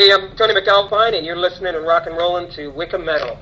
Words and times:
Hey, 0.00 0.12
I'm 0.12 0.34
Tony 0.34 0.54
McAlpine, 0.54 1.14
and 1.14 1.26
you're 1.26 1.36
listening 1.36 1.74
and 1.74 1.86
rock 1.86 2.06
and 2.06 2.16
rolling 2.16 2.50
to 2.52 2.68
Wicca 2.68 2.98
Metal. 2.98 3.38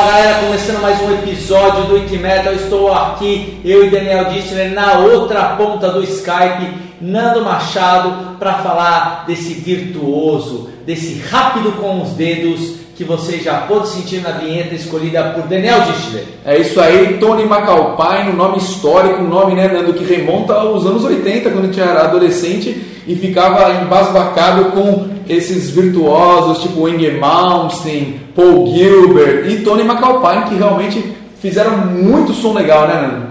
Fala 0.00 0.12
galera, 0.12 0.46
começando 0.46 0.80
mais 0.80 0.98
um 1.02 1.12
episódio 1.12 1.84
do 1.84 1.98
Ike 1.98 2.16
Metal. 2.16 2.54
Estou 2.54 2.90
aqui, 2.90 3.60
eu 3.62 3.84
e 3.84 3.90
Daniel 3.90 4.30
Distler, 4.30 4.72
na 4.72 5.00
outra 5.00 5.56
ponta 5.56 5.90
do 5.90 6.02
Skype, 6.02 6.72
Nando 7.02 7.44
Machado, 7.44 8.38
para 8.38 8.54
falar 8.54 9.26
desse 9.26 9.52
virtuoso, 9.52 10.70
desse 10.86 11.20
rápido 11.20 11.72
com 11.72 12.00
os 12.00 12.12
dedos 12.12 12.79
que 13.00 13.04
você 13.04 13.38
já 13.38 13.62
pôde 13.62 13.88
sentir 13.88 14.20
na 14.20 14.32
vinheta 14.32 14.74
escolhida 14.74 15.30
por 15.30 15.44
Daniel 15.44 15.80
Distler. 15.80 16.22
É 16.44 16.58
isso 16.58 16.78
aí, 16.78 17.16
Tony 17.16 17.46
Macalpine, 17.46 18.28
um 18.28 18.36
nome 18.36 18.58
histórico, 18.58 19.22
um 19.22 19.26
nome, 19.26 19.54
né, 19.54 19.68
Nando, 19.68 19.94
que 19.94 20.04
remonta 20.04 20.52
aos 20.52 20.84
anos 20.84 21.02
80, 21.02 21.48
quando 21.48 21.64
eu 21.64 21.70
tinha 21.70 21.86
era 21.86 22.02
adolescente 22.02 23.02
e 23.06 23.16
ficava 23.16 23.72
embasbacado 23.82 24.72
com 24.72 25.08
esses 25.26 25.70
virtuosos 25.70 26.62
tipo 26.62 26.86
Inge 26.86 27.12
Malmsteen, 27.12 28.20
Paul 28.36 28.66
Gilbert 28.66 29.48
e 29.48 29.62
Tony 29.62 29.82
McAlpine 29.82 30.50
que 30.50 30.56
realmente 30.56 31.16
fizeram 31.40 31.78
muito 31.78 32.34
som 32.34 32.52
legal, 32.52 32.86
né, 32.86 33.00
Nando? 33.00 33.30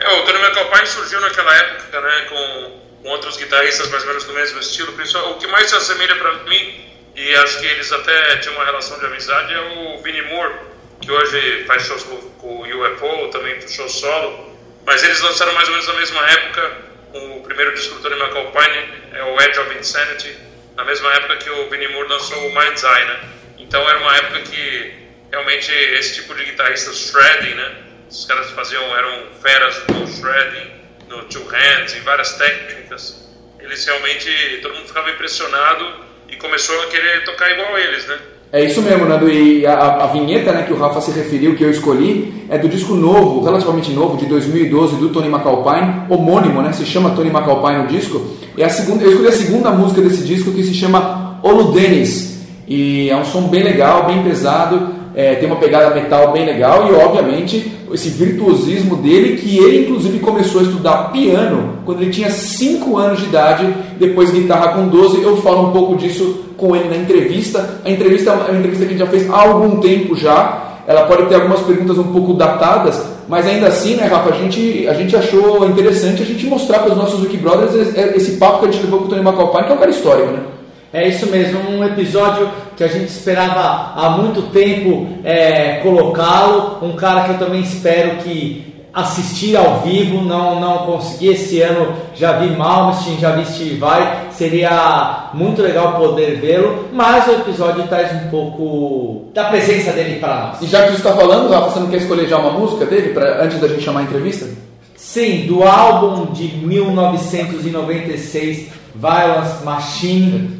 É, 0.00 0.20
o 0.20 0.24
Tony 0.26 0.38
McAlpine 0.38 0.86
surgiu 0.86 1.18
naquela 1.22 1.56
época, 1.56 1.98
né, 1.98 2.26
com, 2.28 3.04
com 3.04 3.08
outros 3.08 3.38
guitarristas 3.38 3.88
mais 3.88 4.02
ou 4.02 4.08
menos 4.10 4.24
do 4.24 4.34
mesmo 4.34 4.60
estilo. 4.60 4.92
O 5.30 5.34
que 5.36 5.46
mais 5.46 5.70
se 5.70 5.76
assemelha 5.76 6.14
para 6.16 6.44
mim 6.44 6.88
e 7.18 7.34
acho 7.34 7.58
que 7.58 7.66
eles 7.66 7.90
até 7.90 8.36
tinham 8.36 8.54
uma 8.54 8.64
relação 8.64 8.96
de 8.96 9.06
amizade, 9.06 9.52
é 9.52 9.60
o 9.60 10.00
Vinnie 10.02 10.22
Moore, 10.22 10.54
que 11.00 11.10
hoje 11.10 11.64
faz 11.64 11.84
shows 11.84 12.04
com, 12.04 12.16
com 12.16 12.46
o 12.60 12.62
UFO, 12.62 13.28
também 13.32 13.60
show 13.68 13.88
solo, 13.88 14.56
mas 14.86 15.02
eles 15.02 15.20
lançaram 15.20 15.52
mais 15.52 15.66
ou 15.66 15.74
menos 15.74 15.88
na 15.88 15.94
mesma 15.94 16.30
época, 16.30 16.76
o 17.14 17.40
primeiro 17.40 17.74
disco 17.74 17.96
do 17.96 18.02
Tony 18.02 18.14
McAlpine 18.14 18.88
é 19.14 19.24
o 19.24 19.40
Edge 19.42 19.58
of 19.58 19.76
Insanity, 19.76 20.36
na 20.76 20.84
mesma 20.84 21.12
época 21.14 21.38
que 21.38 21.50
o 21.50 21.68
Vinnie 21.68 21.88
Moore 21.88 22.08
lançou 22.08 22.38
o 22.38 22.54
Mind's 22.54 22.84
Eye, 22.84 23.04
né? 23.06 23.20
Então 23.58 23.88
era 23.88 23.98
uma 23.98 24.16
época 24.16 24.40
que 24.42 24.94
realmente 25.32 25.72
esse 25.72 26.14
tipo 26.14 26.32
de 26.36 26.44
guitarrista 26.44 26.92
shredding, 26.92 27.54
né? 27.54 27.74
Os 28.08 28.26
caras 28.26 28.48
faziam, 28.52 28.96
eram 28.96 29.26
feras 29.42 29.84
no 29.88 30.06
shredding, 30.06 30.70
no 31.08 31.24
two 31.24 31.44
hands, 31.48 31.96
em 31.96 32.00
várias 32.02 32.34
técnicas. 32.34 33.28
Eles 33.58 33.84
realmente, 33.84 34.60
todo 34.62 34.76
mundo 34.76 34.86
ficava 34.86 35.10
impressionado 35.10 36.07
e 36.30 36.36
começou 36.36 36.80
a 36.82 36.86
querer 36.86 37.24
tocar 37.24 37.50
igual 37.50 37.78
eles, 37.78 38.06
né? 38.06 38.16
É 38.50 38.64
isso 38.64 38.80
mesmo, 38.80 39.04
Nando. 39.04 39.30
E 39.30 39.66
a, 39.66 40.04
a, 40.04 40.06
vinheta 40.06 40.52
né, 40.52 40.62
que 40.62 40.72
o 40.72 40.78
Rafa 40.78 41.02
se 41.02 41.10
referiu, 41.10 41.54
que 41.54 41.62
eu 41.62 41.70
escolhi, 41.70 42.46
é 42.48 42.56
do 42.56 42.68
disco 42.68 42.94
novo, 42.94 43.44
relativamente 43.44 43.90
novo, 43.92 44.16
de 44.16 44.24
2012, 44.24 44.96
do 44.96 45.10
Tony 45.10 45.28
McAlpine, 45.28 46.04
homônimo, 46.08 46.62
né? 46.62 46.72
Se 46.72 46.86
chama 46.86 47.10
Tony 47.10 47.28
McAlpine 47.28 47.84
o 47.84 47.86
disco. 47.86 48.36
E 48.56 48.62
a 48.62 48.70
segunda, 48.70 49.04
eu 49.04 49.10
escolhi 49.10 49.28
a 49.28 49.32
segunda 49.32 49.70
música 49.70 50.00
desse 50.00 50.22
disco, 50.22 50.52
que 50.52 50.62
se 50.62 50.72
chama 50.72 51.38
Olu 51.42 51.72
Dennis. 51.72 52.38
E 52.66 53.10
é 53.10 53.16
um 53.16 53.24
som 53.24 53.42
bem 53.48 53.62
legal, 53.62 54.06
bem 54.06 54.22
pesado, 54.22 54.97
é, 55.18 55.34
tem 55.34 55.48
uma 55.48 55.56
pegada 55.56 55.92
metal 55.92 56.30
bem 56.30 56.46
legal 56.46 56.88
e, 56.88 56.94
obviamente, 56.94 57.72
esse 57.92 58.08
virtuosismo 58.08 58.94
dele, 58.98 59.36
que 59.36 59.58
ele 59.58 59.82
inclusive 59.82 60.20
começou 60.20 60.60
a 60.60 60.62
estudar 60.62 61.10
piano 61.10 61.80
quando 61.84 62.02
ele 62.02 62.12
tinha 62.12 62.30
5 62.30 62.96
anos 62.96 63.18
de 63.18 63.24
idade, 63.24 63.74
depois 63.98 64.30
guitarra 64.30 64.74
com 64.74 64.86
12. 64.86 65.20
Eu 65.20 65.38
falo 65.38 65.70
um 65.70 65.72
pouco 65.72 65.96
disso 65.96 66.44
com 66.56 66.76
ele 66.76 66.88
na 66.88 66.96
entrevista. 66.96 67.80
A 67.84 67.90
entrevista 67.90 68.30
é 68.30 68.50
uma 68.52 68.60
entrevista 68.60 68.86
que 68.86 68.94
a 68.94 68.96
gente 68.96 69.04
já 69.04 69.10
fez 69.10 69.28
há 69.28 69.40
algum 69.40 69.80
tempo 69.80 70.14
já. 70.14 70.76
Ela 70.86 71.02
pode 71.06 71.26
ter 71.26 71.34
algumas 71.34 71.62
perguntas 71.62 71.98
um 71.98 72.12
pouco 72.12 72.34
datadas, 72.34 73.04
mas 73.28 73.44
ainda 73.44 73.66
assim, 73.66 73.96
né, 73.96 74.06
Rafa, 74.06 74.32
a 74.32 74.36
gente, 74.36 74.86
a 74.86 74.94
gente 74.94 75.16
achou 75.16 75.68
interessante 75.68 76.22
a 76.22 76.26
gente 76.26 76.46
mostrar 76.46 76.78
para 76.78 76.92
os 76.92 76.96
nossos 76.96 77.20
Wiki 77.22 77.38
Brothers 77.38 77.74
esse 78.14 78.36
papo 78.36 78.60
que 78.60 78.66
a 78.66 78.70
gente 78.70 78.84
levou 78.84 79.00
com 79.00 79.06
o 79.06 79.08
Tony 79.08 79.20
McAlpine, 79.20 79.64
que 79.64 79.72
é 79.72 79.74
um 79.74 79.78
cara 79.78 79.90
histórico, 79.90 80.30
né? 80.30 80.57
É 80.92 81.06
isso 81.06 81.26
mesmo, 81.26 81.60
um 81.70 81.84
episódio 81.84 82.50
que 82.76 82.82
a 82.82 82.88
gente 82.88 83.08
esperava 83.08 83.92
há 83.94 84.10
muito 84.10 84.42
tempo 84.50 85.06
é, 85.22 85.80
colocá-lo. 85.82 86.78
Um 86.80 86.96
cara 86.96 87.24
que 87.24 87.32
eu 87.32 87.38
também 87.38 87.60
espero 87.60 88.16
que 88.22 88.74
assistir 88.92 89.56
ao 89.56 89.80
vivo, 89.80 90.22
não, 90.22 90.58
não 90.58 90.78
consegui 90.78 91.28
esse 91.28 91.60
ano, 91.60 91.92
já 92.14 92.38
vi 92.38 92.56
Malmsteen, 92.56 93.20
já 93.20 93.32
vi 93.32 93.44
Steve 93.44 93.76
Vai, 93.76 94.28
seria 94.30 95.28
muito 95.34 95.60
legal 95.62 95.92
poder 95.92 96.40
vê-lo, 96.40 96.86
mas 96.92 97.28
o 97.28 97.32
episódio 97.32 97.86
traz 97.86 98.10
um 98.12 98.28
pouco 98.28 99.26
da 99.34 99.44
presença 99.44 99.92
dele 99.92 100.18
para 100.18 100.48
nós. 100.48 100.62
E 100.62 100.66
já 100.66 100.82
que 100.82 100.88
você 100.88 100.96
está 100.96 101.12
falando, 101.12 101.50
Rafa, 101.50 101.70
você 101.70 101.78
não 101.80 101.88
quer 101.88 101.98
escolher 101.98 102.26
já 102.26 102.38
uma 102.38 102.58
música 102.58 102.86
dele 102.86 103.10
pra, 103.10 103.44
antes 103.44 103.60
da 103.60 103.68
gente 103.68 103.82
chamar 103.82 104.00
a 104.00 104.04
entrevista? 104.04 104.48
Sim, 104.96 105.46
do 105.46 105.62
álbum 105.62 106.32
de 106.32 106.56
1996, 106.56 108.68
Violence 108.96 109.62
Machine 109.64 110.58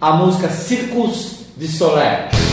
a 0.00 0.12
música 0.12 0.48
Circus 0.48 1.40
de 1.56 1.68
Soler. 1.68 2.49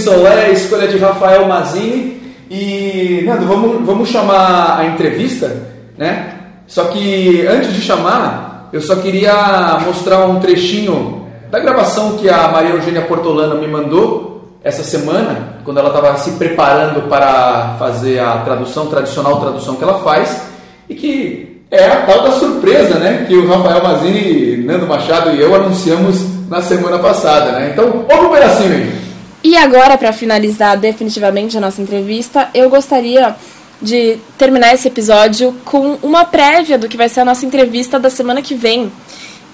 Soleil, 0.00 0.52
escolha 0.52 0.88
de 0.88 0.98
Rafael 0.98 1.46
Mazini. 1.46 2.20
E, 2.50 3.22
Nando, 3.24 3.46
vamos, 3.46 3.86
vamos 3.86 4.08
chamar 4.08 4.78
a 4.78 4.86
entrevista, 4.86 5.54
né? 5.96 6.34
Só 6.66 6.84
que 6.84 7.46
antes 7.46 7.72
de 7.72 7.80
chamar, 7.80 8.68
eu 8.72 8.80
só 8.80 8.96
queria 8.96 9.78
mostrar 9.84 10.26
um 10.26 10.40
trechinho 10.40 11.26
da 11.50 11.58
gravação 11.58 12.16
que 12.16 12.28
a 12.28 12.48
Maria 12.48 12.70
Eugênia 12.70 13.02
Portolano 13.02 13.60
me 13.60 13.68
mandou 13.68 14.58
essa 14.62 14.82
semana, 14.82 15.60
quando 15.64 15.78
ela 15.78 15.88
estava 15.88 16.16
se 16.18 16.32
preparando 16.32 17.08
para 17.08 17.76
fazer 17.78 18.18
a 18.18 18.38
tradução, 18.38 18.86
tradicional 18.86 19.40
tradução 19.40 19.76
que 19.76 19.82
ela 19.82 20.00
faz, 20.00 20.42
e 20.88 20.94
que 20.94 21.62
é 21.70 21.86
a 21.86 22.02
tal 22.02 22.22
da 22.22 22.32
surpresa, 22.32 22.98
né? 22.98 23.24
Que 23.26 23.34
o 23.36 23.48
Rafael 23.48 23.82
Mazini, 23.82 24.56
Nando 24.58 24.86
Machado 24.86 25.30
e 25.30 25.40
eu 25.40 25.54
anunciamos 25.54 26.24
na 26.48 26.60
semana 26.60 26.98
passada, 26.98 27.52
né? 27.52 27.70
Então, 27.72 28.04
ouve 28.10 28.26
um 28.26 28.30
pedacinho 28.30 28.72
aí. 28.72 28.99
E 29.42 29.56
agora, 29.56 29.96
para 29.96 30.12
finalizar 30.12 30.76
definitivamente 30.76 31.56
a 31.56 31.60
nossa 31.60 31.80
entrevista, 31.80 32.50
eu 32.52 32.68
gostaria 32.68 33.34
de 33.80 34.18
terminar 34.36 34.74
esse 34.74 34.88
episódio 34.88 35.58
com 35.64 35.94
uma 36.02 36.24
prévia 36.24 36.76
do 36.76 36.88
que 36.88 36.96
vai 36.96 37.08
ser 37.08 37.20
a 37.20 37.24
nossa 37.24 37.46
entrevista 37.46 37.98
da 37.98 38.10
semana 38.10 38.42
que 38.42 38.54
vem 38.54 38.92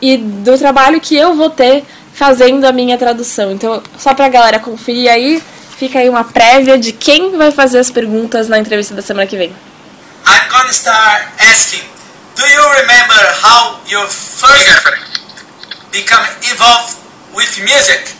e 0.02 0.16
do 0.16 0.58
trabalho 0.58 1.00
que 1.00 1.16
eu 1.16 1.34
vou 1.34 1.48
ter 1.48 1.84
fazendo 2.12 2.64
a 2.64 2.72
minha 2.72 2.98
tradução. 2.98 3.52
Então, 3.52 3.82
só 3.98 4.14
para 4.14 4.26
a 4.26 4.28
galera 4.28 4.58
conferir 4.58 5.10
aí, 5.10 5.40
fica 5.78 6.00
aí 6.00 6.08
uma 6.08 6.24
prévia 6.24 6.76
de 6.76 6.92
quem 6.92 7.36
vai 7.36 7.52
fazer 7.52 7.78
as 7.78 7.90
perguntas 7.90 8.48
na 8.48 8.58
entrevista 8.58 8.94
da 8.94 9.02
semana 9.02 9.26
que 9.26 9.36
vem. 9.36 9.54
I'm 10.26 10.48
gonna 10.50 10.72
start 10.72 11.28
asking, 11.38 11.82
do 12.34 12.42
you 12.42 12.62
remember 12.80 13.20
how 13.44 13.78
your 13.88 14.08
first 14.08 14.66
become 15.92 16.26
involved 16.50 16.96
with 17.34 17.60
music? 17.60 18.16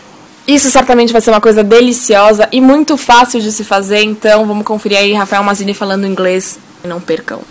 Isso 0.47 0.69
certamente 0.69 1.11
vai 1.11 1.19
ser 1.19 1.29
uma 1.29 1.41
coisa 1.41 1.61
deliciosa 1.61 2.47
e 2.53 2.61
muito 2.61 2.95
fácil 2.95 3.41
de 3.41 3.51
se 3.51 3.65
fazer, 3.65 4.01
então 4.03 4.45
vamos 4.45 4.65
conferir 4.65 4.97
aí 4.97 5.13
Rafael 5.13 5.43
Mazini 5.43 5.73
falando 5.73 6.07
inglês. 6.07 6.57
Não 6.85 7.01
percam. 7.01 7.41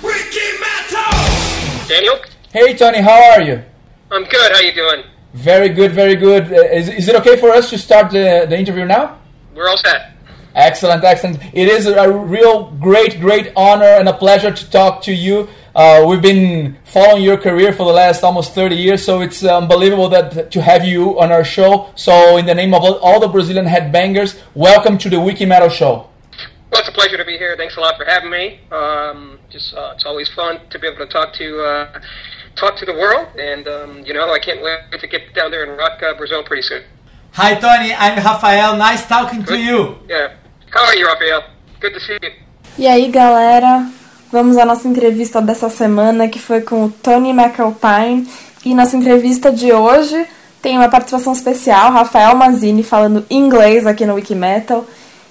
Daniel? 1.87 2.19
Hey 2.55 2.75
Tony, 2.75 3.01
how 3.01 3.33
are 3.33 3.47
you? 3.47 3.63
I'm 4.11 4.25
good. 4.25 4.51
How 4.51 4.63
you 4.63 4.75
doing? 4.75 5.05
Very 5.35 5.69
good, 5.69 5.93
very 5.93 6.17
good. 6.17 6.51
Uh, 6.51 6.75
is, 6.75 6.89
is 6.89 7.09
it 7.09 7.17
okay 7.17 7.37
for 7.37 7.55
us 7.55 7.69
to 7.69 7.77
start 7.77 8.11
the, 8.11 8.47
the 8.49 8.57
interview 8.59 8.87
now? 8.87 9.19
We're 9.55 9.69
all 9.69 9.77
set. 9.77 10.13
Excellent, 10.55 11.05
excellent. 11.05 11.39
It 11.53 11.69
is 11.69 11.87
a 11.87 12.11
real 12.11 12.71
great, 12.81 13.21
great 13.21 13.53
honor 13.55 13.85
and 13.85 14.09
a 14.09 14.15
pleasure 14.15 14.51
to 14.51 14.71
talk 14.71 15.03
to 15.03 15.13
you. 15.13 15.49
Uh, 15.77 16.03
we've 16.09 16.23
been 16.23 16.75
following 16.85 17.23
your 17.23 17.37
career 17.37 17.71
for 17.71 17.85
the 17.85 17.93
last 17.93 18.25
almost 18.25 18.55
30 18.55 18.75
years, 18.75 19.05
so 19.05 19.21
it's 19.21 19.45
unbelievable 19.45 20.09
that 20.09 20.51
to 20.51 20.63
have 20.63 20.87
you 20.87 21.21
on 21.21 21.31
our 21.31 21.45
show. 21.45 21.93
So, 21.95 22.39
in 22.39 22.47
the 22.47 22.55
name 22.55 22.73
of 22.73 22.83
all, 22.83 22.95
all 23.01 23.21
the 23.21 23.29
Brazilian 23.29 23.67
headbangers, 23.67 24.41
welcome 24.55 24.97
to 24.97 25.11
the 25.11 25.21
Wiki 25.21 25.45
Metal 25.45 25.69
Show. 25.69 26.09
Well, 26.73 26.81
it's 26.81 26.89
a 26.89 26.93
pleasure 26.93 27.19
to 27.19 27.27
be 27.27 27.37
here. 27.37 27.59
Thanks 27.59 27.77
a 27.77 27.81
lot 27.81 27.99
for 27.99 28.07
having 28.07 28.31
me. 28.31 28.61
Um, 28.73 29.39
just 29.51 29.75
uh, 29.75 29.93
it's 29.95 30.07
always 30.07 30.31
fun 30.31 30.61
to 30.71 30.79
be 30.79 30.87
able 30.87 31.05
to 31.05 31.13
talk 31.13 31.35
to 31.35 31.61
uh, 31.61 32.01
talk 32.57 32.79
to 32.79 32.87
the 32.87 32.95
world, 32.95 33.29
and 33.39 33.69
um, 33.69 34.03
you 34.07 34.15
know 34.15 34.33
I 34.33 34.39
can't 34.39 34.63
wait 34.63 34.99
to 34.99 35.07
get 35.07 35.35
down 35.35 35.51
there 35.51 35.63
and 35.63 35.77
rock 35.77 36.03
uh, 36.03 36.17
Brazil 36.17 36.43
pretty 36.43 36.63
soon. 36.63 36.85
Hi 37.33 37.55
Tony, 37.55 37.93
I'm 37.93 38.17
Rafael. 38.25 38.79
Nice 38.79 39.07
talking 39.07 39.45
to 39.45 39.59
you. 39.59 39.99
Yeah. 40.09 40.37
How 40.71 40.87
are 40.87 40.97
you, 40.97 41.07
Rafael? 41.07 41.45
Good 41.81 41.93
to 41.93 42.01
see 42.01 42.17
you. 42.23 42.31
E 42.79 42.87
aí, 42.87 43.11
galera? 43.11 44.06
Vamos 44.33 44.59
à 44.59 44.65
nossa 44.65 44.89
entrevista 44.89 45.41
dessa 45.41 45.69
semana, 45.69 46.27
que 46.27 46.41
foi 46.41 46.61
com 46.61 46.87
o 46.87 46.91
Tony 46.91 47.31
McAlpine. 47.31 48.27
E 48.65 48.75
nossa 48.75 48.97
entrevista 48.97 49.53
de 49.53 49.73
hoje 49.73 50.27
tem 50.61 50.77
uma 50.77 50.89
participação 50.89 51.33
especial, 51.33 51.93
Rafael 51.93 52.35
Mazini 52.35 52.83
falando 52.83 53.25
inglês 53.31 53.87
aqui 53.87 54.05
no 54.05 54.15
Wikimetal. 54.15 54.85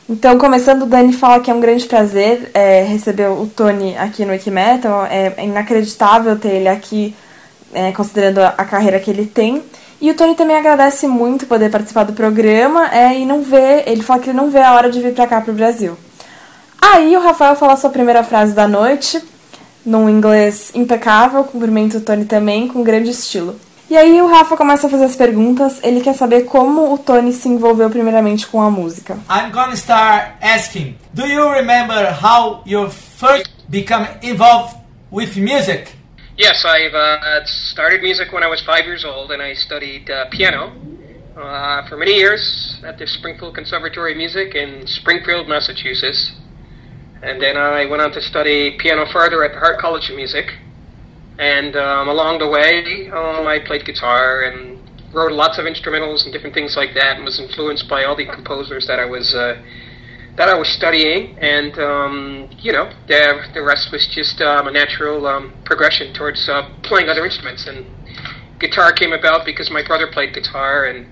Então, 0.07 0.37
começando, 0.37 0.83
o 0.83 0.85
Dani 0.85 1.11
fala 1.11 1.41
que 1.41 1.51
é 1.51 1.53
um 1.53 1.59
grande 1.59 1.85
prazer 1.85 2.49
é, 2.53 2.83
receber 2.83 3.27
o 3.27 3.47
Tony 3.47 3.97
aqui 3.97 4.23
no 4.23 4.31
Wikimetal. 4.31 5.05
É, 5.07 5.33
é 5.35 5.45
inacreditável 5.45 6.39
ter 6.39 6.53
ele 6.53 6.69
aqui, 6.69 7.13
é, 7.73 7.91
considerando 7.91 8.39
a, 8.39 8.63
carreira 8.63 8.97
que 8.97 9.11
ele 9.11 9.25
tem. 9.25 9.61
E 9.99 10.09
o 10.09 10.15
Tony 10.15 10.35
também 10.35 10.55
agradece 10.55 11.05
muito 11.05 11.45
poder 11.47 11.69
participar 11.69 12.03
do 12.03 12.13
programa 12.13 12.89
é, 12.95 13.19
e 13.19 13.25
não 13.25 13.41
vê, 13.41 13.83
ele 13.87 14.03
fala 14.03 14.21
que 14.21 14.29
ele 14.29 14.37
não 14.37 14.49
vê 14.49 14.59
a 14.59 14.73
hora 14.73 14.89
de 14.89 15.01
vir 15.01 15.13
para 15.13 15.27
cá 15.27 15.41
para 15.41 15.51
o 15.51 15.55
Brasil. 15.55 15.97
Aí 16.87 17.17
o 17.17 17.19
Rafael 17.19 17.55
fala 17.55 17.73
a 17.73 17.77
sua 17.77 17.89
primeira 17.89 18.23
frase 18.23 18.53
da 18.53 18.67
noite, 18.67 19.19
num 19.83 20.07
inglês 20.07 20.71
impecável, 20.75 21.43
cumprimenta 21.43 21.97
o 21.97 22.01
Tony 22.01 22.25
também, 22.25 22.67
com 22.67 22.83
grande 22.83 23.09
estilo. 23.09 23.59
E 23.89 23.97
aí 23.97 24.21
o 24.21 24.27
Rafa 24.27 24.55
começa 24.55 24.85
a 24.85 24.89
fazer 24.89 25.05
as 25.05 25.15
perguntas, 25.15 25.83
ele 25.83 25.99
quer 25.99 26.13
saber 26.13 26.43
como 26.43 26.93
o 26.93 26.97
Tony 26.99 27.33
se 27.33 27.49
envolveu 27.49 27.89
primeiramente 27.89 28.45
com 28.45 28.61
a 28.61 28.69
música. 28.69 29.17
I'm 29.29 29.51
gonna 29.51 29.73
start 29.73 30.33
asking, 30.41 30.95
do 31.11 31.25
you 31.25 31.51
remember 31.53 32.15
how 32.23 32.61
you 32.67 32.89
first 32.91 33.49
become 33.67 34.07
involved 34.21 34.77
with 35.11 35.35
music? 35.37 35.89
Yes, 36.37 36.63
I've 36.65 36.93
uh, 36.93 37.45
started 37.45 38.03
music 38.03 38.31
when 38.31 38.43
I 38.43 38.47
was 38.47 38.61
five 38.61 38.85
years 38.85 39.03
old, 39.03 39.31
and 39.31 39.41
I 39.41 39.55
studied 39.55 40.09
uh, 40.09 40.29
piano 40.29 40.71
uh, 41.35 41.87
for 41.89 41.97
many 41.97 42.13
years 42.13 42.79
at 42.85 42.99
the 42.99 43.07
Springfield 43.07 43.55
Conservatory 43.55 44.11
of 44.11 44.17
Music 44.17 44.53
in 44.53 44.85
Springfield, 44.85 45.47
Massachusetts. 45.47 46.31
And 47.21 47.41
then 47.41 47.57
I 47.57 47.85
went 47.85 48.01
on 48.01 48.11
to 48.11 48.21
study 48.21 48.77
piano 48.77 49.05
further 49.11 49.43
at 49.43 49.53
the 49.53 49.59
Hart 49.59 49.79
College 49.79 50.09
of 50.09 50.15
Music. 50.15 50.45
And 51.39 51.75
um, 51.75 52.07
along 52.07 52.39
the 52.39 52.47
way, 52.47 53.09
um, 53.11 53.47
I 53.47 53.59
played 53.59 53.85
guitar 53.85 54.43
and 54.43 54.79
wrote 55.13 55.31
lots 55.31 55.57
of 55.57 55.65
instrumentals 55.65 56.23
and 56.23 56.33
different 56.33 56.53
things 56.53 56.75
like 56.75 56.93
that, 56.93 57.15
and 57.15 57.25
was 57.25 57.39
influenced 57.39 57.89
by 57.89 58.03
all 58.03 58.15
the 58.15 58.25
composers 58.25 58.85
that 58.87 58.99
I 58.99 59.05
was 59.05 59.33
uh, 59.33 59.61
that 60.37 60.49
I 60.49 60.55
was 60.55 60.67
studying. 60.69 61.37
And 61.39 61.77
um, 61.79 62.49
you 62.59 62.71
know, 62.71 62.91
the 63.07 63.43
the 63.53 63.63
rest 63.63 63.91
was 63.91 64.07
just 64.07 64.41
um, 64.41 64.67
a 64.67 64.71
natural 64.71 65.25
um, 65.27 65.53
progression 65.65 66.13
towards 66.13 66.47
uh, 66.47 66.69
playing 66.83 67.09
other 67.09 67.25
instruments. 67.25 67.67
And 67.67 67.85
guitar 68.59 68.93
came 68.93 69.13
about 69.13 69.45
because 69.45 69.71
my 69.71 69.85
brother 69.85 70.07
played 70.11 70.33
guitar, 70.33 70.85
and 70.85 71.07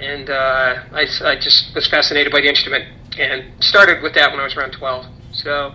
and 0.00 0.30
uh, 0.30 0.82
I, 0.92 1.06
I 1.24 1.34
just 1.36 1.74
was 1.74 1.86
fascinated 1.88 2.32
by 2.32 2.40
the 2.40 2.48
instrument 2.48 2.97
and 3.20 3.44
started 3.60 4.02
with 4.02 4.14
that 4.14 4.30
when 4.30 4.40
I 4.40 4.44
was 4.44 4.56
around 4.56 4.72
12. 4.72 5.06
So 5.32 5.72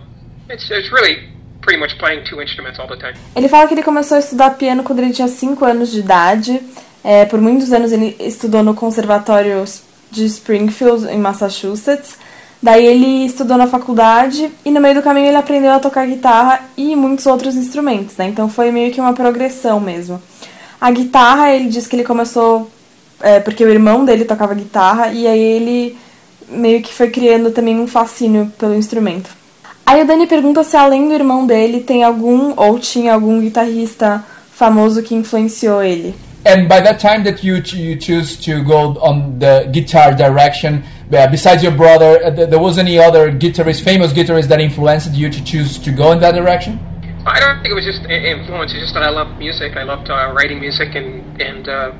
it's, 0.48 0.70
it's 0.70 0.90
really 0.92 1.28
pretty 1.60 1.78
much 1.78 1.96
playing 1.98 2.24
two 2.24 2.40
instruments 2.40 2.78
all 2.78 2.86
the 2.86 2.96
time. 2.96 3.14
Ele 3.34 3.48
fala 3.48 3.66
que 3.66 3.74
ele 3.74 3.82
começou 3.82 4.16
a 4.16 4.20
estudar 4.20 4.50
piano 4.50 4.82
quando 4.82 5.00
ele 5.00 5.12
tinha 5.12 5.28
5 5.28 5.64
anos 5.64 5.90
de 5.90 6.00
idade. 6.00 6.60
É, 7.02 7.26
por 7.26 7.40
muitos 7.40 7.72
anos 7.72 7.92
ele 7.92 8.16
estudou 8.18 8.62
no 8.62 8.74
conservatório 8.74 9.64
de 10.10 10.24
Springfield, 10.24 11.06
em 11.08 11.18
Massachusetts. 11.18 12.16
Daí 12.62 12.86
ele 12.86 13.26
estudou 13.26 13.58
na 13.58 13.66
faculdade 13.66 14.50
e 14.64 14.70
no 14.70 14.80
meio 14.80 14.94
do 14.94 15.02
caminho 15.02 15.26
ele 15.26 15.36
aprendeu 15.36 15.70
a 15.72 15.78
tocar 15.78 16.06
guitarra 16.06 16.60
e 16.78 16.96
muitos 16.96 17.26
outros 17.26 17.56
instrumentos, 17.56 18.16
né? 18.16 18.26
Então 18.26 18.48
foi 18.48 18.70
meio 18.70 18.90
que 18.90 19.00
uma 19.00 19.12
progressão 19.12 19.78
mesmo. 19.78 20.22
A 20.80 20.90
guitarra, 20.90 21.50
ele 21.50 21.68
disse 21.68 21.86
que 21.86 21.96
ele 21.96 22.04
começou 22.04 22.70
é, 23.20 23.38
porque 23.38 23.62
o 23.64 23.68
irmão 23.68 24.04
dele 24.04 24.24
tocava 24.24 24.54
guitarra 24.54 25.08
e 25.08 25.26
aí 25.26 25.38
ele 25.38 25.98
meio 26.48 26.82
que 26.82 26.92
foi 26.92 27.10
criando 27.10 27.50
também 27.50 27.78
um 27.78 27.86
fascínio 27.86 28.52
pelo 28.58 28.74
instrumento. 28.74 29.30
Aí 29.86 30.02
o 30.02 30.06
Dani 30.06 30.26
pergunta 30.26 30.64
se 30.64 30.76
além 30.76 31.08
do 31.08 31.14
irmão 31.14 31.46
dele 31.46 31.80
tem 31.80 32.02
algum 32.02 32.54
ou 32.56 32.78
tinha 32.78 33.12
algum 33.12 33.40
guitarrista 33.40 34.24
famoso 34.52 35.02
que 35.02 35.14
influenciou 35.14 35.82
ele. 35.82 36.14
And 36.46 36.68
by 36.68 36.82
that 36.82 36.98
time 36.98 37.24
that 37.24 37.42
you 37.46 37.56
you 37.56 37.98
choose 37.98 38.36
to 38.44 38.62
go 38.62 38.98
on 39.00 39.38
the 39.38 39.66
guitar 39.70 40.14
direction, 40.14 40.82
uh, 41.10 41.26
besides 41.30 41.62
your 41.62 41.72
brother, 41.72 42.20
uh, 42.22 42.30
there 42.30 42.58
was 42.58 42.76
any 42.76 42.98
other 42.98 43.32
guitarist, 43.32 43.82
famous 43.82 44.12
guitarist 44.12 44.48
that 44.48 44.60
influenced 44.60 45.14
you 45.14 45.30
to 45.30 45.42
choose 45.42 45.78
to 45.78 45.90
go 45.90 46.12
in 46.12 46.20
that 46.20 46.34
direction? 46.34 46.78
I 47.26 47.40
don't 47.40 47.62
think 47.62 47.72
it 47.72 47.74
was 47.74 47.86
just 47.86 48.04
influence. 48.04 48.72
It's 48.72 48.82
just 48.82 48.94
that 48.94 49.02
I 49.02 49.08
love 49.08 49.38
music. 49.38 49.76
I 49.76 49.84
loved 49.84 50.10
uh, 50.10 50.32
writing 50.36 50.60
music 50.60 50.94
and 50.94 51.40
and 51.40 51.66
uh, 51.66 51.92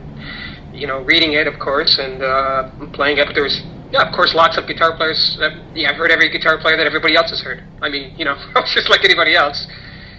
you 0.74 0.86
know 0.86 1.00
reading 1.00 1.32
it, 1.32 1.46
of 1.46 1.58
course, 1.58 1.98
and 1.98 2.22
uh, 2.22 2.68
playing 2.92 3.16
it. 3.16 3.26
But 3.26 3.34
there 3.34 3.44
was 3.44 3.62
yeah, 3.94 4.02
of 4.02 4.12
course, 4.12 4.34
lots 4.34 4.58
of 4.58 4.66
guitar 4.66 4.96
players. 4.96 5.38
Uh, 5.40 5.50
yeah, 5.72 5.90
I've 5.90 5.96
heard 5.96 6.10
every 6.10 6.28
guitar 6.28 6.58
player 6.58 6.76
that 6.76 6.86
everybody 6.86 7.14
else 7.14 7.30
has 7.30 7.40
heard. 7.40 7.62
I 7.80 7.88
mean, 7.88 8.12
you 8.18 8.24
know, 8.24 8.34
I 8.56 8.60
was 8.60 8.74
just 8.74 8.90
like 8.90 9.04
anybody 9.04 9.36
else. 9.36 9.68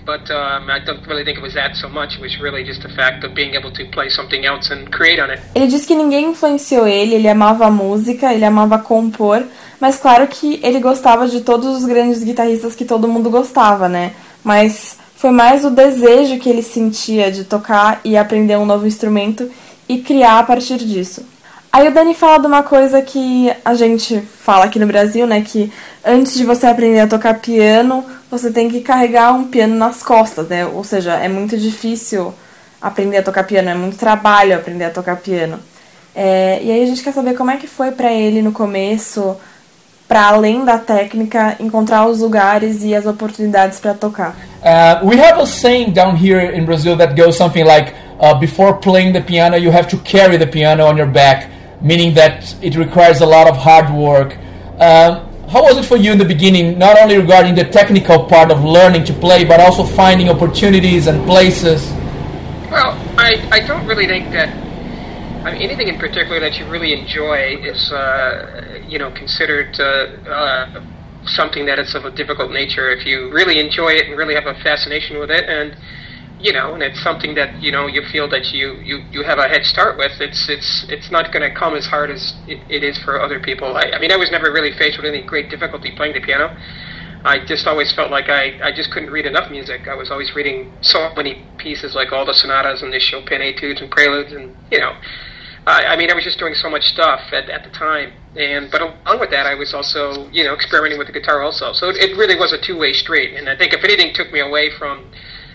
But 0.05 0.29
um, 0.29 0.69
I 0.69 0.79
don't 0.79 1.05
really 1.07 1.25
think 1.25 1.39
it 1.39 1.41
was 1.41 1.55
that 1.55 1.75
so 1.75 1.89
much. 1.89 2.15
It 2.15 2.21
was 2.21 2.39
really 2.39 2.63
just 2.63 2.83
the 2.83 2.89
fact 2.89 3.25
of 3.25 3.33
being 3.33 3.55
able 3.55 3.71
to 3.73 3.83
play 3.91 4.07
something 4.07 4.45
else 4.45 4.69
and 4.71 4.91
create 4.91 5.19
on 5.19 5.31
it. 5.31 5.41
Ele 5.55 5.67
disse 5.67 5.87
que 5.87 5.95
ninguém 5.95 6.29
influenciou 6.29 6.87
ele, 6.87 7.15
ele 7.15 7.27
amava 7.27 7.65
a 7.65 7.71
música, 7.71 8.31
ele 8.31 8.45
amava 8.45 8.77
compor, 8.77 9.43
mas 9.81 9.97
claro 9.97 10.27
que 10.27 10.59
ele 10.63 10.79
gostava 10.79 11.27
de 11.27 11.41
todos 11.41 11.75
os 11.75 11.85
grandes 11.85 12.23
guitarristas 12.23 12.75
que 12.75 12.85
todo 12.85 13.07
mundo 13.07 13.31
gostava, 13.31 13.89
né? 13.89 14.13
Mas 14.43 14.99
foi 15.15 15.31
mais 15.31 15.65
o 15.65 15.71
desejo 15.71 16.37
que 16.37 16.47
ele 16.47 16.61
sentia 16.61 17.31
de 17.31 17.43
tocar 17.43 17.99
e 18.05 18.15
aprender 18.15 18.57
um 18.57 18.65
novo 18.65 18.85
instrumento 18.85 19.51
e 19.89 19.97
criar 19.97 20.37
a 20.37 20.43
partir 20.43 20.77
disso. 20.77 21.34
Aí 21.75 21.89
o 21.89 21.91
Dani 21.91 22.13
fala 22.13 22.39
de 22.39 22.47
uma 22.47 22.63
coisa 22.63 23.01
que 23.01 23.51
a 23.65 23.73
gente 23.73 24.21
fala 24.21 24.63
aqui 24.63 24.79
no 24.79 24.87
Brasil, 24.87 25.27
né? 25.27 25.41
Que 25.41 25.69
antes 26.05 26.33
de 26.35 26.45
você 26.45 26.67
aprender 26.67 27.01
a 27.01 27.07
tocar 27.07 27.33
piano, 27.41 28.05
você 28.31 28.49
tem 28.49 28.69
que 28.69 28.79
carregar 28.79 29.33
um 29.33 29.43
piano 29.43 29.75
nas 29.75 30.01
costas, 30.01 30.47
né? 30.47 30.65
Ou 30.65 30.85
seja, 30.85 31.15
é 31.15 31.27
muito 31.27 31.57
difícil 31.57 32.33
aprender 32.81 33.17
a 33.17 33.23
tocar 33.23 33.43
piano, 33.43 33.69
é 33.69 33.75
muito 33.75 33.97
trabalho 33.97 34.55
aprender 34.55 34.85
a 34.85 34.89
tocar 34.89 35.17
piano. 35.17 35.59
É, 36.15 36.61
e 36.63 36.71
aí 36.71 36.81
a 36.81 36.85
gente 36.85 37.03
quer 37.03 37.11
saber 37.11 37.33
como 37.33 37.51
é 37.51 37.57
que 37.57 37.67
foi 37.67 37.91
para 37.91 38.09
ele 38.09 38.41
no 38.41 38.53
começo, 38.53 39.35
para 40.07 40.29
além 40.29 40.63
da 40.63 40.77
técnica, 40.77 41.57
encontrar 41.59 42.07
os 42.07 42.21
lugares 42.21 42.85
e 42.85 42.95
as 42.95 43.05
oportunidades 43.05 43.81
para 43.81 43.93
tocar. 43.93 44.33
Uh, 44.63 45.05
we 45.05 45.19
have 45.21 45.41
a 45.41 45.45
saying 45.45 45.91
down 45.91 46.15
here 46.15 46.57
in 46.57 46.63
Brazil 46.63 46.95
that 46.95 47.21
goes 47.21 47.35
something 47.35 47.65
like, 47.65 47.91
uh, 48.17 48.33
"Before 48.39 48.75
playing 48.75 49.11
the 49.11 49.19
piano, 49.19 49.57
you 49.57 49.73
have 49.73 49.89
to 49.89 49.97
carry 49.97 50.37
the 50.37 50.47
piano 50.47 50.85
on 50.85 50.95
your 50.95 51.09
back," 51.09 51.49
meaning 51.85 52.13
that 52.15 52.55
it 52.61 52.75
requires 52.75 53.21
a 53.21 53.25
lot 53.25 53.47
of 53.47 53.55
hard 53.55 53.93
work. 53.93 54.35
Um, 54.79 55.31
how 55.47 55.63
was 55.63 55.77
it 55.77 55.85
for 55.85 55.95
you 55.95 56.11
in 56.11 56.17
the 56.17 56.25
beginning, 56.25 56.79
not 56.79 56.97
only 56.99 57.17
regarding 57.17 57.53
the 57.53 57.65
technical 57.65 58.25
part 58.25 58.51
of 58.51 58.63
learning 58.63 59.03
to 59.05 59.13
play, 59.13 59.45
but 59.45 59.59
also 59.59 59.83
finding 59.83 60.27
opportunities 60.27 61.05
and 61.07 61.23
places? 61.25 61.87
Well, 62.71 62.97
I, 63.17 63.47
I 63.51 63.59
don't 63.59 63.85
really 63.85 64.07
think 64.07 64.31
that 64.31 64.49
I 65.45 65.51
mean, 65.51 65.61
anything 65.61 65.87
in 65.87 65.99
particular 65.99 66.39
that 66.39 66.57
you 66.57 66.65
really 66.67 66.91
enjoy 66.91 67.57
is, 67.61 67.91
uh, 67.91 68.81
you 68.87 68.97
know, 68.97 69.11
considered 69.11 69.79
uh, 69.79 69.85
uh, 70.27 70.83
something 71.25 71.67
that 71.67 71.77
is 71.77 71.93
of 71.93 72.03
a 72.05 72.09
difficult 72.09 72.49
nature. 72.51 72.89
If 72.89 73.05
you 73.05 73.31
really 73.31 73.59
enjoy 73.59 73.89
it 73.89 74.07
and 74.07 74.17
really 74.17 74.33
have 74.33 74.47
a 74.47 74.55
fascination 74.63 75.19
with 75.19 75.29
it, 75.29 75.47
and 75.47 75.77
you 76.45 76.53
know, 76.53 76.75
and 76.75 76.83
it's 76.83 77.01
something 77.01 77.33
that 77.33 77.59
you 77.59 77.71
know 77.71 77.87
you 77.87 78.03
feel 78.11 78.29
that 78.29 78.53
you 78.53 78.75
you, 78.89 79.03
you 79.11 79.23
have 79.23 79.39
a 79.39 79.47
head 79.47 79.65
start 79.65 79.97
with, 79.97 80.11
it's 80.21 80.47
it's 80.47 80.85
it's 80.89 81.09
not 81.09 81.33
going 81.33 81.41
to 81.41 81.53
come 81.59 81.73
as 81.73 81.87
hard 81.87 82.11
as 82.11 82.35
it, 82.47 82.59
it 82.69 82.83
is 82.83 82.99
for 82.99 83.19
other 83.19 83.39
people. 83.39 83.75
I, 83.75 83.97
I 83.97 83.99
mean, 83.99 84.11
I 84.11 84.15
was 84.15 84.29
never 84.29 84.53
really 84.53 84.71
faced 84.77 84.97
with 84.97 85.07
any 85.07 85.23
great 85.23 85.49
difficulty 85.49 85.91
playing 85.95 86.13
the 86.13 86.21
piano. 86.21 86.55
I 87.25 87.43
just 87.43 87.65
always 87.65 87.91
felt 87.91 88.11
like 88.11 88.29
I, 88.29 88.61
I 88.61 88.71
just 88.71 88.91
couldn't 88.91 89.09
read 89.09 89.25
enough 89.25 89.49
music. 89.49 89.87
I 89.87 89.95
was 89.95 90.11
always 90.11 90.35
reading 90.35 90.71
so 90.81 91.11
many 91.15 91.43
pieces, 91.57 91.95
like 91.95 92.11
all 92.11 92.23
the 92.23 92.35
sonatas 92.35 92.83
and 92.83 92.93
the 92.93 92.99
Chopin 92.99 93.41
etudes 93.41 93.81
and 93.81 93.89
preludes, 93.89 94.31
and 94.31 94.55
you 94.69 94.77
know, 94.77 94.93
I, 95.65 95.93
I 95.93 95.95
mean, 95.97 96.11
I 96.11 96.13
was 96.13 96.23
just 96.23 96.37
doing 96.37 96.53
so 96.53 96.69
much 96.69 96.83
stuff 96.83 97.21
at, 97.33 97.49
at 97.49 97.63
the 97.63 97.71
time. 97.71 98.13
And 98.37 98.69
but 98.69 98.81
along 98.83 99.19
with 99.19 99.31
that, 99.31 99.47
I 99.47 99.55
was 99.55 99.73
also 99.73 100.29
you 100.29 100.43
know 100.43 100.53
experimenting 100.53 100.99
with 100.99 101.07
the 101.07 101.13
guitar 101.19 101.41
also. 101.41 101.73
So 101.73 101.89
it, 101.89 101.97
it 101.97 102.17
really 102.17 102.37
was 102.37 102.53
a 102.53 102.61
two 102.61 102.77
way 102.77 102.93
street. 102.93 103.33
And 103.33 103.49
I 103.49 103.57
think 103.57 103.73
if 103.73 103.83
anything 103.83 104.13
took 104.13 104.31
me 104.31 104.41
away 104.41 104.69
from 104.77 105.09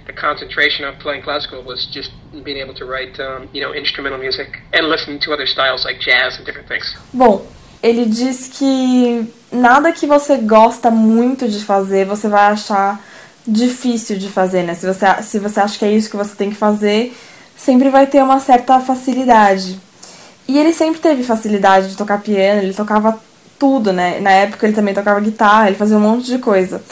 the 0.06 0.12
concentration 0.12 0.88
of 0.88 0.98
playing 0.98 1.22
classical 1.22 1.62
was 1.62 1.86
just 1.92 2.10
being 2.44 2.58
able 2.58 2.74
to 2.74 2.84
write 2.84 3.18
um, 3.20 3.48
you 3.52 3.60
know 3.60 3.74
instrumental 3.74 4.18
music 4.18 4.58
and 4.72 4.88
listen 4.88 5.18
to 5.18 5.32
other 5.32 5.46
styles 5.46 5.84
like 5.84 6.00
jazz 6.00 6.38
and 6.38 6.44
different 6.44 6.68
things. 6.68 6.96
Bom, 7.12 7.46
ele 7.82 8.06
diz 8.06 8.48
que 8.48 9.32
nada 9.52 9.92
que 9.92 10.06
você 10.06 10.36
gosta 10.36 10.90
muito 10.90 11.48
de 11.48 11.64
fazer 11.64 12.06
você 12.06 12.28
vai 12.28 12.52
achar 12.52 13.00
difícil 13.46 14.18
de 14.18 14.28
fazer, 14.28 14.62
né? 14.62 14.74
Se 14.74 14.86
você, 14.86 15.06
se 15.22 15.38
você 15.38 15.60
acha 15.60 15.78
que 15.78 15.84
é 15.84 15.92
isso 15.92 16.10
que 16.10 16.16
você 16.16 16.34
tem 16.34 16.50
que 16.50 16.56
fazer, 16.56 17.16
sempre 17.56 17.88
vai 17.88 18.06
ter 18.06 18.22
uma 18.22 18.40
certa 18.40 18.80
facilidade. 18.80 19.80
E 20.46 20.58
ele 20.58 20.72
sempre 20.72 21.00
teve 21.00 21.22
facilidade 21.22 21.90
de 21.90 21.96
tocar 21.96 22.20
piano, 22.20 22.62
ele 22.62 22.74
tocava 22.74 23.18
tudo, 23.58 23.92
né? 23.92 24.20
Na 24.20 24.30
época 24.30 24.66
ele 24.66 24.74
também 24.74 24.94
tocava 24.94 25.20
guitarra, 25.20 25.68
ele 25.68 25.76
fazia 25.76 25.96
um 25.96 26.00
monte 26.00 26.26
de 26.26 26.38
coisa. 26.38 26.82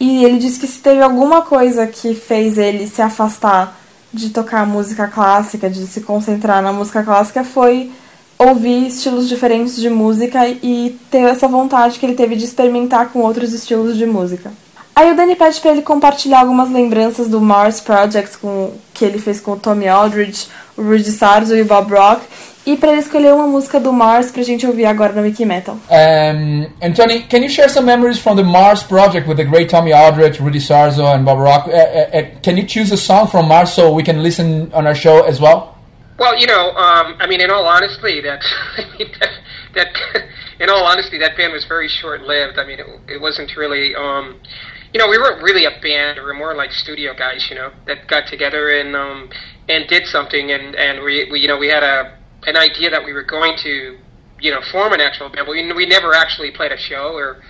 E 0.00 0.24
ele 0.24 0.38
disse 0.38 0.60
que 0.60 0.66
se 0.66 0.78
teve 0.78 1.02
alguma 1.02 1.42
coisa 1.42 1.86
que 1.86 2.14
fez 2.14 2.56
ele 2.56 2.86
se 2.86 3.02
afastar 3.02 3.76
de 4.12 4.30
tocar 4.30 4.66
música 4.66 5.08
clássica, 5.08 5.68
de 5.68 5.86
se 5.86 6.00
concentrar 6.00 6.62
na 6.62 6.72
música 6.72 7.02
clássica, 7.02 7.44
foi 7.44 7.90
ouvir 8.38 8.86
estilos 8.86 9.28
diferentes 9.28 9.76
de 9.76 9.90
música 9.90 10.46
e 10.48 10.98
ter 11.10 11.22
essa 11.22 11.48
vontade 11.48 11.98
que 11.98 12.06
ele 12.06 12.14
teve 12.14 12.36
de 12.36 12.44
experimentar 12.44 13.08
com 13.08 13.20
outros 13.20 13.52
estilos 13.52 13.96
de 13.96 14.06
música. 14.06 14.52
Aí 14.94 15.12
o 15.12 15.16
Danny 15.16 15.36
pede 15.36 15.60
para 15.60 15.70
ele 15.72 15.82
compartilhar 15.82 16.40
algumas 16.40 16.70
lembranças 16.70 17.28
do 17.28 17.40
Mars 17.40 17.80
Project 17.80 18.38
com, 18.38 18.72
que 18.92 19.04
ele 19.04 19.18
fez 19.18 19.40
com 19.40 19.52
o 19.52 19.56
Tommy 19.56 19.86
Aldridge, 19.86 20.48
o 20.76 20.82
Rudy 20.82 21.12
Sarzo 21.12 21.56
e 21.56 21.62
o 21.62 21.64
Bob 21.64 21.92
Rock, 21.92 22.22
e 22.68 22.76
para 22.76 22.90
ele 22.90 23.00
escolher 23.00 23.32
uma 23.32 23.46
música 23.46 23.80
do 23.80 23.90
Mars 23.90 24.30
pra 24.30 24.42
gente 24.42 24.66
ouvir 24.66 24.84
agora 24.84 25.14
no 25.14 25.22
Wiki 25.22 25.46
Metal. 25.46 25.74
Um, 25.88 26.70
and 26.82 26.92
Tony, 26.94 27.22
can 27.22 27.42
you 27.42 27.48
share 27.48 27.70
some 27.70 27.86
memories 27.86 28.18
from 28.18 28.36
the 28.36 28.42
Mars 28.42 28.82
project 28.82 29.26
with 29.26 29.38
the 29.38 29.44
great 29.44 29.70
Tommy 29.70 29.90
Aldrich, 29.90 30.38
Rudy 30.38 30.60
Sarzo, 30.60 31.06
and 31.14 31.24
Bob 31.24 31.38
Rock? 31.38 31.66
Uh, 31.66 31.70
uh, 31.70 32.18
uh, 32.18 32.40
can 32.42 32.58
you 32.58 32.66
choose 32.66 32.92
a 32.92 32.98
song 32.98 33.26
from 33.26 33.48
Mars 33.48 33.72
so 33.72 33.90
we 33.90 34.02
can 34.02 34.22
listen 34.22 34.70
on 34.74 34.86
our 34.86 34.94
show 34.94 35.22
as 35.22 35.40
well? 35.40 35.78
Well, 36.18 36.38
you 36.38 36.46
know, 36.46 36.72
um, 36.72 37.16
I 37.18 37.26
mean, 37.26 37.40
in 37.40 37.50
all 37.50 37.64
honesty, 37.64 38.20
that, 38.20 38.44
that, 38.76 39.28
that, 39.74 40.24
in 40.60 40.68
all 40.68 40.84
honesty, 40.84 41.16
that 41.20 41.38
band 41.38 41.54
was 41.54 41.64
very 41.64 41.88
short-lived. 41.88 42.58
I 42.58 42.66
mean, 42.66 42.80
it, 42.80 42.86
it 43.08 43.18
wasn't 43.18 43.56
really, 43.56 43.94
um, 43.94 44.38
you 44.92 44.98
know, 44.98 45.08
we 45.08 45.16
weren't 45.16 45.42
really 45.42 45.64
a 45.64 45.70
band. 45.80 46.18
We 46.18 46.24
were 46.24 46.34
more 46.34 46.54
like 46.54 46.72
studio 46.72 47.14
guys, 47.14 47.46
you 47.48 47.56
know, 47.56 47.70
that 47.86 48.06
got 48.08 48.26
together 48.28 48.78
and 48.78 48.94
um, 48.94 49.30
and 49.70 49.88
did 49.88 50.06
something, 50.06 50.50
and 50.50 50.74
and 50.76 51.02
we, 51.02 51.30
we, 51.30 51.40
you 51.40 51.48
know, 51.48 51.56
we 51.56 51.68
had 51.68 51.82
a 51.82 52.17
an 52.48 52.56
idea 52.56 52.90
that 52.90 53.04
we 53.04 53.12
were 53.12 53.22
going 53.22 53.56
to, 53.62 53.98
you 54.40 54.50
know, 54.50 54.60
form 54.72 54.92
an 54.92 55.00
actual 55.00 55.28
band. 55.28 55.46
We 55.48 55.72
we 55.72 55.86
never 55.86 56.14
actually 56.14 56.50
played 56.50 56.72
a 56.72 56.78
show 56.78 57.12
or 57.12 57.42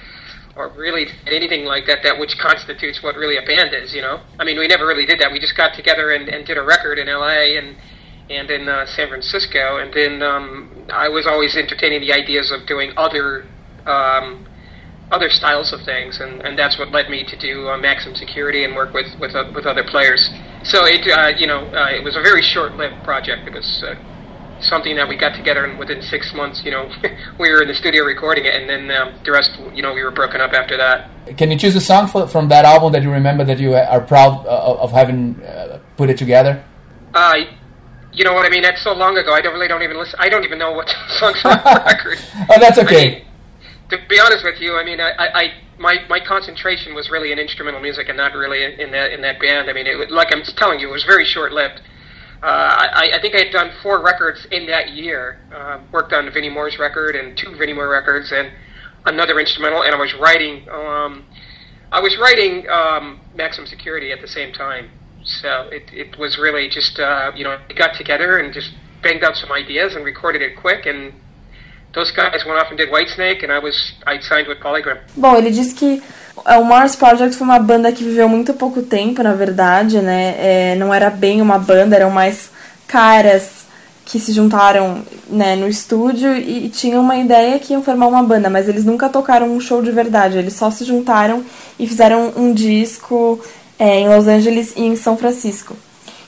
or 0.56 0.70
really 0.76 1.06
anything 1.26 1.64
like 1.64 1.86
that, 1.86 2.00
that 2.02 2.18
which 2.18 2.36
constitutes 2.38 3.00
what 3.00 3.14
really 3.14 3.36
a 3.36 3.46
band 3.46 3.72
is, 3.72 3.94
you 3.94 4.02
know. 4.02 4.20
I 4.40 4.44
mean, 4.44 4.58
we 4.58 4.66
never 4.66 4.86
really 4.86 5.06
did 5.06 5.20
that. 5.20 5.30
We 5.30 5.38
just 5.38 5.56
got 5.56 5.72
together 5.72 6.10
and, 6.10 6.28
and 6.28 6.44
did 6.44 6.58
a 6.58 6.62
record 6.62 6.98
in 6.98 7.08
L.A. 7.08 7.56
and 7.56 7.76
and 8.28 8.50
in 8.50 8.68
uh, 8.68 8.84
San 8.84 9.08
Francisco. 9.08 9.78
And 9.78 9.94
then 9.94 10.22
um, 10.22 10.86
I 10.92 11.08
was 11.08 11.26
always 11.26 11.56
entertaining 11.56 12.00
the 12.00 12.12
ideas 12.12 12.52
of 12.52 12.66
doing 12.66 12.92
other 12.96 13.46
um, 13.86 14.46
other 15.10 15.30
styles 15.30 15.72
of 15.72 15.80
things, 15.86 16.20
and, 16.20 16.42
and 16.42 16.58
that's 16.58 16.78
what 16.78 16.90
led 16.90 17.08
me 17.08 17.24
to 17.24 17.38
do 17.38 17.68
uh, 17.70 17.78
Maximum 17.78 18.14
Security 18.14 18.64
and 18.64 18.74
work 18.74 18.92
with 18.92 19.06
with, 19.18 19.34
uh, 19.34 19.50
with 19.54 19.64
other 19.64 19.84
players. 19.84 20.28
So 20.64 20.84
it 20.84 21.06
uh, 21.08 21.28
you 21.38 21.46
know 21.46 21.64
uh, 21.72 21.88
it 21.94 22.04
was 22.04 22.16
a 22.16 22.20
very 22.20 22.42
short-lived 22.42 23.04
project. 23.04 23.46
It 23.46 23.54
was 23.54 23.84
uh, 23.86 23.94
something 24.60 24.96
that 24.96 25.08
we 25.08 25.16
got 25.16 25.36
together 25.36 25.64
and 25.64 25.78
within 25.78 26.02
six 26.02 26.32
months, 26.34 26.62
you 26.64 26.70
know, 26.70 26.90
we 27.40 27.50
were 27.50 27.62
in 27.62 27.68
the 27.68 27.74
studio 27.74 28.04
recording 28.04 28.44
it, 28.44 28.54
and 28.54 28.68
then 28.68 28.90
um, 28.90 29.18
the 29.24 29.32
rest, 29.32 29.58
you 29.74 29.82
know, 29.82 29.94
we 29.94 30.02
were 30.02 30.10
broken 30.10 30.40
up 30.40 30.52
after 30.52 30.76
that. 30.76 31.10
Can 31.36 31.50
you 31.50 31.58
choose 31.58 31.76
a 31.76 31.80
song 31.80 32.08
for, 32.08 32.26
from 32.26 32.48
that 32.48 32.64
album 32.64 32.92
that 32.92 33.02
you 33.02 33.10
remember 33.10 33.44
that 33.44 33.58
you 33.58 33.74
are 33.74 34.00
proud 34.00 34.46
of 34.46 34.92
having 34.92 35.40
put 35.96 36.08
it 36.08 36.16
together? 36.16 36.64
Uh, 37.14 37.34
you 38.12 38.24
know 38.24 38.32
what 38.32 38.46
I 38.46 38.48
mean? 38.48 38.62
That's 38.62 38.82
so 38.82 38.92
long 38.92 39.16
ago. 39.16 39.32
I 39.32 39.40
don't 39.40 39.52
really 39.52 39.68
don't 39.68 39.82
even 39.82 39.98
listen. 39.98 40.18
I 40.18 40.28
don't 40.28 40.44
even 40.44 40.58
know 40.58 40.72
what 40.72 40.88
songs 41.18 41.40
on 41.44 41.58
the 41.58 41.82
record. 41.86 42.18
oh, 42.50 42.58
that's 42.58 42.78
okay. 42.78 43.06
I 43.06 43.10
mean, 43.10 43.24
to 43.90 43.98
be 44.08 44.20
honest 44.20 44.44
with 44.44 44.60
you, 44.60 44.76
I 44.76 44.84
mean, 44.84 45.00
I, 45.00 45.12
I, 45.18 45.52
my 45.78 45.96
my 46.08 46.20
concentration 46.20 46.94
was 46.94 47.10
really 47.10 47.32
in 47.32 47.38
instrumental 47.38 47.80
music 47.80 48.08
and 48.08 48.16
not 48.16 48.34
really 48.34 48.64
in, 48.64 48.72
in 48.80 48.90
that 48.92 49.12
in 49.12 49.22
that 49.22 49.40
band. 49.40 49.70
I 49.70 49.72
mean, 49.72 49.86
it, 49.86 50.10
like 50.10 50.32
I'm 50.32 50.42
telling 50.56 50.80
you, 50.80 50.88
it 50.88 50.92
was 50.92 51.04
very 51.04 51.24
short 51.24 51.52
lived. 51.52 51.80
Uh, 52.42 52.46
I, 52.46 53.10
I 53.14 53.20
think 53.20 53.34
I 53.34 53.38
had 53.44 53.52
done 53.52 53.72
four 53.82 54.02
records 54.02 54.46
in 54.52 54.66
that 54.66 54.90
year. 54.90 55.40
Uh, 55.52 55.80
worked 55.92 56.12
on 56.12 56.32
Vinnie 56.32 56.50
Moore's 56.50 56.78
record 56.78 57.16
and 57.16 57.36
two 57.36 57.56
Vinnie 57.56 57.72
Moore 57.72 57.88
records 57.88 58.32
and 58.32 58.52
another 59.06 59.40
instrumental, 59.40 59.82
and 59.82 59.94
I 59.94 59.98
was 59.98 60.14
writing. 60.14 60.68
Um, 60.68 61.24
I 61.90 62.00
was 62.00 62.16
writing 62.18 62.68
um, 62.68 63.20
Maximum 63.34 63.66
Security 63.66 64.12
at 64.12 64.20
the 64.20 64.28
same 64.28 64.52
time. 64.52 64.90
So 65.24 65.68
it, 65.72 65.90
it 65.92 66.18
was 66.18 66.38
really 66.38 66.68
just 66.68 66.98
uh, 67.00 67.32
you 67.34 67.44
know 67.44 67.58
we 67.68 67.74
got 67.74 67.96
together 67.96 68.38
and 68.38 68.54
just 68.54 68.72
banged 69.02 69.24
out 69.24 69.36
some 69.36 69.52
ideas 69.52 69.94
and 69.94 70.04
recorded 70.04 70.42
it 70.42 70.56
quick 70.56 70.86
and 70.86 71.12
those 71.94 72.10
guys 72.10 72.44
went 72.44 72.58
off 72.58 72.68
and 72.68 72.78
did 72.78 72.90
Whitesnake 72.90 73.42
and 73.42 73.52
I 73.52 73.58
was 73.58 73.94
I 74.06 74.20
signed 74.20 74.46
with 74.48 74.58
Polygram. 74.58 75.00
Bom, 75.16 75.36
ele 75.36 75.50
disse 75.50 75.74
que 75.74 76.02
o 76.56 76.64
Mars 76.64 76.96
Project 76.96 77.36
foi 77.36 77.46
uma 77.46 77.58
banda 77.58 77.92
que 77.92 78.02
viveu 78.02 78.28
muito 78.28 78.54
pouco 78.54 78.80
tempo, 78.80 79.22
na 79.22 79.34
verdade, 79.34 80.00
né? 80.00 80.34
É, 80.38 80.76
não 80.76 80.94
era 80.94 81.10
bem 81.10 81.42
uma 81.42 81.58
banda, 81.58 81.96
eram 81.96 82.10
mais 82.10 82.50
caras 82.86 83.66
que 84.06 84.18
se 84.18 84.32
juntaram 84.32 85.02
né, 85.28 85.54
no 85.54 85.68
estúdio 85.68 86.34
e, 86.34 86.66
e 86.66 86.68
tinham 86.70 87.02
uma 87.02 87.16
ideia 87.16 87.58
que 87.58 87.74
iam 87.74 87.82
formar 87.82 88.06
uma 88.06 88.22
banda, 88.22 88.48
mas 88.48 88.66
eles 88.66 88.82
nunca 88.82 89.10
tocaram 89.10 89.54
um 89.54 89.60
show 89.60 89.82
de 89.82 89.90
verdade, 89.90 90.38
eles 90.38 90.54
só 90.54 90.70
se 90.70 90.82
juntaram 90.86 91.44
e 91.78 91.86
fizeram 91.86 92.32
um 92.34 92.54
disco 92.54 93.38
é, 93.78 94.00
em 94.00 94.08
Los 94.08 94.26
Angeles 94.26 94.72
e 94.74 94.82
em 94.82 94.96
São 94.96 95.14
Francisco. 95.18 95.76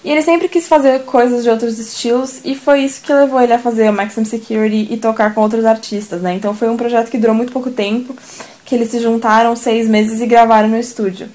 E 0.03 0.11
ele 0.11 0.23
sempre 0.23 0.49
quis 0.49 0.67
fazer 0.67 1.05
coisas 1.05 1.43
de 1.43 1.51
outros 1.51 1.79
estilos 1.79 2.41
e 2.43 2.55
foi 2.55 2.81
isso 2.81 3.03
que 3.03 3.13
levou 3.13 3.41
ele 3.41 3.53
a 3.53 3.59
fazer 3.59 3.91
o 3.91 3.93
Maximum 3.93 4.25
Security 4.25 4.89
e 4.91 4.97
tocar 4.97 5.35
com 5.35 5.43
outros 5.43 5.65
artistas, 5.67 6.23
né? 6.23 6.35
Então 6.35 6.55
foi 6.55 6.71
um 6.71 6.77
projeto 6.77 7.11
que 7.11 7.19
durou 7.19 7.35
muito 7.35 7.53
pouco 7.53 7.71
tempo, 7.71 8.17
que 8.65 8.75
eles 8.75 8.91
se 8.91 9.01
juntaram 9.01 9.55
seis 9.55 9.87
meses 9.87 10.21
e 10.21 10.27
gravaram 10.27 10.69
no 10.69 10.79
estúdio. 10.79 11.29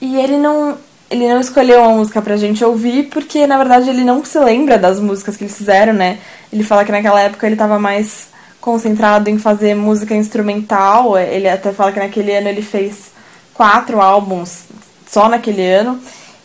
E 0.00 0.16
ele 0.16 0.36
não, 0.36 0.76
ele 1.08 1.28
não 1.28 1.40
escolheu 1.40 1.80
uma 1.80 1.96
música 1.96 2.20
pra 2.20 2.36
gente 2.36 2.64
ouvir, 2.64 3.04
porque 3.04 3.46
na 3.46 3.56
verdade 3.56 3.88
ele 3.88 4.02
não 4.02 4.24
se 4.24 4.38
lembra 4.40 4.76
das 4.76 4.98
músicas 4.98 5.36
que 5.36 5.44
eles 5.44 5.56
fizeram, 5.56 5.92
né? 5.92 6.18
Ele 6.52 6.64
fala 6.64 6.84
que 6.84 6.90
naquela 6.90 7.20
época 7.20 7.46
ele 7.46 7.54
estava 7.54 7.78
mais 7.78 8.28
concentrado 8.60 9.30
em 9.30 9.38
fazer 9.38 9.74
música 9.74 10.14
instrumental. 10.14 11.16
Ele 11.16 11.48
até 11.48 11.72
fala 11.72 11.92
que 11.92 12.00
naquele 12.00 12.34
ano 12.34 12.48
ele 12.48 12.62
fez 12.62 13.12
quatro 13.54 14.00
álbuns 14.00 14.64
só 15.08 15.28
naquele 15.28 15.64
ano. 15.66 16.00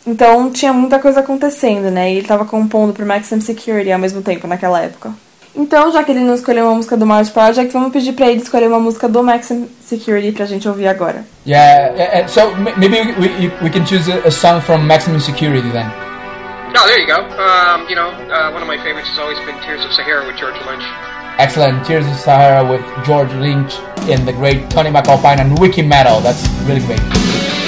Então 0.06 0.52
tinha 0.52 0.74
muita 0.74 1.00
coisa 1.00 1.22
acontecendo, 1.22 1.90
né? 1.90 2.10
E 2.10 2.14
ele 2.14 2.22
estava 2.22 2.46
compondo 2.46 2.94
pro 2.94 3.06
Maximum 3.06 3.42
Security 3.42 3.92
ao 3.92 4.00
mesmo 4.00 4.22
tempo 4.22 4.48
naquela 4.48 4.82
época. 4.82 5.14
Então, 5.56 5.92
já 5.92 6.04
que 6.04 6.12
ele 6.12 6.22
não 6.22 6.34
escolheu 6.34 6.66
uma 6.66 6.76
música 6.76 6.98
do 6.98 7.06
Mars 7.06 7.30
Project, 7.30 7.72
vamos 7.72 7.92
pedir 7.92 8.14
para 8.14 8.28
ele 8.28 8.42
escolher 8.42 8.68
uma 8.68 8.80
música 8.80 9.08
do 9.08 9.22
Maximum 9.24 9.68
Security 9.86 10.32
pra 10.32 10.48
gente 10.48 10.68
ouvir 10.68 10.88
agora. 10.88 11.24
Yeah, 11.46 12.28
so 12.28 12.56
maybe 12.56 13.14
we, 13.20 13.52
we 13.62 13.70
can 13.70 13.86
choose 13.86 14.10
a 14.12 14.32
song 14.32 14.62
from 14.62 14.88
Maximum 14.88 15.20
Security 15.20 15.70
then. 15.72 15.86
No, 16.74 16.88
there 16.88 17.00
you 17.00 17.06
go. 17.06 17.20
Um, 17.20 17.88
you 17.88 17.96
know, 17.96 18.10
uh, 18.10 18.52
one 18.52 18.64
of 18.64 18.68
my 18.68 18.78
favorites 18.84 19.10
has 19.10 19.20
always 19.20 19.38
been 19.46 19.56
Tears 19.62 19.86
of 19.86 19.94
Sahara 19.94 20.26
with 20.26 20.38
George 20.38 20.60
Lynch. 20.66 20.84
Excellent. 21.38 21.86
Tears 21.86 22.08
of 22.08 22.16
Sahara 22.16 22.68
with 22.68 22.84
George 23.06 23.32
Lynch 23.34 23.78
in 24.10 24.26
the 24.26 24.34
great 24.34 24.72
Tony 24.72 24.90
McAlpine 24.90 25.40
and 25.40 25.60
Wiki 25.60 25.84
Metal. 25.84 26.20
That's 26.20 26.50
really 26.66 26.82
great. 26.82 27.63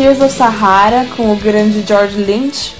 Tears 0.00 0.22
of 0.22 0.32
Sahara 0.32 1.04
com 1.14 1.30
o 1.30 1.36
grande 1.36 1.86
George 1.86 2.16
Lynch. 2.16 2.74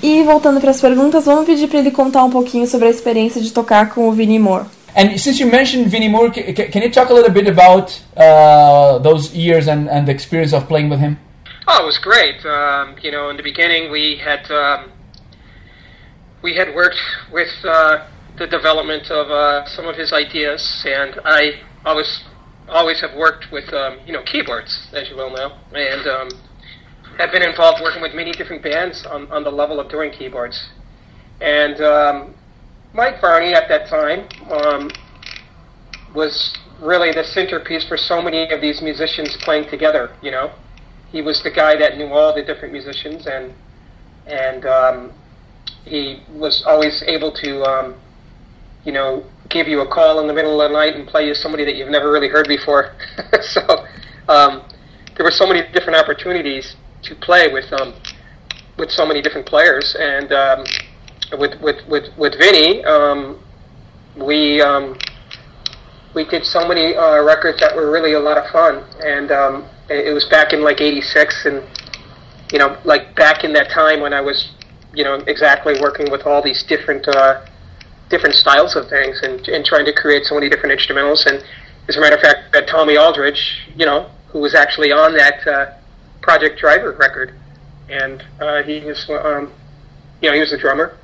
E 0.00 0.22
voltando 0.22 0.60
para 0.60 0.70
as 0.70 0.80
perguntas, 0.80 1.24
vamos 1.24 1.44
pedir 1.44 1.66
para 1.66 1.80
ele 1.80 1.90
contar 1.90 2.22
um 2.22 2.30
pouquinho 2.30 2.68
sobre 2.68 2.86
a 2.86 2.90
experiência 2.90 3.42
de 3.42 3.52
tocar 3.52 3.88
com 3.88 4.08
o 4.08 4.12
Vinnie 4.12 4.38
Moore. 4.38 4.66
And 4.96 5.18
since 5.18 5.42
you 5.42 5.50
mentioned 5.50 5.88
Vinnie 5.88 6.08
Moore, 6.08 6.30
can 6.30 6.82
you 6.82 6.90
talk 6.92 7.10
a 7.10 7.12
little 7.12 7.32
bit 7.32 7.48
about 7.48 8.00
uh, 8.16 9.00
those 9.00 9.34
years 9.34 9.66
and, 9.66 9.90
and 9.90 10.06
the 10.06 10.12
experience 10.12 10.54
of 10.54 10.68
playing 10.68 10.88
with 10.88 11.00
him? 11.00 11.18
Oh, 11.66 11.82
it 11.82 11.84
was 11.84 11.98
great. 11.98 12.36
Um, 12.46 12.94
you 13.02 13.10
know, 13.10 13.28
in 13.30 13.36
the 13.36 13.42
beginning, 13.42 13.90
we 13.90 14.16
had 14.24 14.48
um, 14.52 14.92
we 16.42 16.54
had 16.54 16.72
worked 16.76 17.02
with 17.32 17.50
uh, 17.64 18.06
the 18.38 18.46
development 18.46 19.10
of 19.10 19.32
uh, 19.32 19.66
some 19.66 19.88
of 19.88 19.96
his 19.96 20.12
ideas, 20.12 20.62
and 20.86 21.18
I 21.24 21.58
always 21.84 22.22
always 22.70 23.00
have 23.00 23.14
worked 23.14 23.50
with 23.52 23.72
um, 23.72 23.98
you 24.06 24.12
know 24.12 24.22
keyboards, 24.22 24.88
as 24.92 25.08
you 25.10 25.16
well 25.16 25.30
know, 25.30 25.52
and 25.74 26.06
um, 26.06 26.28
have 27.18 27.32
been 27.32 27.42
involved 27.42 27.82
working 27.82 28.02
with 28.02 28.14
many 28.14 28.32
different 28.32 28.62
bands 28.62 29.04
on, 29.06 29.30
on 29.30 29.44
the 29.44 29.50
level 29.50 29.78
of 29.80 29.90
doing 29.90 30.10
keyboards. 30.10 30.70
And 31.40 31.80
um, 31.80 32.34
Mike 32.94 33.20
Varney 33.20 33.52
at 33.52 33.68
that 33.68 33.88
time 33.88 34.28
um, 34.50 34.90
was 36.14 36.56
really 36.80 37.12
the 37.12 37.24
centerpiece 37.24 37.86
for 37.86 37.96
so 37.96 38.22
many 38.22 38.50
of 38.50 38.60
these 38.60 38.80
musicians 38.80 39.36
playing 39.40 39.68
together. 39.68 40.10
You 40.22 40.30
know, 40.30 40.52
he 41.10 41.22
was 41.22 41.42
the 41.42 41.50
guy 41.50 41.76
that 41.76 41.98
knew 41.98 42.06
all 42.06 42.34
the 42.34 42.42
different 42.42 42.72
musicians, 42.72 43.26
and 43.26 43.52
and 44.26 44.64
um, 44.66 45.12
he 45.84 46.22
was 46.32 46.64
always 46.66 47.02
able 47.06 47.32
to 47.32 47.62
um, 47.64 47.94
you 48.84 48.92
know 48.92 49.24
give 49.50 49.68
you 49.68 49.80
a 49.80 49.86
call 49.86 50.20
in 50.20 50.26
the 50.26 50.32
middle 50.32 50.60
of 50.60 50.70
the 50.70 50.74
night 50.74 50.94
and 50.94 51.06
play 51.06 51.26
you 51.26 51.34
somebody 51.34 51.64
that 51.64 51.76
you've 51.76 51.90
never 51.90 52.10
really 52.10 52.28
heard 52.28 52.48
before. 52.48 52.94
so 53.42 53.60
um, 54.28 54.62
there 55.16 55.24
were 55.24 55.30
so 55.30 55.46
many 55.46 55.62
different 55.72 55.98
opportunities 55.98 56.76
to 57.02 57.14
play 57.16 57.52
with 57.52 57.70
um, 57.72 57.94
with 58.78 58.90
so 58.90 59.04
many 59.04 59.20
different 59.20 59.46
players, 59.46 59.96
and 59.98 60.32
um, 60.32 60.64
with 61.38 61.60
with 61.60 61.86
with 61.88 62.04
with 62.16 62.38
Vinny, 62.38 62.84
um, 62.84 63.42
we 64.16 64.62
um, 64.62 64.96
we 66.14 66.24
did 66.24 66.44
so 66.44 66.66
many 66.66 66.94
uh, 66.94 67.22
records 67.22 67.60
that 67.60 67.74
were 67.74 67.90
really 67.90 68.14
a 68.14 68.20
lot 68.20 68.38
of 68.38 68.50
fun, 68.50 68.84
and 69.04 69.30
um, 69.30 69.68
it, 69.88 70.08
it 70.08 70.12
was 70.12 70.24
back 70.26 70.52
in 70.52 70.62
like 70.62 70.80
'86, 70.80 71.46
and 71.46 71.62
you 72.52 72.58
know, 72.58 72.78
like 72.84 73.14
back 73.16 73.44
in 73.44 73.52
that 73.52 73.70
time 73.70 74.00
when 74.00 74.12
I 74.12 74.20
was, 74.20 74.52
you 74.94 75.04
know, 75.04 75.16
exactly 75.26 75.74
working 75.80 76.10
with 76.10 76.26
all 76.26 76.42
these 76.42 76.64
different. 76.64 77.06
Uh, 77.08 77.44
different 78.10 78.34
styles 78.34 78.76
of 78.76 78.88
things 78.88 79.20
and, 79.22 79.46
and 79.48 79.64
trying 79.64 79.86
to 79.86 79.92
create 79.92 80.24
so 80.24 80.34
many 80.34 80.48
different 80.48 80.78
instrumentals. 80.78 81.24
And 81.26 81.42
as 81.88 81.96
a 81.96 82.00
matter 82.00 82.16
of 82.16 82.22
fact, 82.22 82.52
that 82.52 82.68
Tommy 82.68 82.96
Aldridge, 82.96 83.68
you 83.76 83.86
know, 83.86 84.10
who 84.28 84.40
was 84.40 84.54
actually 84.54 84.92
on 84.92 85.16
that 85.16 85.46
uh, 85.46 85.72
Project 86.20 86.58
Driver 86.58 86.92
record, 86.92 87.34
and 87.88 88.22
uh, 88.40 88.62
he 88.62 88.80
was, 88.80 89.08
um, 89.08 89.50
you 90.20 90.28
know, 90.28 90.34
he 90.34 90.40
was 90.40 90.50
the 90.50 90.58
drummer, 90.58 90.96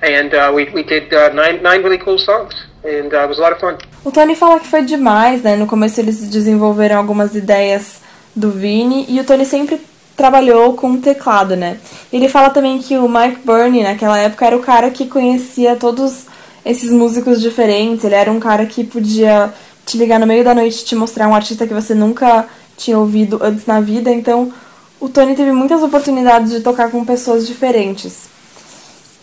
and 0.00 0.32
uh, 0.32 0.52
we 0.54 0.70
we 0.70 0.82
did 0.82 1.12
uh, 1.12 1.28
nine 1.32 1.62
nine 1.62 1.82
really 1.82 1.98
cool 1.98 2.18
songs, 2.18 2.54
and 2.84 3.12
uh, 3.12 3.24
it 3.24 3.28
was 3.28 3.38
a 3.38 3.42
lot 3.42 3.52
of 3.52 3.58
fun. 3.58 3.76
O 4.04 4.10
Tony 4.10 4.34
fala 4.34 4.60
que 4.60 4.68
foi 4.68 4.82
demais, 4.82 5.42
né? 5.42 5.56
No 5.56 5.66
começo 5.66 6.00
eles 6.00 6.30
desenvolveram 6.30 6.96
algumas 6.96 7.34
ideias 7.34 8.00
do 8.34 8.50
Vini 8.50 9.04
e 9.08 9.20
o 9.20 9.24
Tony 9.24 9.44
sempre 9.44 9.80
trabalhou 10.18 10.74
com 10.74 11.00
teclado, 11.00 11.54
né? 11.54 11.78
Ele 12.12 12.28
fala 12.28 12.50
também 12.50 12.80
que 12.80 12.98
o 12.98 13.08
Mike 13.08 13.42
Burney 13.44 13.84
naquela 13.84 14.18
época 14.18 14.46
era 14.46 14.56
o 14.56 14.60
cara 14.60 14.90
que 14.90 15.06
conhecia 15.06 15.76
todos 15.76 16.26
esses 16.66 16.90
músicos 16.90 17.40
diferentes, 17.40 18.04
ele 18.04 18.16
era 18.16 18.30
um 18.30 18.40
cara 18.40 18.66
que 18.66 18.82
podia 18.82 19.54
te 19.86 19.96
ligar 19.96 20.18
no 20.18 20.26
meio 20.26 20.42
da 20.42 20.52
noite 20.52 20.82
e 20.82 20.84
te 20.84 20.96
mostrar 20.96 21.28
um 21.28 21.34
artista 21.34 21.68
que 21.68 21.72
você 21.72 21.94
nunca 21.94 22.46
tinha 22.76 22.98
ouvido 22.98 23.38
antes 23.40 23.64
na 23.64 23.80
vida, 23.80 24.12
então 24.12 24.52
o 25.00 25.08
Tony 25.08 25.36
teve 25.36 25.52
muitas 25.52 25.82
oportunidades 25.82 26.50
de 26.50 26.60
tocar 26.60 26.90
com 26.90 27.04
pessoas 27.04 27.46
diferentes. 27.46 28.24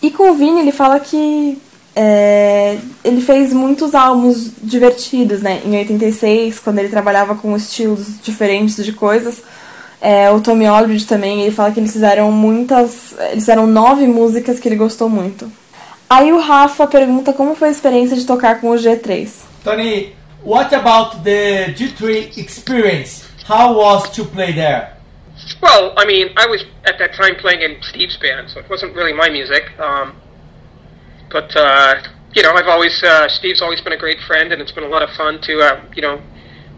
E 0.02 0.10
com 0.10 0.32
o 0.32 0.34
Vini 0.34 0.62
ele 0.62 0.72
fala 0.72 1.00
que 1.00 1.62
é, 1.96 2.78
ele 3.04 3.22
fez 3.22 3.54
muitos 3.54 3.94
álbuns 3.94 4.52
divertidos, 4.62 5.42
né? 5.42 5.62
Em 5.66 5.78
86, 5.78 6.60
quando 6.60 6.80
ele 6.80 6.90
trabalhava 6.90 7.36
com 7.36 7.56
estilos 7.56 8.22
diferentes 8.22 8.84
de 8.84 8.92
coisas. 8.92 9.42
É, 10.02 10.30
o 10.30 10.42
Tommy 10.42 10.66
Aldridge 10.66 11.06
também, 11.06 11.42
ele 11.42 11.52
fala 11.52 11.72
que 11.72 11.80
eles 11.80 11.94
fizeram 11.94 12.32
muitas. 12.32 13.18
Eles 13.20 13.36
fizeram 13.36 13.66
nove 13.68 14.08
músicas 14.08 14.60
que 14.60 14.68
ele 14.68 14.76
gostou 14.76 15.10
muito. 15.10 15.52
Aí 16.10 16.32
o 16.32 16.40
Rafa 16.40 16.86
pergunta 16.86 17.34
como 17.34 17.56
foi 17.56 17.70
a 17.70 17.72
experiência 17.72 18.16
de 18.16 18.26
tocar 18.26 18.62
com 18.62 18.70
o 18.70 18.76
G3. 18.76 19.28
Tony, 19.64 20.16
what 20.44 20.74
about 20.76 21.24
the 21.24 21.74
G3 21.74 22.38
experience? 22.38 23.26
How 23.50 23.76
was 23.76 24.10
to 24.12 24.26
play 24.26 24.54
there? 24.54 24.96
Well, 25.62 25.94
I 25.98 26.06
mean, 26.06 26.32
I 26.38 26.48
was 26.48 26.64
at 26.86 26.98
that 27.00 27.16
time 27.16 27.36
playing 27.36 27.62
in 27.62 27.82
Steve's 27.82 28.18
band, 28.18 28.50
so 28.50 28.60
it 28.60 28.70
wasn't 28.70 28.96
really 28.96 29.14
my 29.14 29.30
music. 29.30 29.64
Um, 29.80 30.16
but 31.32 31.56
uh, 31.56 32.02
you 32.34 32.44
know, 32.44 32.54
I've 32.54 32.68
always 32.68 33.04
uh, 33.04 33.28
Steve's 33.28 33.62
always 33.62 33.82
been 33.82 33.94
a 33.94 33.98
great 33.98 34.20
friend, 34.28 34.52
and 34.52 34.62
it's 34.62 34.72
been 34.72 34.84
a 34.84 34.88
lot 34.88 35.02
of 35.02 35.10
fun 35.12 35.42
to 35.42 35.60
uh, 35.60 35.82
you 35.96 36.02
know 36.02 36.22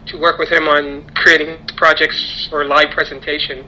to 0.08 0.18
work 0.18 0.38
with 0.38 0.48
him 0.50 0.68
on 0.68 1.08
creating 1.14 1.58
projects 1.76 2.48
for 2.50 2.64
live 2.64 2.90
presentation. 2.90 3.64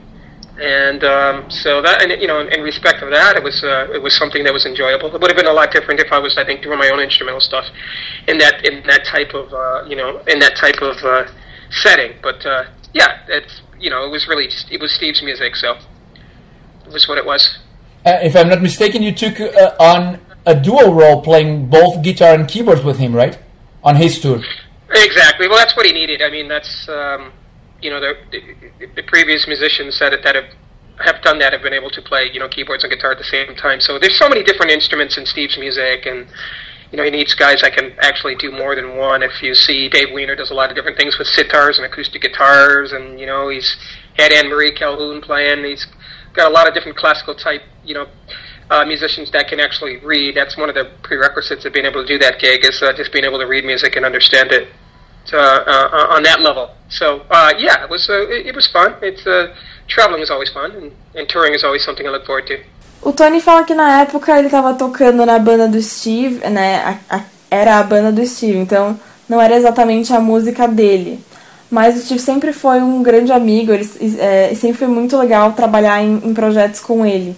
And 0.59 1.03
um, 1.03 1.49
so 1.49 1.81
that, 1.81 2.03
and 2.03 2.21
you 2.21 2.27
know, 2.27 2.41
in 2.41 2.61
respect 2.61 3.01
of 3.01 3.09
that, 3.09 3.35
it 3.37 3.43
was 3.43 3.63
uh, 3.63 3.87
it 3.93 4.01
was 4.01 4.15
something 4.15 4.43
that 4.43 4.53
was 4.53 4.65
enjoyable. 4.65 5.07
It 5.15 5.19
would 5.19 5.31
have 5.31 5.37
been 5.37 5.47
a 5.47 5.53
lot 5.53 5.71
different 5.71 5.99
if 5.99 6.11
I 6.11 6.19
was, 6.19 6.37
I 6.37 6.45
think, 6.45 6.61
doing 6.61 6.77
my 6.77 6.89
own 6.89 6.99
instrumental 6.99 7.41
stuff 7.41 7.65
in 8.27 8.37
that 8.39 8.65
in 8.65 8.83
that 8.85 9.05
type 9.05 9.33
of 9.33 9.51
uh, 9.53 9.85
you 9.87 9.95
know 9.95 10.19
in 10.27 10.39
that 10.39 10.55
type 10.57 10.81
of 10.81 10.97
uh, 11.03 11.31
setting. 11.71 12.13
But 12.21 12.45
uh, 12.45 12.65
yeah, 12.93 13.25
it's 13.27 13.61
you 13.81 13.89
know, 13.89 14.05
it 14.05 14.11
was 14.11 14.27
really 14.27 14.47
just, 14.47 14.71
it 14.71 14.79
was 14.79 14.93
Steve's 14.93 15.21
music, 15.23 15.55
so 15.55 15.75
it 16.85 16.93
was 16.93 17.07
what 17.07 17.17
it 17.17 17.25
was. 17.25 17.59
Uh, 18.05 18.19
if 18.21 18.35
I'm 18.35 18.47
not 18.47 18.61
mistaken, 18.61 19.01
you 19.01 19.11
took 19.11 19.39
uh, 19.39 19.75
on 19.79 20.19
a 20.45 20.59
dual 20.59 20.93
role 20.93 21.21
playing 21.21 21.67
both 21.67 22.03
guitar 22.03 22.33
and 22.33 22.47
keyboards 22.47 22.83
with 22.83 22.97
him, 22.97 23.13
right? 23.13 23.37
On 23.83 23.95
his 23.95 24.19
tour. 24.19 24.41
Exactly. 24.93 25.47
Well, 25.47 25.57
that's 25.57 25.75
what 25.75 25.85
he 25.85 25.93
needed. 25.93 26.21
I 26.21 26.29
mean, 26.29 26.47
that's 26.47 26.87
um, 26.89 27.31
you 27.81 27.89
know 27.89 27.99
the, 27.99 28.13
the, 28.31 28.87
the 28.95 29.03
previous 29.03 29.47
musicians 29.47 29.97
said 29.97 30.13
it 30.13 30.21
that 30.23 30.35
have 30.35 30.51
have 30.99 31.21
done 31.23 31.39
that 31.39 31.53
have 31.53 31.63
been 31.63 31.73
able 31.73 31.89
to 31.89 32.01
play 32.01 32.29
you 32.31 32.39
know 32.39 32.47
keyboards 32.47 32.83
and 32.83 32.91
guitar 32.91 33.11
at 33.11 33.17
the 33.17 33.23
same 33.23 33.55
time. 33.55 33.79
So 33.79 33.97
there's 33.97 34.17
so 34.17 34.27
many 34.29 34.43
different 34.43 34.71
instruments 34.71 35.17
in 35.17 35.25
Steve's 35.25 35.57
music, 35.57 36.05
and 36.05 36.27
you 36.91 36.97
know 36.97 37.03
he 37.03 37.09
needs 37.09 37.33
guys 37.33 37.61
that 37.61 37.73
can 37.73 37.95
actually 38.01 38.35
do 38.35 38.51
more 38.51 38.75
than 38.75 38.97
one. 38.97 39.23
If 39.23 39.41
you 39.41 39.55
see 39.55 39.87
Dave 39.89 40.09
Weiner 40.13 40.35
does 40.35 40.51
a 40.51 40.53
lot 40.53 40.69
of 40.69 40.75
different 40.75 40.97
things 40.97 41.17
with 41.17 41.27
sitars 41.27 41.77
and 41.77 41.85
acoustic 41.85 42.21
guitars, 42.21 42.91
and 42.91 43.19
you 43.19 43.25
know 43.25 43.49
he's 43.49 43.77
had 44.17 44.33
Anne 44.33 44.49
Marie 44.49 44.73
Calhoun 44.73 45.21
playing. 45.21 45.63
He's 45.63 45.87
got 46.33 46.51
a 46.51 46.53
lot 46.53 46.67
of 46.67 46.73
different 46.73 46.97
classical 46.97 47.33
type 47.33 47.61
you 47.83 47.93
know 47.93 48.07
uh, 48.69 48.85
musicians 48.85 49.31
that 49.31 49.47
can 49.47 49.59
actually 49.59 49.97
read. 50.03 50.35
That's 50.35 50.57
one 50.57 50.69
of 50.69 50.75
the 50.75 50.91
prerequisites 51.01 51.65
of 51.65 51.73
being 51.73 51.85
able 51.85 52.05
to 52.05 52.07
do 52.07 52.17
that 52.19 52.39
gig 52.39 52.65
is 52.65 52.81
uh, 52.83 52.91
just 52.95 53.11
being 53.11 53.25
able 53.25 53.39
to 53.39 53.47
read 53.47 53.63
music 53.63 53.95
and 53.95 54.05
understand 54.05 54.51
it 54.51 54.67
on 55.33 56.23
that 56.23 56.41
level. 56.41 56.69
So 56.89 57.21
uh, 57.29 57.53
yeah, 57.57 57.83
it 57.83 57.89
was 57.89 58.09
uh, 58.09 58.27
it, 58.29 58.47
it 58.47 58.55
was 58.55 58.67
fun. 58.67 58.95
It's 59.01 59.25
uh, 59.25 59.55
traveling 59.87 60.21
is 60.21 60.29
always 60.29 60.49
fun, 60.49 60.71
and, 60.71 60.91
and 61.15 61.27
touring 61.29 61.53
is 61.53 61.63
always 61.63 61.83
something 61.83 62.05
I 62.05 62.11
look 62.11 62.25
forward 62.25 62.47
to. 62.47 62.59
O 63.03 63.11
Tony 63.13 63.41
fala 63.41 63.63
que 63.63 63.73
na 63.73 64.01
época 64.01 64.37
ele 64.37 64.49
tava 64.49 64.75
tocando 64.75 65.25
na 65.25 65.39
banda 65.39 65.67
do 65.67 65.81
Steve, 65.81 66.47
né? 66.49 66.99
A, 67.09 67.17
a, 67.17 67.21
era 67.49 67.79
a 67.79 67.83
banda 67.83 68.11
do 68.11 68.25
Steve, 68.25 68.57
então 68.57 68.99
não 69.27 69.41
era 69.41 69.55
exatamente 69.55 70.13
a 70.13 70.19
música 70.19 70.67
dele. 70.67 71.19
Mas 71.69 71.95
o 71.95 72.01
Steve 72.01 72.19
sempre 72.19 72.51
foi 72.51 72.81
um 72.81 73.01
grande 73.01 73.31
amigo, 73.31 73.71
ele, 73.71 73.89
é, 74.19 74.53
sempre 74.55 74.77
foi 74.77 74.87
muito 74.87 75.17
legal 75.17 75.53
trabalhar 75.53 76.03
em, 76.03 76.21
em, 76.23 76.33
projetos 76.33 76.81
com 76.81 77.05
ele. 77.05 77.35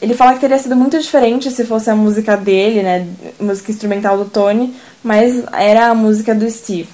Ele 0.00 0.14
fala 0.14 0.34
que 0.34 0.40
teria 0.40 0.58
sido 0.58 0.76
muito 0.76 0.98
diferente 0.98 1.50
se 1.50 1.64
fosse 1.64 1.90
a 1.90 1.96
música 1.96 2.36
dele, 2.36 2.82
né? 2.82 3.06
Música 3.40 3.72
instrumental 3.72 4.16
do 4.16 4.26
Tony, 4.26 4.74
mas 5.02 5.44
era 5.52 5.88
a 5.88 5.94
música 5.94 6.34
do 6.34 6.48
Steve. 6.48 6.88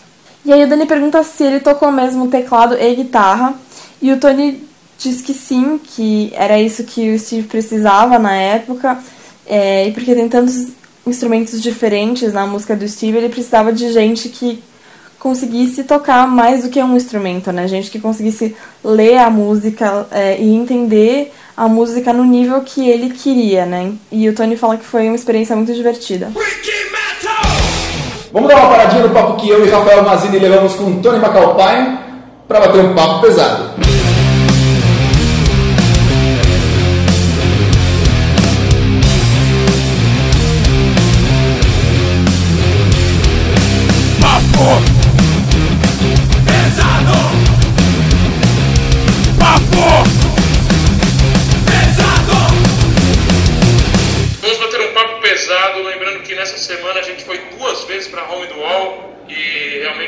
E 0.44 0.52
aí 0.52 0.64
o 0.64 0.68
Dani 0.68 0.86
pergunta 0.86 1.22
se 1.22 1.44
ele 1.44 1.60
tocou 1.60 1.92
mesmo 1.92 2.28
teclado 2.28 2.74
e 2.74 2.94
guitarra. 2.94 3.54
E 4.00 4.12
o 4.12 4.18
Tony 4.18 4.66
diz 4.98 5.20
que 5.20 5.34
sim, 5.34 5.78
que 5.78 6.32
era 6.34 6.60
isso 6.60 6.84
que 6.84 7.12
o 7.12 7.18
Steve 7.18 7.46
precisava 7.46 8.18
na 8.18 8.34
época. 8.34 8.98
É, 9.46 9.88
e 9.88 9.92
porque 9.92 10.14
tem 10.14 10.28
tantos 10.28 10.68
instrumentos 11.06 11.60
diferentes 11.60 12.32
na 12.32 12.46
música 12.46 12.76
do 12.76 12.86
Steve, 12.88 13.18
ele 13.18 13.28
precisava 13.28 13.72
de 13.72 13.92
gente 13.92 14.28
que 14.28 14.62
conseguisse 15.18 15.84
tocar 15.84 16.26
mais 16.26 16.62
do 16.62 16.70
que 16.70 16.82
um 16.82 16.96
instrumento, 16.96 17.52
né? 17.52 17.68
Gente 17.68 17.90
que 17.90 18.00
conseguisse 18.00 18.56
ler 18.82 19.18
a 19.18 19.28
música 19.28 20.06
é, 20.10 20.40
e 20.40 20.48
entender 20.54 21.32
a 21.56 21.68
música 21.68 22.12
no 22.12 22.24
nível 22.24 22.62
que 22.62 22.88
ele 22.88 23.10
queria, 23.10 23.66
né? 23.66 23.92
E 24.10 24.28
o 24.28 24.34
Tony 24.34 24.56
fala 24.56 24.78
que 24.78 24.84
foi 24.84 25.06
uma 25.08 25.16
experiência 25.16 25.54
muito 25.54 25.74
divertida. 25.74 26.30
Vamos 28.32 28.48
dar 28.48 28.60
uma 28.60 28.70
paradinha 28.70 29.02
no 29.02 29.10
papo 29.10 29.36
que 29.36 29.50
eu 29.50 29.66
e 29.66 29.70
Rafael 29.70 30.04
Mazini 30.04 30.38
levamos 30.38 30.74
com 30.76 31.00
Tony 31.00 31.18
McAlpine 31.18 31.98
para 32.46 32.60
bater 32.60 32.84
um 32.84 32.94
papo 32.94 33.20
pesado. 33.20 33.89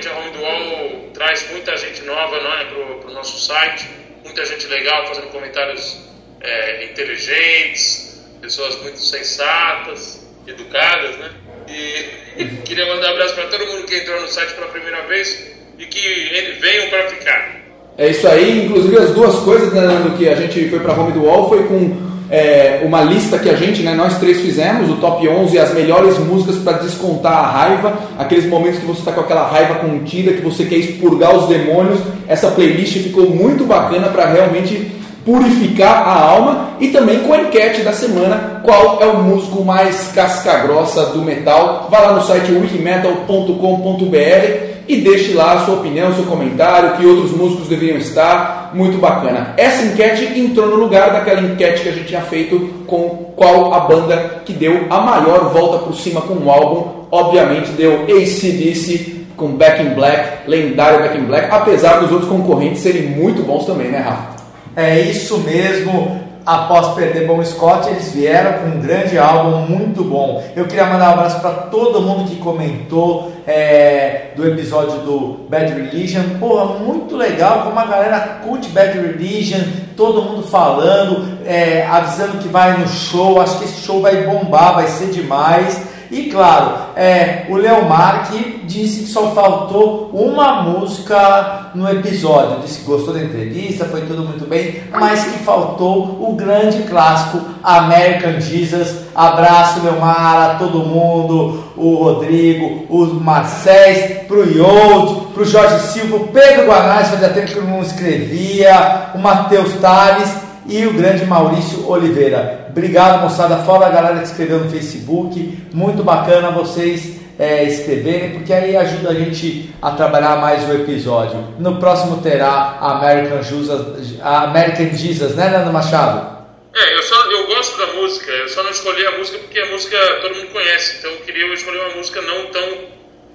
Realmente 0.03 0.09
a 0.09 0.19
Home 0.19 0.31
do 0.31 0.43
Wall 0.43 1.11
traz 1.15 1.47
muita 1.51 1.77
gente 1.77 2.03
nova 2.03 2.41
né, 2.41 2.67
para 3.01 3.11
o 3.11 3.15
nosso 3.15 3.39
site, 3.41 3.89
muita 4.25 4.45
gente 4.45 4.67
legal 4.67 5.07
fazendo 5.07 5.29
comentários 5.29 5.99
é, 6.41 6.85
inteligentes, 6.85 8.21
pessoas 8.41 8.81
muito 8.83 8.99
sensatas, 8.99 10.27
educadas, 10.47 11.17
né? 11.17 11.31
E 11.69 12.45
queria 12.65 12.87
mandar 12.87 13.11
um 13.11 13.13
abraço 13.13 13.35
para 13.35 13.47
todo 13.47 13.67
mundo 13.67 13.85
que 13.87 13.97
entrou 13.97 14.21
no 14.21 14.29
site 14.29 14.53
pela 14.55 14.67
primeira 14.69 15.03
vez 15.03 15.53
e 15.79 15.87
que 15.87 16.59
venham 16.61 16.89
para 16.89 17.09
ficar. 17.09 17.63
É 17.97 18.09
isso 18.09 18.27
aí, 18.27 18.67
inclusive 18.67 18.97
as 18.99 19.11
duas 19.11 19.37
coisas 19.41 19.73
né, 19.73 19.83
que 20.19 20.29
a 20.29 20.35
gente 20.35 20.69
foi 20.69 20.81
para 20.81 20.95
Home 20.95 21.13
do 21.13 21.25
Wall 21.25 21.49
foi 21.49 21.65
com 21.65 22.12
é, 22.33 22.81
uma 22.83 23.03
lista 23.03 23.39
que 23.39 23.51
a 23.51 23.55
gente, 23.55 23.83
né, 23.83 23.95
nós 23.95 24.19
três 24.19 24.41
fizemos, 24.41 24.89
o 24.89 24.97
top 24.97 25.29
11, 25.29 25.59
as 25.59 25.75
melhores 25.75 26.19
músicas 26.19 26.57
para 26.57 26.79
descontar 26.79 27.35
a 27.35 27.47
raiva, 27.47 27.93
aqueles 28.19 28.47
momentos 28.47 28.81
que 28.81 28.87
você 28.87 29.01
está 29.01 29.13
com 29.13 29.21
aquela 29.21 29.47
raiva 29.47 29.75
contida, 29.75 30.33
que 30.33 30.41
você 30.41 30.65
quer 30.65 30.77
expurgar 30.77 31.37
os 31.37 31.47
demônios. 31.47 32.01
Essa 32.27 32.51
playlist 32.51 33.03
ficou 33.03 33.29
muito 33.29 33.65
bacana 33.65 34.09
para 34.09 34.25
realmente 34.25 34.91
purificar 35.27 36.09
a 36.09 36.23
alma 36.23 36.71
e 36.81 36.89
também 36.89 37.19
com 37.21 37.35
a 37.35 37.43
enquete 37.43 37.83
da 37.83 37.93
semana, 37.93 38.63
qual 38.65 39.03
é 39.03 39.07
o 39.07 39.23
músico 39.23 39.63
mais 39.63 40.11
casca-grossa 40.15 41.05
do 41.07 41.21
metal. 41.21 41.89
Vá 41.91 42.01
lá 42.01 42.15
no 42.15 42.23
site 42.23 42.51
wikimetal.com.br 42.51 44.73
e 44.89 44.97
deixe 44.97 45.35
lá 45.35 45.53
a 45.53 45.67
sua 45.67 45.75
opinião, 45.75 46.15
seu 46.15 46.25
comentário, 46.25 46.97
que 46.97 47.05
outros 47.05 47.33
músicos 47.33 47.69
deveriam 47.69 47.99
estar. 47.99 48.62
Muito 48.75 48.99
bacana. 48.99 49.55
Essa 49.57 49.85
enquete 49.85 50.39
entrou 50.39 50.69
no 50.69 50.77
lugar 50.77 51.13
daquela 51.13 51.41
enquete 51.41 51.83
que 51.83 51.89
a 51.89 51.93
gente 51.93 52.09
tinha 52.09 52.23
feito 52.23 52.59
com 52.87 53.33
qual 53.37 53.73
a 53.75 53.81
banda 53.81 54.43
que 54.45 54.53
deu 54.53 54.87
a 54.89 55.01
maior 55.01 55.53
volta 55.53 55.79
por 55.79 55.95
cima 55.95 56.21
com 56.23 56.35
o 56.35 56.51
álbum. 56.51 57.07
Obviamente 57.11 57.73
deu 57.73 58.05
ACDC 58.05 59.27
com 59.37 59.49
Back 59.49 59.83
in 59.83 59.91
Black, 59.91 60.49
lendário 60.49 61.01
Back 61.01 61.19
in 61.19 61.25
Black, 61.25 61.49
apesar 61.51 62.01
dos 62.01 62.13
outros 62.13 62.31
concorrentes 62.31 62.81
serem 62.81 63.09
muito 63.09 63.43
bons 63.43 63.67
também, 63.67 63.89
né, 63.89 63.99
Rafa? 63.99 64.43
É 64.77 65.01
isso 65.01 65.39
mesmo. 65.39 66.21
Após 66.45 66.95
perder 66.95 67.27
Bom 67.27 67.43
Scott, 67.45 67.89
eles 67.89 68.13
vieram 68.13 68.61
com 68.61 68.77
um 68.77 68.81
grande 68.81 69.19
álbum 69.19 69.59
muito 69.61 70.03
bom. 70.05 70.43
Eu 70.57 70.67
queria 70.67 70.87
mandar 70.87 71.11
um 71.11 71.13
abraço 71.13 71.41
para 71.41 71.51
todo 71.51 72.03
mundo 72.03 72.29
que 72.29 72.37
comentou 72.37 73.33
é, 73.47 74.31
do 74.37 74.47
episódio 74.47 74.99
do 75.01 75.47
Bad 75.49 75.73
Religion. 75.73 76.23
Porra, 76.39 76.79
muito 76.79 77.17
legal 77.17 77.63
como 77.63 77.79
a 77.79 77.85
galera 77.85 78.41
curte 78.45 78.69
Bad 78.71 78.99
Religion, 78.99 79.61
todo 79.97 80.23
mundo 80.23 80.43
falando, 80.43 81.39
é, 81.47 81.87
avisando 81.87 82.39
que 82.39 82.49
vai 82.49 82.79
no 82.79 82.89
show. 82.89 83.41
Acho 83.41 83.59
que 83.59 83.65
esse 83.65 83.81
show 83.81 84.01
vai 84.01 84.25
bombar, 84.25 84.75
vai 84.75 84.87
ser 84.89 85.07
demais. 85.07 85.92
E 86.13 86.25
claro, 86.25 86.75
é, 86.95 87.47
o 87.49 87.57
Leomar 87.57 88.31
que 88.31 88.61
disse 88.67 89.01
que 89.01 89.07
só 89.07 89.31
faltou 89.31 90.11
uma 90.13 90.63
música 90.63 91.71
no 91.75 91.89
episódio. 91.89 92.61
Disse 92.61 92.81
que 92.81 92.85
gostou 92.85 93.15
da 93.15 93.23
entrevista, 93.23 93.87
foi 93.87 94.03
tudo 94.03 94.23
muito 94.23 94.47
bem, 94.47 94.83
mas 94.91 95.25
que 95.25 95.39
faltou 95.39 96.29
o 96.29 96.35
grande 96.35 96.83
clássico 96.83 97.41
American 97.65 98.39
Jesus. 98.43 99.07
Abraço, 99.15 99.81
Leomar, 99.83 100.51
a 100.51 100.55
todo 100.57 100.81
mundo, 100.81 101.65
o 101.79 101.95
Rodrigo, 101.95 102.85
o 102.91 103.07
Marcés, 103.15 104.27
pro 104.29 104.45
Yold, 104.47 105.29
pro 105.33 105.47
Jorge 105.47 105.79
Silva, 105.87 106.17
o 106.17 106.29
Pedro 106.29 106.67
Guanais, 106.67 107.09
fazia 107.09 107.31
tempo 107.31 107.47
que 107.47 107.61
não 107.63 107.81
escrevia, 107.81 109.13
o 109.15 109.19
Matheus 109.19 109.73
Tales 109.81 110.52
e 110.67 110.87
o 110.87 110.93
grande 110.93 111.25
Maurício 111.25 111.89
Oliveira. 111.89 112.67
Obrigado, 112.71 113.23
moçada. 113.23 113.59
Fala 113.59 113.87
a 113.87 113.91
galera 113.91 114.19
que 114.19 114.27
escreveu 114.27 114.61
no 114.61 114.71
Facebook. 114.71 115.59
Muito 115.73 116.03
bacana 116.03 116.51
vocês 116.51 117.21
é, 117.39 117.65
escreverem, 117.65 118.33
porque 118.33 118.53
aí 118.53 118.77
ajuda 118.77 119.11
a 119.11 119.15
gente 119.15 119.75
a 119.81 119.91
trabalhar 119.93 120.37
mais 120.37 120.69
o 120.69 120.73
episódio. 120.73 121.55
No 121.59 121.77
próximo 121.77 122.23
terá 122.23 122.79
a 122.81 122.99
American 122.99 123.43
Jesus, 123.43 124.21
a 124.21 124.45
American 124.45 124.91
Jesus 124.95 125.35
né, 125.35 125.49
Nando 125.51 125.73
Machado? 125.73 126.43
É, 126.75 126.97
eu, 126.97 127.03
só, 127.03 127.31
eu 127.31 127.47
gosto 127.49 127.79
da 127.79 127.87
música, 127.95 128.31
eu 128.31 128.49
só 128.49 128.63
não 128.63 128.71
escolhi 128.71 129.05
a 129.07 129.19
música 129.19 129.39
porque 129.39 129.59
a 129.59 129.71
música 129.71 129.99
todo 130.23 130.37
mundo 130.37 130.53
conhece, 130.53 130.99
então 130.99 131.11
eu 131.11 131.19
queria 131.19 131.53
escolher 131.53 131.81
uma 131.81 131.97
música 131.97 132.23
não 132.23 132.47
tão 132.47 132.63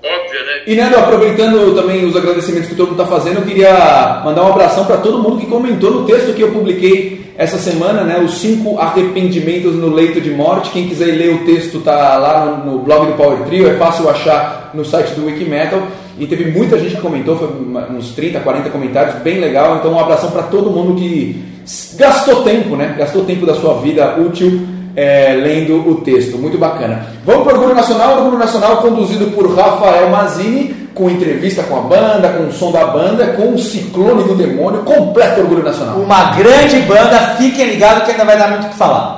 óbvia, 0.03 0.43
né? 0.43 0.62
E 0.67 0.75
Nando, 0.75 0.97
aproveitando 0.97 1.75
também 1.75 2.05
os 2.05 2.15
agradecimentos 2.15 2.69
que 2.69 2.75
todo 2.75 2.89
mundo 2.89 3.01
está 3.01 3.15
fazendo, 3.15 3.38
eu 3.38 3.45
queria 3.45 4.21
mandar 4.23 4.43
um 4.43 4.49
abração 4.49 4.86
para 4.86 4.97
todo 4.97 5.19
mundo 5.19 5.39
que 5.39 5.47
comentou 5.47 5.91
no 5.91 6.05
texto 6.05 6.33
que 6.33 6.41
eu 6.41 6.51
publiquei 6.51 7.33
essa 7.38 7.57
semana, 7.57 8.03
né? 8.03 8.19
Os 8.19 8.39
cinco 8.39 8.79
arrependimentos 8.79 9.75
no 9.75 9.89
leito 9.89 10.19
de 10.19 10.31
morte. 10.31 10.71
Quem 10.71 10.88
quiser 10.88 11.15
ler 11.15 11.36
o 11.36 11.45
texto 11.45 11.79
tá 11.79 12.17
lá 12.17 12.63
no, 12.65 12.79
blog 12.79 13.07
do 13.07 13.13
Power 13.13 13.39
Trio, 13.45 13.69
é 13.69 13.75
fácil 13.75 14.10
achar 14.10 14.71
no 14.73 14.83
site 14.83 15.13
do 15.13 15.25
Wikimetal. 15.25 15.81
E 16.19 16.25
teve 16.25 16.49
muita 16.49 16.79
gente 16.79 16.95
que 16.95 17.01
comentou, 17.01 17.38
foi 17.38 17.47
uns 17.95 18.10
30, 18.15 18.39
40 18.39 18.69
comentários, 18.71 19.15
bem 19.21 19.39
legal. 19.39 19.77
Então 19.77 19.93
um 19.93 19.99
abração 19.99 20.31
para 20.31 20.43
todo 20.43 20.71
mundo 20.71 20.99
que 20.99 21.43
gastou 21.95 22.43
tempo, 22.43 22.75
né? 22.75 22.95
Gastou 22.97 23.23
tempo 23.23 23.45
da 23.45 23.53
sua 23.53 23.75
vida 23.75 24.15
útil 24.17 24.76
é, 24.97 25.36
lendo 25.36 25.88
o 25.88 26.01
texto. 26.01 26.39
Muito 26.39 26.57
bacana. 26.57 27.05
Vamos 27.23 27.43
para 27.43 27.53
o 27.53 27.57
Orgulho 27.57 27.75
Nacional. 27.75 28.17
Orgulho 28.17 28.39
Nacional 28.39 28.77
conduzido 28.77 29.27
por 29.27 29.55
Rafael 29.55 30.10
Mazini, 30.10 30.75
com 30.95 31.07
entrevista 31.07 31.62
com 31.62 31.77
a 31.77 31.81
banda, 31.81 32.29
com 32.29 32.47
o 32.47 32.51
som 32.51 32.71
da 32.71 32.88
banda, 32.88 33.27
com 33.27 33.53
o 33.53 33.60
Ciclone 33.60 34.23
do 34.23 34.33
Demônio, 34.33 34.81
completo 34.81 35.41
Orgulho 35.41 35.63
Nacional. 35.63 35.97
Uma 35.97 36.31
grande 36.31 36.79
banda, 36.79 37.36
fiquem 37.38 37.67
ligados 37.67 38.03
que 38.05 38.12
ainda 38.12 38.25
vai 38.25 38.39
dar 38.39 38.49
muito 38.49 38.65
o 38.65 38.69
que 38.69 38.75
falar. 38.75 39.16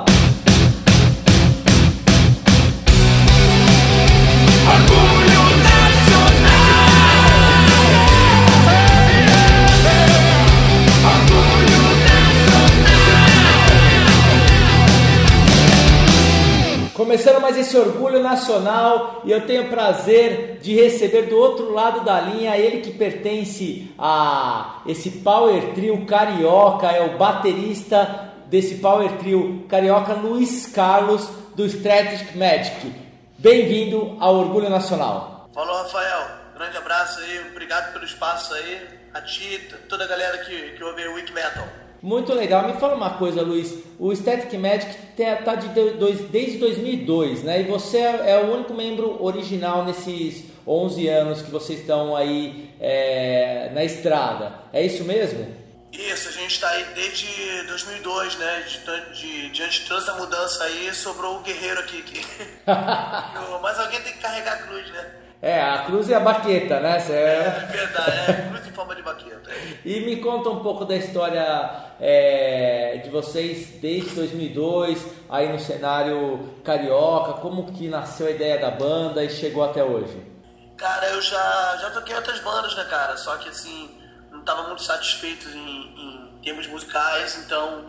Começando 17.10 17.40
mais 17.40 17.58
esse 17.58 17.76
orgulho 17.76 18.22
nacional 18.22 19.22
e 19.24 19.32
eu 19.32 19.44
tenho 19.44 19.68
prazer 19.68 20.60
de 20.62 20.76
receber 20.76 21.22
do 21.22 21.36
outro 21.36 21.72
lado 21.72 22.04
da 22.04 22.20
linha 22.20 22.56
ele 22.56 22.82
que 22.82 22.92
pertence 22.92 23.92
a 23.98 24.80
esse 24.86 25.10
Power 25.10 25.74
Trio 25.74 26.06
carioca, 26.06 26.86
é 26.86 27.02
o 27.02 27.18
baterista 27.18 28.30
desse 28.46 28.76
Power 28.76 29.10
Trio 29.18 29.66
carioca, 29.68 30.12
Luiz 30.12 30.68
Carlos 30.68 31.28
do 31.56 31.66
Strategic 31.66 32.38
Magic. 32.38 32.94
Bem-vindo 33.36 34.16
ao 34.20 34.36
Orgulho 34.36 34.70
Nacional. 34.70 35.50
Falou, 35.52 35.82
Rafael. 35.82 36.28
Grande 36.54 36.76
abraço 36.76 37.18
aí, 37.18 37.40
obrigado 37.50 37.92
pelo 37.92 38.04
espaço 38.04 38.54
aí, 38.54 38.88
a 39.12 39.20
ti, 39.20 39.68
toda 39.88 40.04
a 40.04 40.06
galera 40.06 40.38
que, 40.44 40.74
que 40.76 40.84
ouve 40.84 41.08
o 41.08 41.14
Wiki 41.14 41.32
Metal. 41.32 41.66
Muito 42.02 42.32
legal. 42.32 42.66
Me 42.66 42.80
fala 42.80 42.94
uma 42.94 43.10
coisa, 43.10 43.42
Luiz. 43.42 43.74
O 43.98 44.14
Static 44.14 44.52
Magic 44.58 44.96
está 45.18 45.54
de 45.54 45.68
dois, 45.68 46.20
desde 46.30 46.58
2002, 46.58 47.42
né? 47.42 47.60
E 47.60 47.64
você 47.64 47.98
é, 47.98 48.30
é, 48.30 48.38
o 48.38 48.54
único 48.54 48.72
membro 48.72 49.22
original 49.22 49.84
nesses 49.84 50.44
11 50.66 51.08
anos 51.08 51.42
que 51.42 51.50
vocês 51.50 51.80
estão 51.80 52.16
aí 52.16 52.70
é, 52.80 53.70
na 53.74 53.84
estrada. 53.84 54.54
É 54.72 54.82
isso 54.84 55.04
mesmo? 55.04 55.60
Isso, 55.92 56.28
a 56.28 56.32
gente 56.32 56.52
está 56.52 56.70
aí 56.70 56.84
desde 56.94 57.26
2002, 57.66 58.38
né? 58.38 58.64
De, 58.66 59.20
de, 59.20 59.50
diante 59.50 59.80
de 59.80 59.88
toda 59.88 60.00
essa 60.00 60.14
mudança 60.14 60.64
aí, 60.64 60.94
sobrou 60.94 61.38
o 61.38 61.40
guerreiro 61.40 61.80
aqui. 61.80 62.00
Que... 62.02 62.20
Mas 63.60 63.78
alguém 63.78 64.00
tem 64.00 64.12
que 64.12 64.20
carregar 64.20 64.54
a 64.54 64.62
cruz, 64.62 64.88
né? 64.90 65.19
É, 65.42 65.58
a 65.58 65.78
cruz 65.84 66.08
e 66.08 66.14
a 66.14 66.20
baqueta, 66.20 66.80
né? 66.80 67.00
Cê... 67.00 67.12
É, 67.12 67.46
é 67.46 67.66
verdade, 67.72 68.30
é 68.30 68.48
cruz 68.48 68.66
em 68.66 68.72
forma 68.72 68.94
de 68.94 69.02
baqueta. 69.02 69.50
e 69.84 70.00
me 70.00 70.16
conta 70.16 70.50
um 70.50 70.60
pouco 70.60 70.84
da 70.84 70.94
história 70.94 71.70
é, 71.98 73.00
de 73.02 73.08
vocês 73.08 73.80
desde 73.80 74.14
2002, 74.16 75.02
aí 75.30 75.50
no 75.50 75.58
cenário 75.58 76.56
carioca, 76.62 77.40
como 77.40 77.72
que 77.72 77.88
nasceu 77.88 78.26
a 78.26 78.30
ideia 78.30 78.58
da 78.58 78.70
banda 78.70 79.24
e 79.24 79.30
chegou 79.30 79.64
até 79.64 79.82
hoje? 79.82 80.30
Cara, 80.76 81.08
eu 81.08 81.22
já, 81.22 81.76
já 81.80 81.90
toquei 81.90 82.14
outras 82.14 82.40
bandas, 82.40 82.74
né, 82.74 82.84
cara? 82.84 83.16
Só 83.16 83.36
que 83.38 83.48
assim, 83.48 83.90
não 84.30 84.40
estava 84.40 84.64
muito 84.64 84.82
satisfeito 84.82 85.48
em, 85.48 85.56
em, 85.56 86.40
termos 86.42 86.66
musicais, 86.66 87.36
então 87.44 87.84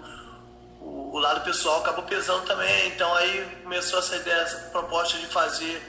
o, 0.79 1.15
o 1.15 1.19
lado 1.19 1.41
pessoal 1.41 1.79
acabou 1.79 2.03
pesando 2.03 2.45
também. 2.45 2.87
Então 2.87 3.13
aí 3.15 3.59
começou 3.63 3.99
essa 3.99 4.15
ideia, 4.15 4.41
essa 4.41 4.69
proposta 4.71 5.17
de 5.17 5.25
fazer 5.27 5.81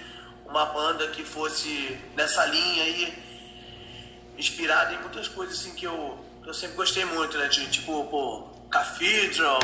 uma 0.53 0.66
banda 0.66 1.09
que 1.09 1.24
fosse 1.24 1.98
nessa 2.14 2.44
linha 2.44 2.84
aí, 2.84 4.34
inspirada 4.36 4.92
em 4.92 4.98
muitas 4.98 5.26
coisas 5.26 5.59
assim 5.59 5.74
que 5.74 5.86
eu, 5.86 6.22
que 6.42 6.48
eu 6.48 6.53
sempre 6.53 6.76
gostei 6.76 7.07
muito, 7.07 7.38
né? 7.38 7.48
Tipo, 7.48 8.05
pô, 8.05 8.42
Cathedral, 8.70 9.61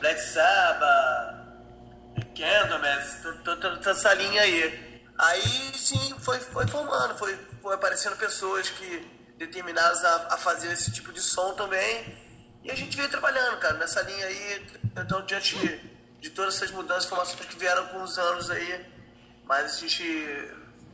Black 0.00 0.20
Sabbath, 0.20 1.44
Candlemass, 2.36 3.18
toda 3.44 3.90
essa 3.90 4.12
linha 4.14 4.42
aí. 4.42 5.00
Aí 5.16 5.72
sim, 5.74 6.16
foi, 6.18 6.40
foi 6.40 6.66
formando, 6.66 7.16
foi, 7.16 7.38
foi 7.62 7.74
aparecendo 7.74 8.16
pessoas 8.16 8.68
que 8.70 9.08
determinadas 9.38 10.04
a, 10.04 10.34
a 10.34 10.36
fazer 10.36 10.72
esse 10.72 10.90
tipo 10.90 11.12
de 11.12 11.20
som 11.20 11.54
também. 11.54 12.18
E 12.64 12.70
a 12.70 12.74
gente 12.74 12.96
veio 12.96 13.08
trabalhando, 13.08 13.58
cara, 13.58 13.74
nessa 13.74 14.02
linha 14.02 14.26
aí. 14.26 14.66
Então, 14.96 15.24
diante 15.24 15.56
de, 15.56 15.78
de 16.20 16.30
todas 16.30 16.56
essas 16.56 16.72
mudanças, 16.72 17.04
informações 17.04 17.46
que 17.46 17.56
vieram 17.56 17.86
com 17.88 18.02
os 18.02 18.18
anos 18.18 18.50
aí, 18.50 18.93
mas 19.46 19.74
a 19.74 19.80
gente 19.80 20.02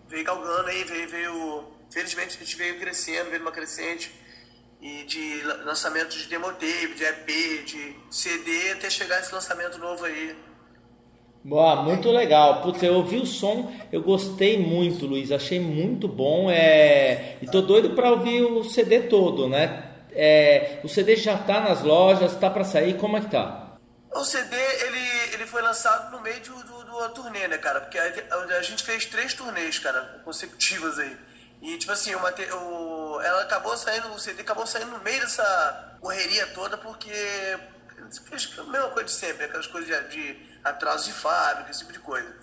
veio 0.09 0.25
galgando 0.25 0.69
aí, 0.69 0.85
veio, 0.85 1.09
veio. 1.09 1.65
Felizmente 1.91 2.37
a 2.37 2.45
gente 2.45 2.57
veio 2.57 2.79
crescendo, 2.79 3.31
veio 3.31 3.43
uma 3.43 3.53
crescente. 3.53 4.13
E 4.81 5.05
de 5.05 5.43
lançamento 5.65 6.17
de 6.17 6.27
demo 6.27 6.47
tape, 6.53 6.95
de 6.95 7.05
EP, 7.05 7.65
de 7.67 7.97
CD, 8.11 8.73
até 8.73 8.89
chegar 8.89 9.21
esse 9.21 9.33
lançamento 9.33 9.79
novo 9.79 10.05
aí. 10.05 10.35
Boa, 11.43 11.77
muito 11.83 12.11
legal. 12.11 12.61
Putz, 12.63 12.83
eu 12.83 12.95
ouvi 12.95 13.17
o 13.17 13.27
som, 13.27 13.73
eu 13.91 14.03
gostei 14.03 14.59
muito, 14.59 15.07
Luiz. 15.07 15.33
Achei 15.33 15.59
muito 15.59 16.07
bom. 16.07 16.51
É... 16.51 17.37
E 17.41 17.47
tô 17.47 17.63
doido 17.63 17.91
para 17.91 18.11
ouvir 18.11 18.43
o 18.43 18.63
CD 18.65 19.01
todo, 19.01 19.49
né? 19.49 19.85
É... 20.13 20.81
O 20.85 20.89
CD 20.89 21.17
já 21.17 21.39
tá 21.39 21.61
nas 21.61 21.83
lojas, 21.83 22.37
tá 22.37 22.51
para 22.51 22.65
sair, 22.65 22.97
como 22.99 23.17
é 23.17 23.21
que 23.21 23.31
tá? 23.31 23.79
O 24.13 24.25
CD, 24.25 24.57
ele, 24.57 25.35
ele 25.35 25.47
foi 25.47 25.63
lançado 25.63 26.11
no 26.11 26.21
meio 26.21 26.41
do, 26.41 26.63
do, 26.65 26.80
do 26.91 27.09
turnê, 27.11 27.49
né, 27.49 27.59
cara? 27.59 27.81
Porque 27.81 27.99
a, 27.99 28.37
a, 28.59 28.63
gente 28.63 28.83
fez 28.83 29.07
três 29.07 29.35
turnês, 29.35 29.79
cara, 29.79 30.21
consecutivas 30.25 30.99
aí. 30.99 31.19
E, 31.63 31.79
tipo 31.79 31.93
assim, 31.93 32.15
uma, 32.15 32.31
o, 32.31 33.21
ela 33.21 33.43
acabou 33.43 33.77
saindo, 33.77 34.13
o 34.13 34.19
CD 34.19 34.43
acabou 34.43 34.67
saindo 34.67 34.91
no 34.91 34.99
meio 35.01 35.21
dessa 35.21 35.99
correria 36.01 36.47
toda, 36.49 36.79
porque 36.79 37.13
a 38.59 38.63
mesma 38.65 38.89
coisa 38.89 39.05
de 39.05 39.13
sempre, 39.13 39.45
aquelas 39.45 39.67
coisas 39.67 39.89
de, 39.89 40.09
de 40.09 40.61
atraso 40.65 41.07
de 41.07 41.13
fábrica, 41.13 41.71
esse 41.71 41.81
tipo 41.81 41.93
de 41.93 41.99
coisa. 42.01 42.35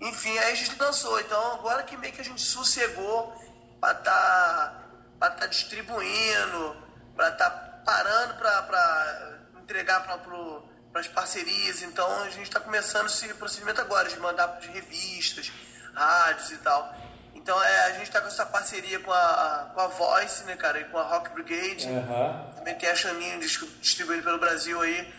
Enfim, 0.00 0.36
aí 0.38 0.52
a 0.52 0.54
gente 0.54 0.78
lançou. 0.78 1.18
Então, 1.20 1.54
agora 1.54 1.82
que 1.82 1.96
meio 1.96 2.12
que 2.12 2.20
a 2.20 2.24
gente 2.24 2.40
sossegou 2.40 3.34
pra 3.80 3.94
tá, 3.94 4.84
pra 5.18 5.30
tá 5.30 5.46
distribuindo, 5.46 6.76
pra 7.16 7.30
tá 7.32 7.50
parando 7.84 8.34
pra, 8.34 8.62
pra 8.62 9.38
entregar 9.60 10.04
pra, 10.04 10.18
pro, 10.18 10.67
para 10.92 11.00
as 11.00 11.08
parcerias. 11.08 11.82
Então 11.82 12.22
a 12.22 12.30
gente 12.30 12.44
está 12.44 12.60
começando 12.60 13.06
esse 13.06 13.32
procedimento 13.34 13.80
agora 13.80 14.08
de 14.08 14.18
mandar 14.18 14.46
de 14.60 14.68
revistas, 14.68 15.52
rádios 15.94 16.50
e 16.52 16.58
tal. 16.58 16.94
Então 17.34 17.62
é, 17.62 17.84
a 17.86 17.92
gente 17.92 18.04
está 18.04 18.20
com 18.20 18.28
essa 18.28 18.44
parceria 18.44 18.98
com 19.00 19.12
a, 19.12 19.70
com 19.74 19.80
a 19.80 19.86
Voice, 19.86 20.44
né, 20.44 20.56
cara, 20.56 20.80
e 20.80 20.84
com 20.84 20.98
a 20.98 21.02
Rock 21.02 21.30
Brigade. 21.30 21.86
Uhum. 21.86 22.52
Também 22.56 22.74
tem 22.74 22.88
a 22.88 22.94
Chaninho 22.94 23.40
distribuindo 23.40 24.22
pelo 24.22 24.38
Brasil 24.38 24.80
aí. 24.80 25.14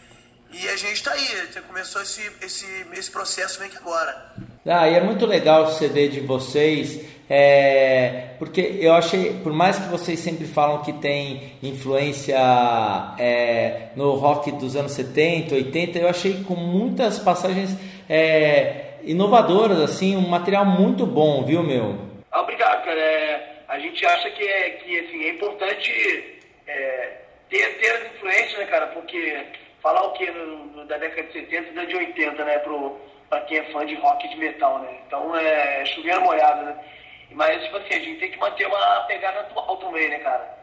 E 0.51 0.67
a 0.67 0.75
gente 0.75 1.03
tá 1.03 1.11
aí, 1.11 1.47
começou 1.67 2.01
esse, 2.01 2.21
esse, 2.41 2.65
esse 2.93 3.11
processo 3.11 3.59
meio 3.59 3.71
que 3.71 3.77
agora. 3.77 4.33
Ah, 4.71 4.87
e 4.87 4.93
é 4.93 5.01
muito 5.01 5.25
legal 5.25 5.63
o 5.63 5.71
CD 5.71 6.09
de 6.09 6.19
vocês, 6.19 7.03
é, 7.27 8.35
porque 8.37 8.77
eu 8.79 8.93
achei, 8.93 9.33
por 9.41 9.51
mais 9.51 9.79
que 9.79 9.87
vocês 9.87 10.19
sempre 10.19 10.45
falam 10.45 10.83
que 10.83 10.93
tem 10.93 11.53
influência 11.63 12.37
é, 13.17 13.87
no 13.95 14.13
rock 14.13 14.51
dos 14.51 14.75
anos 14.75 14.91
70, 14.91 15.55
80, 15.55 15.97
eu 15.97 16.07
achei 16.07 16.43
com 16.43 16.53
muitas 16.53 17.17
passagens 17.17 17.75
é, 18.07 18.99
inovadoras, 19.03 19.79
assim, 19.79 20.15
um 20.15 20.29
material 20.29 20.65
muito 20.65 21.03
bom, 21.03 21.43
viu, 21.43 21.63
meu? 21.63 21.95
Ah, 22.31 22.41
obrigado, 22.41 22.85
cara. 22.85 22.99
É, 22.99 23.63
a 23.67 23.79
gente 23.79 24.05
acha 24.05 24.29
que 24.29 24.43
é, 24.43 24.69
que, 24.69 24.99
assim, 24.99 25.23
é 25.23 25.29
importante 25.31 26.35
é, 26.67 27.17
ter, 27.49 27.79
ter 27.79 27.89
as 27.89 28.13
influências, 28.13 28.59
né, 28.59 28.65
cara, 28.65 28.85
porque 28.87 29.35
falar 29.81 30.03
o 30.03 30.13
que 30.13 30.27
da 30.87 30.97
década 30.99 31.23
de 31.23 31.33
70 31.33 31.69
e 31.69 31.73
da 31.73 31.85
de 31.85 31.95
80, 31.95 32.45
né, 32.45 32.59
pro, 32.59 32.99
pra 33.29 33.41
quem 33.41 33.59
é 33.59 33.63
fã 33.71 33.85
de 33.85 33.95
rock 33.95 34.25
e 34.25 34.29
de 34.29 34.37
metal, 34.37 34.79
né? 34.79 34.89
Então 35.07 35.35
é 35.35 35.85
chovendo 35.85 36.21
molhado, 36.21 36.65
né? 36.65 36.75
Mas, 37.31 37.63
tipo 37.63 37.77
assim, 37.77 37.93
a 37.93 37.99
gente 37.99 38.19
tem 38.19 38.31
que 38.31 38.39
manter 38.39 38.65
uma 38.65 39.01
pegada 39.01 39.41
atual 39.41 39.77
também, 39.77 40.09
né, 40.09 40.17
cara? 40.19 40.57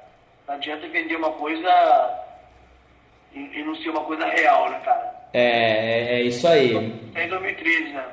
Não 0.48 0.54
adianta 0.56 0.88
vender 0.88 1.16
uma 1.16 1.30
coisa 1.32 2.24
e, 3.32 3.38
e 3.38 3.62
não 3.64 3.74
ser 3.76 3.90
uma 3.90 4.02
coisa 4.02 4.26
real, 4.26 4.68
né, 4.70 4.80
cara? 4.84 5.14
É, 5.32 5.42
é, 5.42 6.14
é 6.14 6.22
isso 6.22 6.46
aí. 6.46 6.74
É 7.14 7.24
em 7.24 7.28
2013, 7.28 7.92
né? 7.92 8.04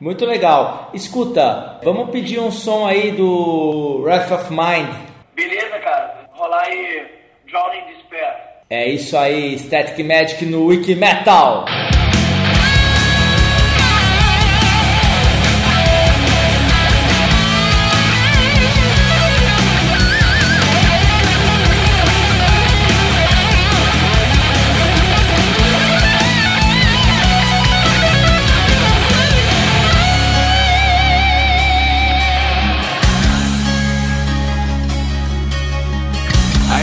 Muito 0.00 0.24
legal. 0.24 0.90
Escuta, 0.92 1.78
vamos 1.84 2.10
pedir 2.10 2.40
um 2.40 2.50
som 2.50 2.86
aí 2.86 3.12
do 3.12 4.00
Wrath 4.02 4.32
of 4.32 4.50
Mind. 4.50 4.92
Beleza, 5.34 5.78
cara. 5.78 6.28
Rolar 6.32 6.62
aí 6.62 7.06
Drowning 7.48 7.84
Despair. 7.86 8.34
É 8.68 8.88
isso 8.88 9.16
aí, 9.16 9.56
Static 9.58 10.02
Magic 10.02 10.44
no 10.46 10.66
Wiki 10.66 10.94
Metal. 10.96 11.66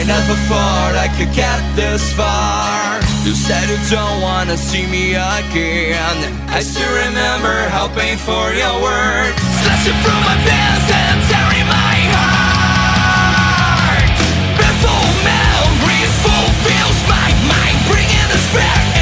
Never 0.09 0.33
thought 0.49 0.97
I 0.97 1.05
could 1.13 1.29
get 1.37 1.61
this 1.77 2.01
far. 2.17 2.97
You 3.21 3.37
said 3.37 3.61
you 3.69 3.77
don't 3.93 4.25
wanna 4.25 4.57
see 4.57 4.89
me 4.89 5.13
again. 5.13 6.17
I 6.49 6.65
still 6.65 6.89
remember 7.05 7.69
how 7.69 7.93
painful 7.93 8.57
your 8.57 8.73
words 8.81 9.37
slashing 9.61 9.93
through 10.01 10.21
my 10.25 10.37
veins 10.49 10.87
and 10.89 11.17
tearing 11.29 11.69
my 11.69 11.97
heart. 12.17 14.17
Painful 14.57 15.05
memories 15.29 16.13
fulfills 16.25 16.99
my 17.05 17.29
mind, 17.45 17.77
bringing 17.85 18.27
despair 18.33 18.98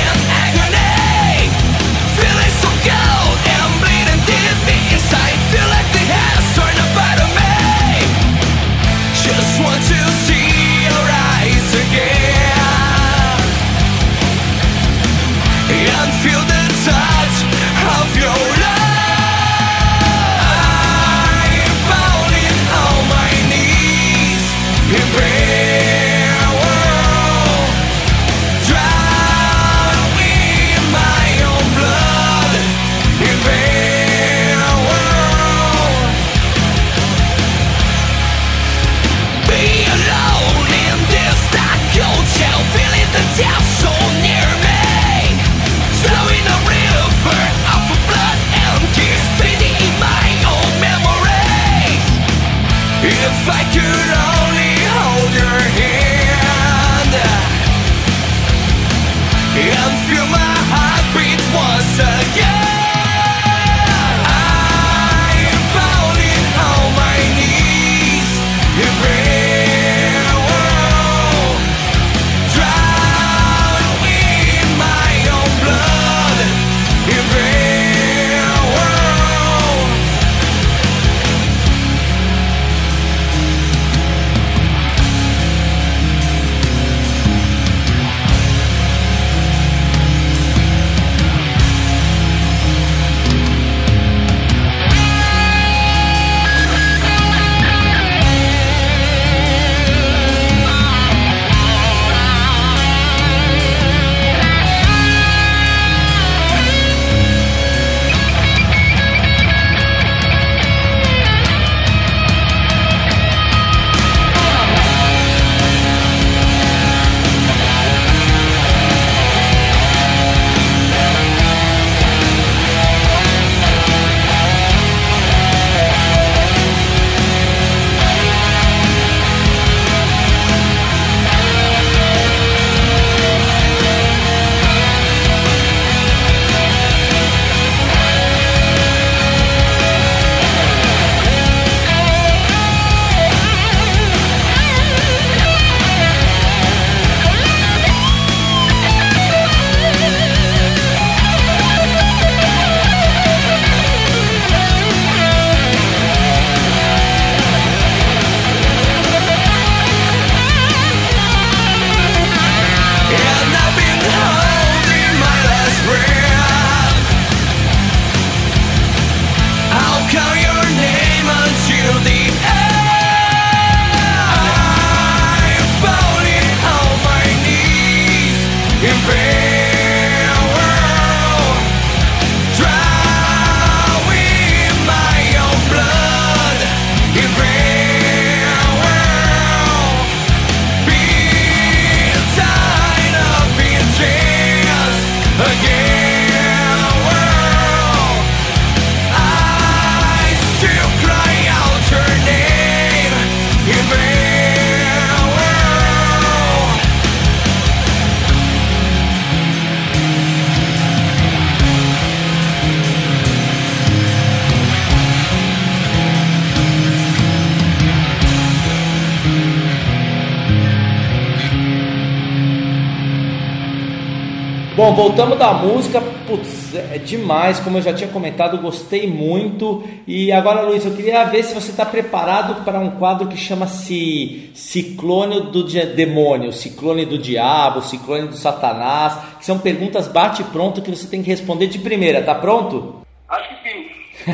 voltamos 224.97 225.37
da 225.37 225.53
música, 225.53 226.01
putz, 226.25 226.73
é 226.73 226.97
demais, 226.97 227.59
como 227.59 227.77
eu 227.77 227.83
já 227.83 227.93
tinha 227.93 228.09
comentado, 228.09 228.57
gostei 228.57 229.05
muito. 229.05 229.83
E 230.07 230.31
agora, 230.31 230.63
Luiz, 230.63 230.83
eu 230.83 230.95
queria 230.95 231.23
ver 231.25 231.43
se 231.43 231.53
você 231.53 231.69
está 231.69 231.85
preparado 231.85 232.65
para 232.65 232.79
um 232.79 232.89
quadro 232.97 233.27
que 233.27 233.37
chama-se 233.37 234.49
Ciclone 234.55 235.51
do 235.51 235.63
Demônio, 235.63 236.51
Ciclone 236.51 237.05
do 237.05 237.19
Diabo, 237.19 237.83
Ciclone 237.83 238.27
do 238.27 238.35
Satanás, 238.35 239.19
que 239.37 239.45
são 239.45 239.59
perguntas 239.59 240.07
bate-pronto 240.07 240.81
que 240.81 240.89
você 240.89 241.07
tem 241.07 241.21
que 241.21 241.29
responder 241.29 241.67
de 241.67 241.77
primeira, 241.77 242.23
tá 242.23 242.33
pronto? 242.33 243.05
Acho 243.29 243.49
que 243.49 243.69
sim. 243.69 243.85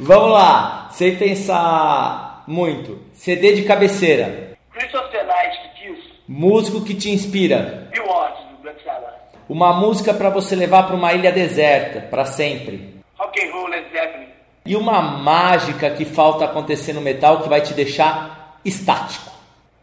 Vamos 0.00 0.32
lá, 0.32 0.88
sem 0.90 1.14
pensar 1.14 2.42
muito. 2.48 2.98
CD 3.12 3.54
de 3.54 3.62
cabeceira. 3.62 4.56
Christopher 4.72 5.08
the 5.08 5.22
Night, 5.22 5.56
que 5.76 5.88
Kiss. 5.88 6.14
Músico 6.26 6.82
que 6.84 6.94
te 6.94 7.10
inspira. 7.10 7.88
Bill 7.92 8.06
Ward, 8.06 8.34
do 8.50 8.62
Black 8.62 8.82
Sabbath. 8.82 9.33
Uma 9.48 9.74
música 9.74 10.14
para 10.14 10.30
você 10.30 10.56
levar 10.56 10.84
para 10.84 10.96
uma 10.96 11.12
ilha 11.12 11.30
deserta, 11.30 12.00
para 12.00 12.24
sempre. 12.24 12.94
Rock 13.18 13.40
and 13.40 13.52
Roll, 13.52 13.68
Led 13.68 13.90
Zeppelin. 13.90 14.28
E 14.64 14.74
uma 14.74 15.02
mágica 15.02 15.90
que 15.90 16.06
falta 16.06 16.46
acontecer 16.46 16.94
no 16.94 17.02
metal 17.02 17.42
que 17.42 17.48
vai 17.48 17.60
te 17.60 17.74
deixar 17.74 18.58
estático. 18.64 19.30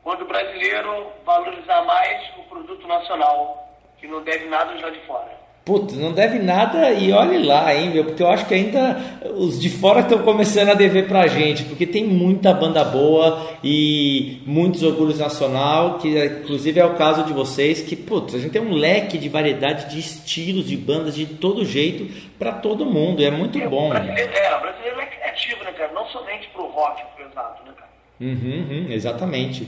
Quando 0.03 0.23
o 0.23 0.27
brasileiro 0.27 1.07
valorizar 1.23 1.83
mais 1.83 2.27
o 2.37 2.43
produto 2.49 2.87
nacional, 2.87 3.69
que 3.99 4.07
não 4.07 4.23
deve 4.23 4.47
nada 4.49 4.73
lá 4.81 4.89
de 4.89 4.99
fora. 5.05 5.40
Putz, 5.63 5.95
não 5.95 6.11
deve 6.11 6.39
nada 6.39 6.89
e 6.89 7.11
olhe 7.11 7.37
lá, 7.45 7.73
hein, 7.73 7.91
meu, 7.91 8.03
porque 8.03 8.23
eu 8.23 8.29
acho 8.29 8.47
que 8.47 8.53
ainda 8.55 8.99
os 9.35 9.59
de 9.59 9.69
fora 9.69 9.99
estão 9.99 10.17
começando 10.23 10.69
a 10.69 10.73
dever 10.73 11.07
pra 11.07 11.27
gente, 11.27 11.63
porque 11.65 11.85
tem 11.85 12.03
muita 12.03 12.51
banda 12.51 12.83
boa 12.83 13.47
e 13.63 14.41
muitos 14.43 14.81
orgulhos 14.81 15.19
nacional, 15.19 15.99
que 15.99 16.17
inclusive 16.17 16.79
é 16.79 16.85
o 16.85 16.95
caso 16.95 17.23
de 17.25 17.31
vocês, 17.31 17.79
que, 17.79 17.95
putz, 17.95 18.33
a 18.33 18.39
gente 18.39 18.51
tem 18.51 18.61
um 18.61 18.73
leque 18.73 19.19
de 19.19 19.29
variedade 19.29 19.91
de 19.91 19.99
estilos, 19.99 20.67
de 20.67 20.75
bandas 20.75 21.13
de 21.13 21.27
todo 21.27 21.63
jeito 21.63 22.11
para 22.39 22.53
todo 22.53 22.83
mundo, 22.83 23.23
é 23.23 23.29
muito 23.29 23.59
E 23.59 23.67
bom. 23.67 23.89
O 23.89 23.89
brasileiro, 23.91 24.33
é, 24.33 24.57
o 24.57 24.61
brasileiro 24.61 24.99
é 24.99 25.05
criativo, 25.05 25.63
né, 25.63 25.71
cara? 25.73 25.93
Não 25.93 26.07
somente 26.07 26.49
pro 26.53 26.65
rock 26.69 27.03
pesado, 27.15 27.59
né, 27.67 27.71
cara? 27.77 27.91
Uhum, 28.19 28.67
uhum, 28.67 28.87
exatamente. 28.89 29.67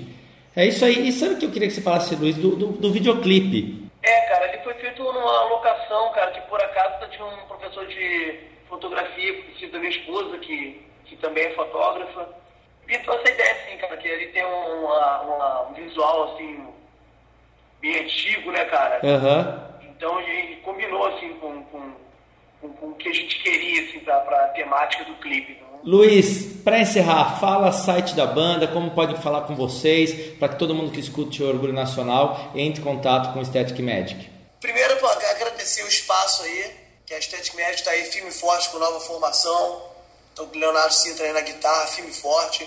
É 0.56 0.66
isso 0.66 0.84
aí. 0.84 1.08
E 1.08 1.12
sabe 1.12 1.36
o 1.36 1.38
que 1.38 1.46
eu 1.46 1.52
queria 1.52 1.68
que 1.68 1.74
você 1.76 1.82
falasse, 1.82 2.16
Luiz, 2.16 2.36
do, 2.36 2.56
do, 2.56 2.68
do 2.70 2.92
videoclipe? 2.92 3.83
É, 4.04 4.22
cara, 4.22 4.48
ele 4.50 4.58
foi 4.64 4.74
feito 4.76 5.02
numa 5.02 5.44
locação, 5.46 6.12
cara, 6.12 6.32
que 6.32 6.42
por 6.42 6.62
acaso 6.62 7.08
tinha 7.10 7.26
um 7.26 7.38
professor 7.48 7.86
de 7.88 8.38
fotografia, 8.68 9.34
conhecido 9.44 9.72
da 9.72 9.80
minha 9.80 9.92
esposa, 9.92 10.38
que, 10.40 10.86
que 11.06 11.16
também 11.18 11.46
é 11.46 11.52
fotógrafa. 11.52 12.28
Pintou 12.86 13.16
essa 13.16 13.30
ideia, 13.32 13.52
assim, 13.54 13.78
cara, 13.78 13.96
que 13.96 14.08
ele 14.08 14.28
tem 14.28 14.46
um, 14.46 14.84
uma, 14.84 15.22
uma- 15.22 15.62
um 15.70 15.74
visual, 15.74 16.34
assim, 16.34 16.68
bem 17.80 17.98
antigo, 18.00 18.52
né, 18.52 18.66
cara? 18.66 19.00
Aham. 19.04 19.80
Então 19.84 20.20
ele 20.20 20.58
combinou, 20.58 21.06
assim, 21.08 21.34
com, 21.36 21.64
com, 21.66 21.94
com, 22.60 22.74
com 22.74 22.88
o 22.88 22.96
que 22.96 23.08
a 23.08 23.14
gente 23.14 23.40
queria, 23.42 23.84
assim, 23.88 24.00
pra, 24.02 24.20
pra 24.20 24.50
temática 24.50 25.06
do 25.06 25.16
clipe. 25.16 25.63
Luiz, 25.86 26.46
para 26.64 26.80
encerrar, 26.80 27.42
fala 27.42 27.74
site 27.74 28.16
da 28.16 28.26
banda, 28.26 28.70
como 28.70 28.92
pode 28.92 29.22
falar 29.22 29.42
com 29.42 29.54
vocês, 29.54 30.38
para 30.38 30.48
que 30.48 30.58
todo 30.58 30.74
mundo 30.74 30.92
que 30.92 31.02
escute 31.02 31.44
o 31.44 31.48
Orgulho 31.48 31.74
Nacional 31.74 32.52
entre 32.56 32.82
em 32.82 32.84
contato 32.84 33.34
com 33.34 33.40
o 33.40 33.46
Static 33.46 33.78
Magic. 33.80 34.30
Primeiro, 34.62 34.96
pô, 34.98 35.08
agradecer 35.08 35.84
o 35.84 35.88
espaço 35.88 36.44
aí, 36.44 36.72
que 37.06 37.14
a 37.14 37.20
Estética 37.20 37.58
Média 37.58 37.76
está 37.76 37.92
aí 37.92 38.06
firme 38.06 38.30
e 38.30 38.34
forte 38.34 38.70
com 38.70 38.80
nova 38.80 39.02
formação. 39.02 39.92
Então, 40.32 40.50
o 40.54 40.58
Leonardo 40.58 40.94
Sintra 40.94 41.26
aí 41.26 41.34
na 41.34 41.42
guitarra, 41.42 41.86
firme 41.88 42.12
e 42.12 42.14
forte. 42.14 42.66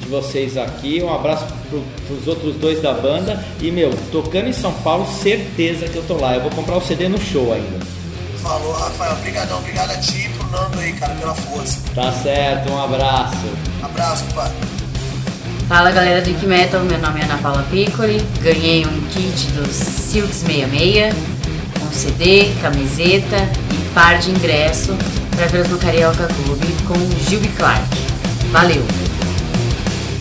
de 0.00 0.08
vocês 0.08 0.56
aqui. 0.56 1.02
Um 1.02 1.14
abraço 1.14 1.46
pro, 1.68 1.82
pros 2.06 2.26
outros 2.26 2.56
dois 2.56 2.80
da 2.80 2.92
banda. 2.92 3.42
E, 3.60 3.70
meu, 3.70 3.90
tocando 4.10 4.48
em 4.48 4.52
São 4.52 4.72
Paulo, 4.82 5.06
certeza 5.06 5.88
que 5.88 5.96
eu 5.96 6.06
tô 6.06 6.16
lá. 6.16 6.34
Eu 6.34 6.42
vou 6.42 6.50
comprar 6.50 6.76
o 6.76 6.80
CD 6.80 7.08
no 7.08 7.20
show 7.20 7.52
ainda. 7.52 7.84
Falou, 8.42 8.72
Rafael. 8.72 9.12
Obrigadão. 9.12 9.58
Obrigado 9.58 9.90
a 9.90 9.98
ti 9.98 10.26
e 10.26 10.28
pro 10.30 10.46
Nando 10.48 10.78
aí, 10.78 10.92
cara, 10.94 11.14
pela 11.14 11.34
força. 11.34 11.80
Tá 11.94 12.12
certo, 12.12 12.72
um 12.72 12.82
abraço. 12.82 13.36
Abraço, 13.82 14.24
pai. 14.34 14.50
Fala 15.68 15.90
galera 15.90 16.22
do 16.22 16.30
Ike 16.30 16.46
Metal, 16.46 16.80
meu 16.82 16.96
nome 16.98 17.20
é 17.20 17.24
Ana 17.24 17.38
Paula 17.38 17.64
Piccoli. 17.68 18.18
Ganhei 18.40 18.86
um 18.86 19.00
kit 19.08 19.50
dos 19.50 19.74
Silks 19.74 20.36
66, 20.36 21.12
um 21.82 21.92
CD, 21.92 22.52
camiseta 22.62 23.36
e 23.72 23.92
par 23.92 24.16
de 24.18 24.30
ingresso 24.30 24.96
para 25.34 25.46
vê-los 25.46 25.68
no 25.68 25.76
Carioca 25.76 26.28
Clube 26.28 26.66
com 26.86 26.94
Gilby 27.28 27.48
Clark. 27.48 27.82
Valeu! 28.52 28.80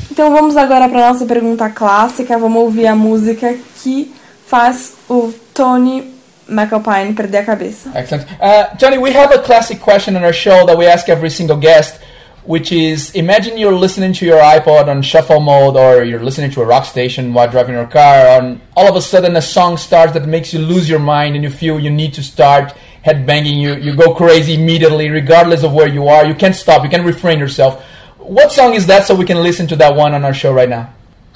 Então 0.09 0.31
vamos 0.31 0.57
agora 0.57 0.89
para 0.89 1.11
nossa 1.11 1.27
pergunta 1.27 1.69
clássica. 1.69 2.39
Vamos 2.39 2.63
ouvir 2.63 2.87
a 2.87 2.95
música 2.95 3.55
que 3.83 4.11
faz 4.47 4.93
o 5.07 5.31
Tony 5.53 6.11
McAlpine 6.49 7.13
perder 7.13 7.39
a 7.39 7.45
cabeça. 7.45 7.91
Excellent. 7.93 8.25
Uh, 8.41 8.75
Tony, 8.79 8.97
we 8.97 9.15
have 9.15 9.31
a 9.31 9.37
classic 9.37 9.79
question 9.79 10.17
on 10.17 10.23
our 10.23 10.33
show 10.33 10.65
that 10.65 10.75
we 10.75 10.87
ask 10.87 11.07
every 11.07 11.29
single 11.29 11.57
guest, 11.57 11.99
which 12.45 12.71
is 12.71 13.11
imagine 13.15 13.57
you're 13.57 13.75
listening 13.75 14.13
to 14.13 14.25
your 14.25 14.39
iPod 14.39 14.87
on 14.87 15.01
shuffle 15.01 15.39
mode 15.39 15.75
or 15.75 16.03
you're 16.03 16.23
listening 16.23 16.51
to 16.51 16.61
a 16.61 16.65
rock 16.65 16.85
station 16.85 17.33
while 17.33 17.49
driving 17.49 17.73
your 17.73 17.87
car, 17.87 18.39
and 18.39 18.61
all 18.75 18.87
of 18.87 18.95
a 18.95 19.01
sudden 19.01 19.35
a 19.35 19.41
song 19.41 19.77
starts 19.77 20.13
that 20.13 20.27
makes 20.27 20.53
you 20.53 20.59
lose 20.59 20.89
your 20.89 20.99
mind 20.99 21.35
and 21.35 21.43
you 21.43 21.49
feel 21.49 21.79
you 21.79 21.89
need 21.89 22.13
to 22.13 22.23
start 22.23 22.73
headbanging. 23.05 23.59
You, 23.61 23.75
you 23.75 23.95
go 23.95 24.13
crazy 24.13 24.55
immediately, 24.55 25.09
regardless 25.09 25.63
of 25.63 25.73
where 25.73 25.87
you 25.87 26.07
are. 26.07 26.25
You 26.25 26.35
can't 26.35 26.55
stop, 26.55 26.83
you 26.83 26.89
can't 26.89 27.05
refrain 27.05 27.39
yourself. 27.39 27.83
What 28.17 28.51
song 28.51 28.73
is 28.73 28.87
that 28.87 29.05
so 29.05 29.15
we 29.15 29.25
can 29.25 29.43
listen 29.43 29.67
to 29.67 29.75
that 29.77 29.95
one 29.95 30.13
on 30.13 30.25
our 30.25 30.33
show 30.33 30.53
right 30.53 30.69
now? 30.69 30.93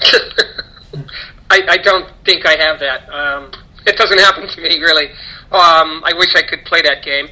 I, 1.50 1.60
I 1.68 1.76
don't 1.78 2.08
think 2.24 2.46
I 2.46 2.56
have 2.56 2.80
that. 2.80 3.08
Um, 3.08 3.52
it 3.86 3.96
doesn't 3.96 4.18
happen 4.18 4.48
to 4.48 4.60
me 4.60 4.80
really. 4.80 5.08
Um, 5.52 6.02
I 6.04 6.12
wish 6.16 6.34
I 6.36 6.42
could 6.42 6.64
play 6.64 6.82
that 6.82 7.02
game, 7.04 7.28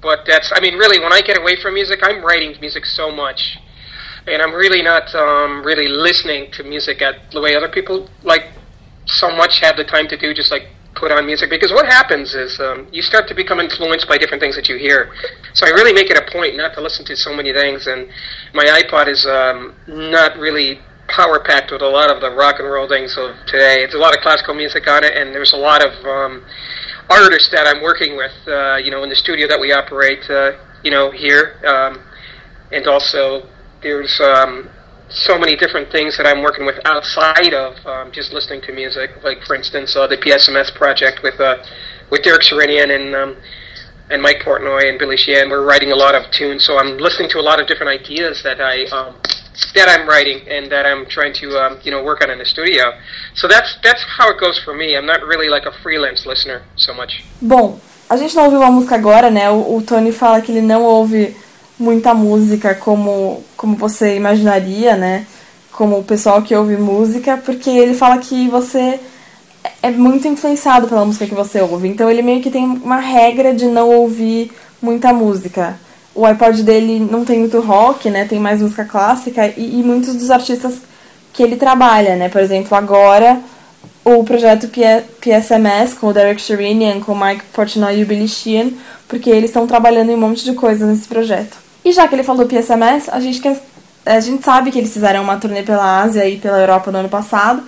but 0.00 0.20
that's. 0.26 0.52
I 0.54 0.60
mean, 0.60 0.74
really, 0.74 1.00
when 1.00 1.12
I 1.12 1.20
get 1.20 1.38
away 1.38 1.56
from 1.60 1.74
music, 1.74 2.00
I'm 2.02 2.24
writing 2.24 2.54
music 2.60 2.84
so 2.84 3.10
much, 3.10 3.58
and 4.26 4.42
I'm 4.42 4.52
really 4.52 4.82
not 4.82 5.14
um, 5.14 5.64
really 5.64 5.88
listening 5.88 6.50
to 6.52 6.62
music 6.62 7.02
at 7.02 7.30
the 7.32 7.40
way 7.40 7.54
other 7.54 7.68
people 7.68 8.08
like 8.22 8.52
so 9.06 9.30
much 9.30 9.60
have 9.60 9.76
the 9.76 9.84
time 9.84 10.08
to 10.08 10.16
do. 10.16 10.34
Just 10.34 10.50
like 10.50 10.68
put 10.94 11.12
on 11.12 11.24
music 11.24 11.48
because 11.48 11.70
what 11.70 11.86
happens 11.86 12.34
is 12.34 12.58
um, 12.60 12.88
you 12.90 13.02
start 13.02 13.28
to 13.28 13.34
become 13.34 13.60
influenced 13.60 14.08
by 14.08 14.18
different 14.18 14.42
things 14.42 14.56
that 14.56 14.68
you 14.68 14.76
hear. 14.76 15.12
So 15.54 15.66
I 15.66 15.70
really 15.70 15.92
make 15.92 16.10
it 16.10 16.16
a 16.18 16.30
point 16.30 16.56
not 16.56 16.74
to 16.74 16.80
listen 16.80 17.04
to 17.06 17.16
so 17.16 17.34
many 17.34 17.52
things, 17.52 17.86
and 17.86 18.08
my 18.52 18.64
iPod 18.64 19.08
is 19.08 19.24
um, 19.26 19.74
not 19.86 20.36
really 20.36 20.80
power 21.08 21.40
packed 21.40 21.72
with 21.72 21.80
a 21.80 21.88
lot 21.88 22.10
of 22.10 22.20
the 22.20 22.30
rock 22.30 22.56
and 22.58 22.70
roll 22.70 22.86
things 22.86 23.16
of 23.16 23.34
today. 23.46 23.82
It's 23.82 23.94
a 23.94 23.98
lot 23.98 24.14
of 24.14 24.20
classical 24.20 24.54
music 24.54 24.86
on 24.86 25.04
it, 25.04 25.16
and 25.16 25.34
there's 25.34 25.52
a 25.52 25.56
lot 25.56 25.84
of 25.84 25.92
um, 26.04 26.44
artists 27.10 27.50
that 27.50 27.66
I'm 27.66 27.82
working 27.82 28.16
with, 28.16 28.32
uh, 28.46 28.76
you 28.76 28.90
know, 28.90 29.02
in 29.02 29.08
the 29.08 29.16
studio 29.16 29.48
that 29.48 29.60
we 29.60 29.72
operate, 29.72 30.28
uh, 30.30 30.52
you 30.82 30.90
know, 30.90 31.10
here, 31.10 31.60
um, 31.66 32.02
and 32.72 32.86
also 32.86 33.48
there's 33.82 34.20
um, 34.20 34.68
so 35.08 35.38
many 35.38 35.56
different 35.56 35.90
things 35.90 36.16
that 36.18 36.26
I'm 36.26 36.42
working 36.42 36.66
with 36.66 36.76
outside 36.84 37.54
of 37.54 37.74
um, 37.86 38.12
just 38.12 38.32
listening 38.32 38.60
to 38.62 38.72
music. 38.72 39.10
Like, 39.24 39.42
for 39.44 39.54
instance, 39.54 39.96
uh, 39.96 40.06
the 40.06 40.16
PSMS 40.16 40.74
project 40.74 41.20
with 41.22 41.40
uh, 41.40 41.64
with 42.10 42.22
Derek 42.22 42.42
Serenian 42.42 42.90
and 42.90 43.14
um, 43.14 43.36
and 44.10 44.22
Mike 44.22 44.40
Portnoy 44.44 44.88
and 44.88 44.98
Billy 44.98 45.16
Sheehan. 45.16 45.50
We're 45.50 45.66
writing 45.66 45.92
a 45.92 45.96
lot 45.96 46.14
of 46.14 46.30
tunes, 46.30 46.64
so 46.64 46.78
I'm 46.78 46.98
listening 46.98 47.28
to 47.30 47.38
a 47.38 47.42
lot 47.44 47.60
of 47.60 47.66
different 47.66 48.00
ideas 48.00 48.42
that 48.42 48.60
I 48.60 48.84
um, 48.86 49.16
that 49.74 49.88
I'm 49.88 50.08
writing 50.08 50.48
and 50.48 50.70
that 50.70 50.86
I'm 50.86 51.06
trying 51.06 51.34
to 51.34 51.46
um, 51.58 51.78
you 51.84 51.90
know 51.90 52.02
work 52.02 52.22
on 52.22 52.30
in 52.30 52.38
the 52.38 52.46
studio. 52.46 52.92
So 53.34 53.48
that's 53.48 53.76
that's 53.82 54.02
how 54.02 54.30
it 54.30 54.38
goes 54.38 54.58
for 54.64 54.74
me. 54.74 54.96
I'm 54.96 55.06
not 55.06 55.22
really 55.22 55.48
like 55.48 55.66
a 55.66 55.72
freelance 55.82 56.26
listener 56.26 56.62
so 56.76 56.94
much. 56.94 57.24
Bom, 57.40 57.78
a 58.08 58.16
gente 58.16 58.34
não 58.34 58.44
ouviu 58.44 58.62
a 58.62 58.70
música 58.70 58.94
agora, 58.94 59.30
né? 59.30 59.50
O, 59.50 59.76
o 59.76 59.82
Tony 59.82 60.12
fala 60.12 60.40
que 60.40 60.52
ele 60.52 60.62
não 60.62 60.82
ouve 60.82 61.36
muita 61.78 62.14
música 62.14 62.74
como, 62.74 63.44
como 63.56 63.76
você 63.76 64.16
imaginaria, 64.16 64.96
né? 64.96 65.26
Como 65.72 65.98
o 65.98 66.04
pessoal 66.04 66.42
que 66.42 66.54
ouve 66.54 66.76
música, 66.76 67.36
porque 67.36 67.70
ele 67.70 67.94
fala 67.94 68.18
que 68.18 68.48
você 68.48 68.98
é 69.82 69.90
muito 69.90 70.26
influenciado 70.26 70.88
pela 70.88 71.04
música 71.04 71.26
que 71.26 71.34
você 71.34 71.60
ouve. 71.60 71.88
Então 71.88 72.10
ele 72.10 72.22
meio 72.22 72.42
que 72.42 72.50
tem 72.50 72.64
uma 72.64 72.98
regra 72.98 73.54
de 73.54 73.66
não 73.66 73.90
ouvir 73.90 74.52
muita 74.80 75.12
música. 75.12 75.78
O 76.20 76.26
iPod 76.26 76.64
dele 76.64 76.98
não 76.98 77.24
tem 77.24 77.38
muito 77.38 77.60
rock, 77.60 78.10
né? 78.10 78.24
Tem 78.24 78.40
mais 78.40 78.60
música 78.60 78.84
clássica 78.84 79.46
e, 79.56 79.78
e 79.78 79.82
muitos 79.84 80.16
dos 80.16 80.30
artistas 80.32 80.74
que 81.32 81.42
ele 81.44 81.54
trabalha, 81.54 82.16
né? 82.16 82.28
Por 82.28 82.40
exemplo, 82.40 82.76
agora 82.76 83.38
o 84.04 84.24
projeto 84.24 84.66
P- 84.68 85.04
PSMS 85.20 85.94
com 85.94 86.08
o 86.08 86.12
Derek 86.12 86.40
Sherinian, 86.40 86.98
com 87.00 87.12
o 87.12 87.20
Mike 87.24 87.44
Portnoy 87.52 88.00
e 88.00 88.02
o 88.02 88.06
Billy 88.06 88.26
Sheehan, 88.26 88.70
porque 89.06 89.30
eles 89.30 89.50
estão 89.50 89.64
trabalhando 89.66 90.10
em 90.10 90.14
um 90.14 90.20
monte 90.20 90.42
de 90.44 90.54
coisas 90.54 90.88
nesse 90.88 91.06
projeto. 91.06 91.56
E 91.84 91.92
já 91.92 92.08
que 92.08 92.16
ele 92.16 92.24
falou 92.24 92.46
PSMS, 92.46 93.08
a 93.12 93.20
gente, 93.20 93.40
quer, 93.40 93.56
a 94.04 94.18
gente 94.18 94.42
sabe 94.44 94.72
que 94.72 94.78
eles 94.78 94.92
fizeram 94.92 95.22
uma 95.22 95.36
turnê 95.36 95.62
pela 95.62 96.02
Ásia 96.02 96.28
e 96.28 96.36
pela 96.38 96.58
Europa 96.58 96.90
no 96.90 96.98
ano 96.98 97.08
passado. 97.08 97.62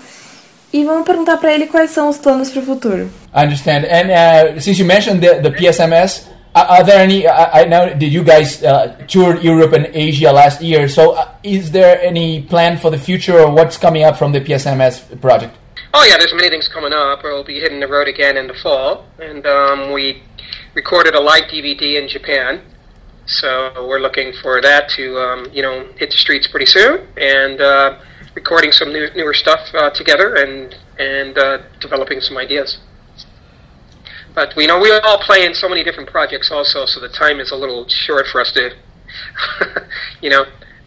E 0.72 0.84
vamos 0.84 1.04
perguntar 1.04 1.36
para 1.36 1.52
ele 1.52 1.66
quais 1.66 1.92
são 1.92 2.08
os 2.08 2.16
planos 2.16 2.50
para 2.50 2.62
o 2.62 2.64
futuro. 2.64 3.08
I 3.32 3.44
understand. 3.44 3.84
And 3.86 4.56
uh, 4.56 4.60
since 4.60 4.80
you 4.80 4.86
mentioned 4.86 5.20
the, 5.20 5.40
the 5.40 5.50
PSMS, 5.50 6.22
are 6.54 6.84
there 6.84 7.00
any? 7.00 7.26
I, 7.26 7.62
I 7.62 7.64
know 7.64 7.94
did 7.94 8.12
you 8.12 8.24
guys 8.24 8.62
uh, 8.62 8.96
toured 9.06 9.42
Europe 9.42 9.72
and 9.72 9.86
Asia 9.94 10.32
last 10.32 10.60
year? 10.60 10.88
So 10.88 11.12
uh, 11.12 11.34
is 11.42 11.70
there 11.70 12.00
any 12.00 12.42
plan 12.42 12.78
for 12.78 12.90
the 12.90 12.98
future, 12.98 13.38
or 13.38 13.52
what's 13.52 13.76
coming 13.76 14.02
up 14.02 14.16
from 14.16 14.32
the 14.32 14.40
PSMS 14.40 15.20
project? 15.20 15.56
Oh 15.94 16.04
yeah, 16.04 16.16
there's 16.18 16.34
many 16.34 16.48
things 16.48 16.68
coming 16.68 16.92
up. 16.92 17.22
We'll 17.22 17.44
be 17.44 17.60
hitting 17.60 17.80
the 17.80 17.88
road 17.88 18.08
again 18.08 18.36
in 18.36 18.46
the 18.46 18.54
fall, 18.54 19.06
and 19.18 19.46
um, 19.46 19.92
we 19.92 20.22
recorded 20.74 21.14
a 21.14 21.20
live 21.20 21.44
DVD 21.44 22.00
in 22.02 22.08
Japan. 22.08 22.62
So 23.26 23.86
we're 23.86 24.00
looking 24.00 24.32
for 24.42 24.60
that 24.60 24.88
to 24.90 25.18
um, 25.18 25.46
you 25.52 25.62
know 25.62 25.86
hit 25.96 26.10
the 26.10 26.16
streets 26.16 26.48
pretty 26.48 26.66
soon, 26.66 27.06
and 27.16 27.60
uh, 27.60 27.98
recording 28.34 28.72
some 28.72 28.92
new, 28.92 29.08
newer 29.14 29.34
stuff 29.34 29.60
uh, 29.74 29.90
together, 29.90 30.34
and 30.36 30.74
and 30.98 31.38
uh, 31.38 31.58
developing 31.80 32.20
some 32.20 32.36
ideas. 32.36 32.78
But 34.34 34.54
we 34.56 34.66
know 34.66 34.78
we 34.78 34.92
all 34.92 35.18
play 35.18 35.44
in 35.44 35.54
so 35.54 35.68
many 35.68 35.82
different 35.82 36.08
projects 36.08 36.50
also, 36.50 36.86
so 36.86 37.00
the 37.00 37.08
time 37.08 37.40
is 37.40 37.50
a 37.50 37.56
little 37.56 37.88
short 37.88 38.26
for 38.28 38.40
us 38.40 38.52
to, 38.52 38.70
you 40.20 40.30
know, 40.30 40.44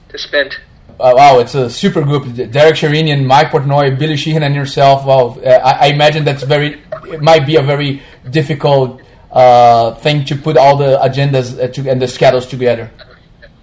to 0.10 0.18
spend. 0.18 0.56
Uh, 1.00 1.12
wow, 1.16 1.40
it's 1.40 1.56
a 1.56 1.70
super 1.70 2.04
group. 2.04 2.24
Derek 2.52 2.76
Sherinian, 2.76 3.26
Mike 3.26 3.48
Portnoy, 3.48 3.98
Billy 3.98 4.16
Sheehan, 4.16 4.44
and 4.44 4.54
yourself. 4.54 5.06
Wow, 5.06 5.40
uh, 5.40 5.50
I, 5.50 5.88
I, 5.88 5.88
imagine 5.88 6.24
that's 6.24 6.44
very. 6.44 6.82
It 7.08 7.22
might 7.22 7.48
be 7.48 7.56
a 7.56 7.64
very 7.64 8.02
difficult 8.30 9.02
uh, 9.32 9.96
thing 9.96 10.24
to 10.26 10.36
put 10.36 10.56
all 10.56 10.78
the 10.78 10.98
agendas 11.00 11.60
uh, 11.60 11.68
to, 11.70 11.90
and 11.90 12.02
the 12.02 12.08
schedules 12.08 12.46
together. 12.46 12.92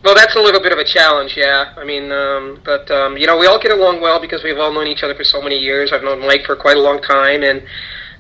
Well, 0.03 0.15
that's 0.15 0.35
a 0.35 0.41
little 0.41 0.61
bit 0.61 0.73
of 0.73 0.79
a 0.79 0.85
challenge, 0.85 1.37
yeah. 1.37 1.75
I 1.77 1.85
mean, 1.85 2.11
um, 2.11 2.61
but 2.65 2.91
um, 2.91 3.17
you 3.17 3.27
know, 3.27 3.39
we 3.39 3.47
all 3.47 3.61
get 3.61 3.71
along 3.71 4.01
well 4.01 4.21
because 4.21 4.43
we've 4.43 4.59
all 4.59 4.73
known 4.73 4.89
each 4.89 5.05
other 5.05 5.15
for 5.15 5.25
so 5.25 5.41
many 5.41 5.57
years. 5.57 5.93
I've 5.93 6.03
known 6.03 6.21
Mike 6.21 6.45
for 6.47 6.57
quite 6.57 6.77
a 6.77 6.81
long 6.81 7.01
time, 7.01 7.43
and 7.43 7.63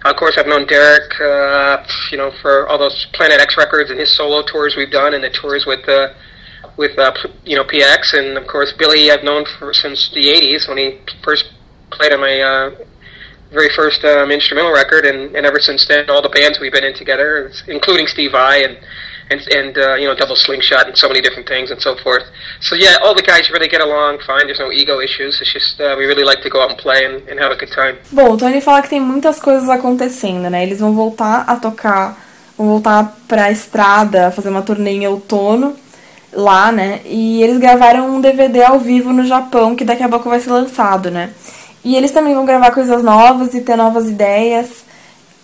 of 0.05 0.17
course, 0.17 0.37
I've 0.39 0.47
known 0.47 0.67
Derek, 0.67 1.21
uh, 1.21 1.85
you 2.11 2.17
know, 2.17 2.33
for 2.41 2.67
all 2.69 2.79
those 2.79 3.07
Planet 3.13 3.41
X 3.41 3.57
records 3.57 3.91
and 3.91 3.99
his 3.99 4.17
solo 4.17 4.43
tours 4.43 4.75
we've 4.77 4.91
done, 4.91 5.15
and 5.15 5.23
the 5.23 5.31
tours 5.31 5.67
with 5.67 5.87
uh, 5.89 6.15
with 6.77 6.99
uh, 6.99 7.13
you 7.45 7.57
know 7.57 7.65
PX, 7.65 8.15
and 8.15 8.39
of 8.39 8.47
course 8.47 8.73
Billy 8.79 9.11
I've 9.11 9.25
known 9.25 9.45
for 9.59 9.75
since 9.75 10.11
the 10.15 10.27
'80s 10.27 10.69
when 10.69 10.79
he 10.79 10.99
first 11.23 11.53
played 11.91 12.13
on 12.13 12.21
my 12.21 12.41
uh, 12.41 12.71
very 13.53 13.69
first 13.75 14.05
um, 14.05 14.31
instrumental 14.31 14.73
record, 14.73 15.05
and, 15.05 15.35
and 15.37 15.45
ever 15.45 15.59
since 15.59 15.87
then, 15.87 16.09
all 16.09 16.23
the 16.23 16.29
bands 16.29 16.59
we've 16.61 16.73
been 16.73 16.85
in 16.85 16.95
together, 16.95 17.51
including 17.67 18.07
Steve 18.07 18.35
I 18.35 18.59
and 18.59 18.79
and 19.31 19.41
and 19.55 19.79
uh, 19.79 19.95
you 19.95 20.07
know 20.07 20.15
double 20.15 20.37
slingshot 20.37 20.87
and 20.89 20.97
so 20.97 21.09
many 21.09 21.21
different 21.21 21.49
things 21.49 21.71
and 21.71 21.81
so 21.81 21.97
forth. 21.97 22.25
So 22.61 22.75
yeah, 22.75 22.97
all 23.03 23.15
the 23.15 23.23
guys 23.23 23.49
really 23.51 23.69
get 23.69 23.81
along 23.81 24.19
fine. 24.27 24.47
There's 24.47 24.59
no 24.59 24.73
ego 24.73 25.01
issues. 25.01 25.41
It's 25.41 25.53
just 25.53 25.81
uh, 25.81 25.95
we 25.97 26.07
really 26.07 26.25
like 26.25 26.43
to 26.43 26.51
go 26.51 26.61
out 26.63 26.71
and 26.71 26.79
play 26.79 27.05
and, 27.05 27.17
and 27.29 27.39
have 27.39 27.53
a 27.53 27.57
good 27.57 27.73
time. 27.73 27.97
Bom, 28.13 28.33
o 28.33 28.37
Tony 28.37 28.61
fala 28.61 28.83
que 28.83 28.89
tem 28.89 29.01
muitas 29.01 29.41
coisas 29.41 29.69
acontecendo, 29.69 30.51
né? 30.51 30.63
Eles 30.63 30.81
vão 30.81 30.93
voltar 30.93 31.45
a 31.47 31.57
tocar, 31.57 32.19
vão 32.59 32.69
voltar 32.69 33.17
pra 33.29 33.51
estrada, 33.51 34.31
fazer 34.31 34.49
uma 34.49 34.63
turnê 34.63 34.91
em 34.91 35.07
outono 35.07 35.77
lá, 36.33 36.73
né? 36.73 37.01
E 37.05 37.43
eles 37.43 37.59
gravaram 37.59 38.15
um 38.15 38.21
DVD 38.21 38.65
ao 38.65 38.79
vivo 38.79 39.13
no 39.13 39.25
Japão 39.25 39.77
que 39.77 39.85
daqui 39.85 40.03
a 40.03 40.09
pouco 40.09 40.29
vai 40.29 40.41
ser 40.41 40.51
lançado, 40.51 41.11
né? 41.11 41.31
E 41.85 41.97
eles 41.97 42.11
também 42.11 42.35
vão 42.35 42.45
gravar 42.45 42.73
coisas 42.73 43.03
novas 43.03 43.55
e 43.55 43.61
ter 43.63 43.77
novas 43.77 44.09
ideias. 44.09 44.85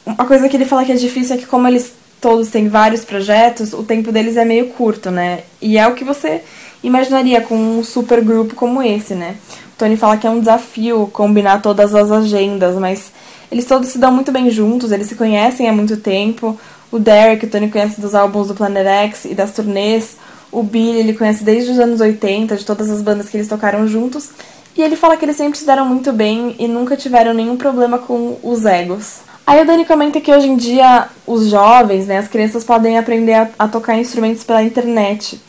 Uma 0.05 0.27
coisa 0.27 0.49
que 0.49 0.57
ele 0.57 0.67
fala 0.67 0.85
que 0.85 0.93
é 0.93 0.97
difícil 0.97 1.35
é 1.35 1.39
que 1.39 1.47
como 1.47 1.67
eles 1.67 1.95
todos 2.21 2.49
têm 2.49 2.69
vários 2.69 3.05
projetos, 3.05 3.73
o 3.73 3.83
tempo 3.83 4.11
deles 4.11 4.37
é 4.37 4.45
meio 4.45 4.69
curto, 4.69 5.11
né? 5.11 5.41
E 5.61 5.79
é 5.79 5.87
o 5.87 5.95
que 5.95 6.05
você 6.05 6.43
imaginaria 6.83 7.41
com 7.41 7.57
um 7.57 7.85
super 7.85 8.23
grupo 8.23 8.55
como 8.55 8.83
esse, 8.83 9.15
né? 9.15 9.37
O 9.75 9.79
Tony 9.79 9.97
fala 9.97 10.17
que 10.17 10.27
é 10.27 10.31
um 10.31 10.41
desafio 10.41 11.09
combinar 11.13 11.61
todas 11.61 11.95
as 11.95 12.11
agendas, 12.11 12.77
mas 12.77 13.13
eles 13.51 13.65
todos 13.65 13.89
se 13.89 13.99
dão 13.99 14.11
muito 14.11 14.33
bem 14.33 14.51
juntos, 14.51 14.93
eles 14.93 15.07
se 15.07 15.15
conhecem 15.15 15.69
há 15.69 15.73
muito 15.73 15.97
tempo. 15.99 16.59
O 16.91 16.99
Derek, 16.99 17.45
o 17.45 17.51
Tony 17.51 17.69
conhece 17.71 18.01
dos 18.01 18.15
álbuns 18.15 18.49
do 18.49 18.55
Planet 18.55 18.87
X 18.87 19.25
e 19.27 19.35
das 19.35 19.53
turnês. 19.53 20.17
O 20.51 20.63
Billy, 20.63 21.01
ele 21.01 21.13
conhece 21.13 21.45
desde 21.45 21.73
os 21.73 21.79
anos 21.79 22.01
80, 22.01 22.57
de 22.57 22.65
todas 22.65 22.89
as 22.91 23.03
bandas 23.03 23.29
que 23.29 23.37
eles 23.37 23.49
tocaram 23.49 23.87
juntos. 23.87 24.31
E 24.77 24.83
ele 24.83 24.97
fala 24.97 25.17
que 25.17 25.25
eles 25.25 25.37
sempre 25.37 25.59
se 25.59 25.67
deram 25.67 25.87
muito 25.87 26.13
bem 26.13 26.55
e 26.59 26.69
nunca 26.69 26.97
tiveram 26.97 27.33
nenhum 27.33 27.57
problema 27.57 27.99
com 27.99 28.39
os 28.43 28.65
egos. 28.65 29.21
Aí 29.47 29.63
o 29.63 29.65
Dani 29.65 29.85
comenta 29.85 30.21
que 30.21 30.33
hoje 30.33 30.49
em 30.49 30.57
dia 30.57 31.07
os 31.25 31.49
jovens, 31.49 32.07
né, 32.07 32.19
as 32.19 32.27
crianças 32.27 32.65
podem 32.65 32.99
aprender 32.99 33.35
a, 33.35 33.49
a, 33.59 33.69
tocar 33.69 33.97
instrumentos 33.97 34.43
pela 34.43 34.63
internet. 34.63 35.41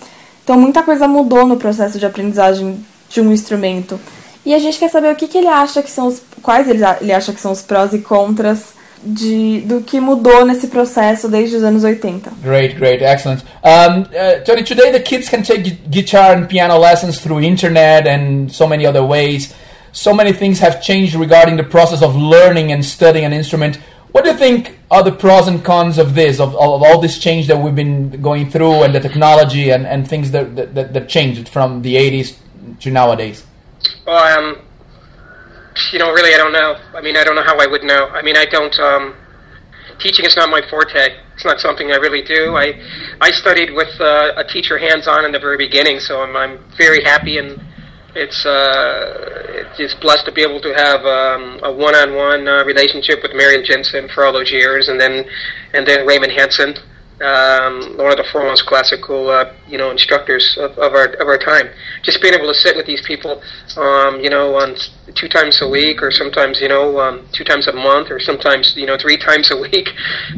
Então 0.44 0.58
muita 0.58 0.84
coisa 0.84 1.08
mudou 1.08 1.48
no 1.48 1.58
processo 1.58 1.98
de 1.98 2.06
aprendizagem 2.06 2.86
de 3.10 3.22
um 3.22 3.34
instrumento. 3.34 4.00
E 4.46 4.54
a 4.54 4.60
gente 4.60 4.78
quer 4.78 4.90
saber 4.90 5.12
o 5.12 5.16
que, 5.16 5.28
que 5.28 5.38
ele 5.38 5.48
acha 5.48 5.82
que 5.82 5.90
são 5.90 6.08
os. 6.08 6.22
quais 6.42 6.70
ele, 6.70 6.82
ele 7.02 7.12
acha 7.12 7.34
que 7.34 7.42
são 7.42 7.52
os 7.52 7.62
prós 7.62 7.92
e 7.92 8.00
contras 8.00 8.76
de, 9.04 9.62
do 9.62 9.82
que 9.82 10.00
mudou 10.00 10.46
nesse 10.46 10.68
processo 10.68 11.28
desde 11.28 11.58
os 11.58 11.64
anos 11.64 11.84
80. 11.84 12.32
Great, 12.44 12.76
great, 12.76 13.04
excellent. 13.04 13.42
Um, 13.64 14.02
uh, 14.02 14.44
Tony, 14.46 14.64
today 14.64 14.92
the 14.92 15.00
kids 15.00 15.28
can 15.28 15.42
take 15.42 15.80
guitar 15.90 16.38
and 16.38 16.46
piano 16.46 16.78
lessons 16.78 17.20
through 17.20 17.42
internet 17.44 18.08
and 18.08 18.50
so 18.50 18.68
many 18.68 18.86
other 18.86 19.04
ways. 19.04 19.54
So 19.98 20.14
many 20.14 20.32
things 20.32 20.60
have 20.60 20.80
changed 20.80 21.16
regarding 21.16 21.58
the 21.58 21.64
process 21.64 22.04
of 22.04 22.16
learning 22.16 22.72
and 22.72 22.86
studying 22.86 23.26
an 23.26 23.34
instrument. 23.34 23.78
What 24.12 24.24
do 24.24 24.30
you 24.30 24.38
think 24.38 24.78
are 24.92 25.02
the 25.02 25.12
pros 25.12 25.48
and 25.48 25.66
cons 25.66 25.98
of 25.98 26.14
this, 26.14 26.40
of, 26.40 26.54
of 26.54 26.84
all 26.84 27.02
this 27.02 27.18
change 27.18 27.48
that 27.48 27.58
we've 27.58 27.74
been 27.74 28.22
going 28.22 28.48
through 28.52 28.84
and 28.84 28.94
the 28.94 29.00
technology 29.00 29.72
and, 29.72 29.88
and 29.88 30.08
things 30.08 30.30
that, 30.32 30.56
that, 30.56 30.94
that 30.94 31.10
changed 31.10 31.50
from 31.50 31.82
the 31.82 31.96
80s 31.96 32.38
to 32.82 32.92
nowadays? 32.92 33.44
Well, 34.06 34.38
um, 34.38 34.62
you 35.92 35.98
know, 35.98 36.12
really, 36.12 36.32
I 36.36 36.38
don't 36.38 36.54
know. 36.54 36.78
I 36.94 37.02
mean, 37.02 37.18
I 37.18 37.24
don't 37.24 37.36
know 37.36 37.44
how 37.44 37.58
I 37.58 37.66
would 37.66 37.84
know. 37.84 38.06
I 38.10 38.22
mean, 38.22 38.38
I 38.38 38.46
don't. 38.46 38.80
Um, 38.80 39.16
teaching 40.00 40.26
is 40.26 40.36
not 40.36 40.52
my 40.52 40.62
forte. 40.70 41.10
It's 41.34 41.44
not 41.44 41.60
something 41.60 41.92
I 41.92 41.96
really 41.96 42.22
do. 42.22 42.56
I 42.56 42.80
I 43.20 43.32
studied 43.32 43.74
with 43.74 44.00
uh, 44.00 44.34
a 44.38 44.44
teacher 44.44 44.78
hands 44.78 45.08
on 45.08 45.26
in 45.26 45.32
the 45.32 45.40
very 45.40 45.58
beginning, 45.58 46.00
so 46.00 46.22
I'm 46.22 46.36
I'm 46.36 46.60
very 46.78 47.04
happy 47.04 47.40
and 47.40 47.60
it's 48.16 48.46
uh, 48.46 49.74
it's 49.78 49.94
blessed 49.96 50.26
to 50.26 50.32
be 50.32 50.42
able 50.42 50.62
to 50.62 50.74
have 50.74 51.06
um, 51.06 51.60
a 51.64 51.72
one-on-one 51.72 52.48
uh, 52.48 52.64
relationship 52.66 53.20
with 53.22 53.34
Marion 53.34 53.64
Jensen 53.66 54.10
for 54.10 54.26
all 54.26 54.34
those 54.34 54.52
years, 54.52 54.90
and 54.90 55.00
then 55.00 55.26
and 55.74 55.86
then 55.86 56.06
Raymond 56.06 56.32
Hansen, 56.32 56.76
um, 57.22 57.98
one 57.98 58.12
of 58.12 58.18
the 58.18 58.28
foremost 58.32 58.66
classical 58.66 59.30
uh, 59.30 59.54
you 59.68 59.78
know 59.78 59.92
instructors 59.92 60.58
of, 60.60 60.72
of, 60.78 60.94
our 60.94 61.14
of 61.22 61.28
our 61.28 61.38
time. 61.38 61.70
Just 62.04 62.22
being 62.22 62.34
able 62.34 62.48
to 62.48 62.54
sit 62.54 62.76
with 62.76 62.86
these 62.86 63.02
people, 63.06 63.42
um, 63.76 64.20
you 64.20 64.30
know, 64.30 64.56
on 64.56 64.76
two 65.16 65.28
times 65.28 65.60
a 65.62 65.70
week, 65.70 66.02
or 66.02 66.12
sometimes 66.12 66.62
you 66.62 66.70
know 66.70 67.00
um, 67.00 67.28
two 67.34 67.44
times 67.44 67.68
a 67.68 67.74
month, 67.74 68.10
or 68.10 68.20
sometimes 68.20 68.74
you 68.76 68.86
know 68.86 68.98
three 68.98 69.18
times 69.30 69.52
a 69.52 69.58
week. 69.58 69.90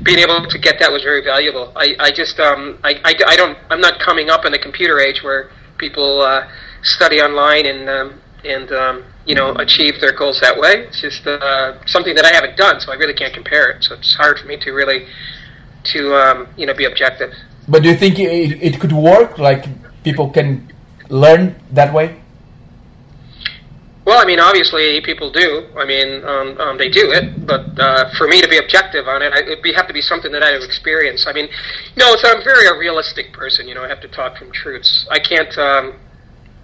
Being 0.03 0.19
able 0.19 0.45
to 0.47 0.57
get 0.57 0.79
that 0.79 0.91
was 0.91 1.03
very 1.03 1.23
valuable. 1.23 1.71
I, 1.75 1.95
I 1.99 2.11
just 2.11 2.39
um, 2.39 2.79
I, 2.83 2.95
I, 3.03 3.13
I 3.27 3.35
don't 3.35 3.57
I'm 3.69 3.81
not 3.81 3.99
coming 3.99 4.29
up 4.29 4.45
in 4.45 4.51
the 4.51 4.59
computer 4.59 4.99
age 4.99 5.23
where 5.23 5.51
people. 5.77 6.21
Uh, 6.21 6.47
study 6.83 7.21
online 7.21 7.65
and 7.65 7.89
um, 7.89 8.21
and 8.43 8.71
um, 8.71 9.05
you 9.25 9.35
know 9.35 9.53
achieve 9.55 9.99
their 9.99 10.13
goals 10.13 10.39
that 10.41 10.57
way. 10.57 10.87
It's 10.87 11.01
just 11.01 11.25
uh, 11.27 11.85
something 11.85 12.15
that 12.15 12.25
I 12.25 12.33
haven't 12.33 12.57
done, 12.57 12.79
so 12.79 12.91
I 12.91 12.95
really 12.95 13.13
can't 13.13 13.33
compare 13.33 13.69
it. 13.69 13.83
So 13.83 13.95
it's 13.95 14.15
hard 14.15 14.39
for 14.39 14.47
me 14.47 14.57
to 14.57 14.71
really 14.71 15.07
to 15.93 16.15
um, 16.15 16.47
you 16.57 16.65
know 16.65 16.73
be 16.73 16.85
objective. 16.85 17.31
But 17.67 17.83
do 17.83 17.89
you 17.89 17.95
think 17.95 18.19
it, 18.19 18.61
it 18.61 18.79
could 18.79 18.91
work? 18.91 19.37
Like 19.37 19.65
people 20.03 20.29
can 20.29 20.71
learn 21.09 21.55
that 21.71 21.93
way? 21.93 22.19
Well, 24.05 24.19
I 24.19 24.25
mean, 24.25 24.39
obviously 24.39 25.01
people 25.01 25.31
do. 25.31 25.67
I 25.77 25.85
mean, 25.85 26.23
um, 26.23 26.57
um, 26.59 26.77
they 26.77 26.89
do 26.89 27.11
it. 27.11 27.45
But 27.45 27.77
uh, 27.77 28.09
for 28.17 28.27
me 28.27 28.41
to 28.41 28.47
be 28.47 28.57
objective 28.57 29.07
on 29.07 29.21
it, 29.21 29.33
I, 29.33 29.41
it 29.41 29.49
would 29.49 29.61
be, 29.61 29.73
have 29.73 29.87
to 29.87 29.93
be 29.93 30.01
something 30.01 30.31
that 30.31 30.41
I've 30.41 30.63
experienced. 30.63 31.27
I 31.27 31.33
mean, 31.33 31.45
you 31.45 31.97
know, 31.97 32.15
I'm 32.23 32.43
very 32.43 32.65
a 32.65 32.77
realistic 32.77 33.33
person. 33.33 33.67
You 33.67 33.75
know, 33.75 33.83
I 33.83 33.87
have 33.87 34.01
to 34.01 34.07
talk 34.07 34.37
from 34.37 34.51
truths. 34.51 35.05
I 35.11 35.19
can't. 35.19 35.55
Um, 35.57 35.99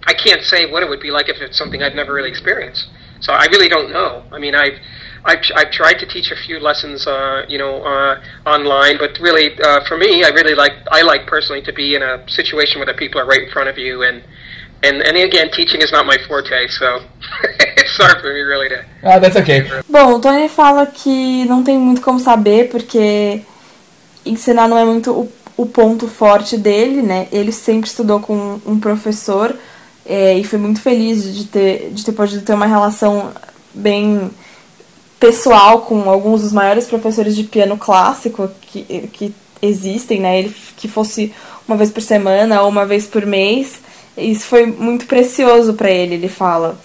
I 0.06 0.14
can't 0.14 0.42
say 0.42 0.70
what 0.70 0.82
it 0.82 0.88
would 0.88 1.00
be 1.00 1.10
like 1.10 1.28
if 1.28 1.38
it's 1.40 1.58
something 1.58 1.82
I've 1.82 1.94
never 1.94 2.14
really 2.14 2.30
experienced. 2.30 2.88
So 3.20 3.32
I 3.32 3.46
really 3.46 3.68
don't 3.68 3.90
know. 3.90 4.22
I 4.32 4.38
mean, 4.38 4.54
I've 4.54 4.78
I've, 5.26 5.42
I've 5.56 5.72
tried 5.72 5.98
to 5.98 6.06
teach 6.06 6.30
a 6.30 6.36
few 6.36 6.60
lessons, 6.60 7.04
uh, 7.06 7.44
you 7.48 7.58
know, 7.58 7.82
uh, 7.82 8.22
online, 8.46 8.96
but 8.96 9.18
really, 9.18 9.58
uh, 9.60 9.80
for 9.88 9.98
me, 9.98 10.22
I 10.22 10.28
really 10.28 10.54
like 10.54 10.74
I 10.90 11.02
like 11.02 11.26
personally 11.26 11.62
to 11.62 11.72
be 11.72 11.96
in 11.96 12.02
a 12.02 12.22
situation 12.28 12.78
where 12.78 12.86
the 12.86 12.94
people 12.94 13.20
are 13.20 13.26
right 13.26 13.42
in 13.42 13.50
front 13.50 13.68
of 13.68 13.76
you, 13.76 14.04
and 14.04 14.22
and 14.84 15.02
and 15.02 15.16
again, 15.16 15.50
teaching 15.50 15.82
is 15.82 15.90
not 15.90 16.06
my 16.06 16.16
forte, 16.28 16.68
so 16.68 17.02
it's 17.76 17.96
hard 17.96 18.20
for 18.20 18.32
me 18.32 18.40
really 18.40 18.68
to. 18.68 18.84
Ah, 19.02 19.18
that's 19.18 19.36
okay. 19.36 19.68
Bom, 19.88 20.14
o 20.14 20.20
Tony 20.20 20.48
fala 20.48 20.86
que 20.86 21.44
não 21.46 21.64
tem 21.64 21.76
muito 21.76 22.00
como 22.00 22.20
saber 22.20 22.68
porque 22.68 23.42
ensinar 24.24 24.68
não 24.68 24.78
é 24.78 24.84
muito 24.84 25.10
o, 25.10 25.32
o 25.56 25.66
ponto 25.66 26.06
forte 26.06 26.56
dele, 26.56 27.02
né? 27.02 27.26
Ele 27.32 27.50
sempre 27.50 27.88
estudou 27.88 28.20
com 28.20 28.60
um 28.64 28.78
professor 28.78 29.56
é, 30.06 30.38
e 30.38 30.44
fui 30.44 30.58
muito 30.58 30.80
feliz 30.80 31.34
de 31.34 31.44
ter, 31.44 31.90
de 31.90 32.04
ter 32.04 32.12
podido 32.12 32.44
ter 32.44 32.54
uma 32.54 32.66
relação 32.66 33.32
bem 33.74 34.30
pessoal 35.18 35.80
com 35.80 36.08
alguns 36.08 36.42
dos 36.42 36.52
maiores 36.52 36.86
professores 36.86 37.34
de 37.34 37.44
piano 37.44 37.76
clássico 37.76 38.48
que, 38.60 39.08
que 39.12 39.34
existem, 39.60 40.20
né? 40.20 40.38
Ele 40.38 40.54
que 40.76 40.88
fosse 40.88 41.32
uma 41.66 41.76
vez 41.76 41.90
por 41.90 42.02
semana 42.02 42.62
ou 42.62 42.68
uma 42.68 42.86
vez 42.86 43.06
por 43.06 43.26
mês. 43.26 43.80
Isso 44.16 44.46
foi 44.46 44.66
muito 44.66 45.06
precioso 45.06 45.74
para 45.74 45.90
ele, 45.90 46.14
ele 46.14 46.28
fala. 46.28 46.78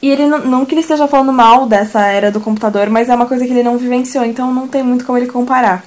E 0.00 0.10
ele 0.10 0.26
não, 0.26 0.38
não 0.38 0.64
que 0.64 0.74
ele 0.74 0.80
esteja 0.80 1.06
falando 1.08 1.32
mal 1.32 1.66
dessa 1.66 2.06
era 2.06 2.30
do 2.30 2.40
computador, 2.40 2.88
mas 2.88 3.08
é 3.08 3.14
uma 3.14 3.26
coisa 3.26 3.44
que 3.44 3.52
ele 3.52 3.62
não 3.62 3.76
vivenciou, 3.76 4.24
então 4.24 4.52
não 4.52 4.66
tem 4.66 4.82
muito 4.82 5.04
como 5.04 5.18
ele 5.18 5.26
comparar. 5.26 5.84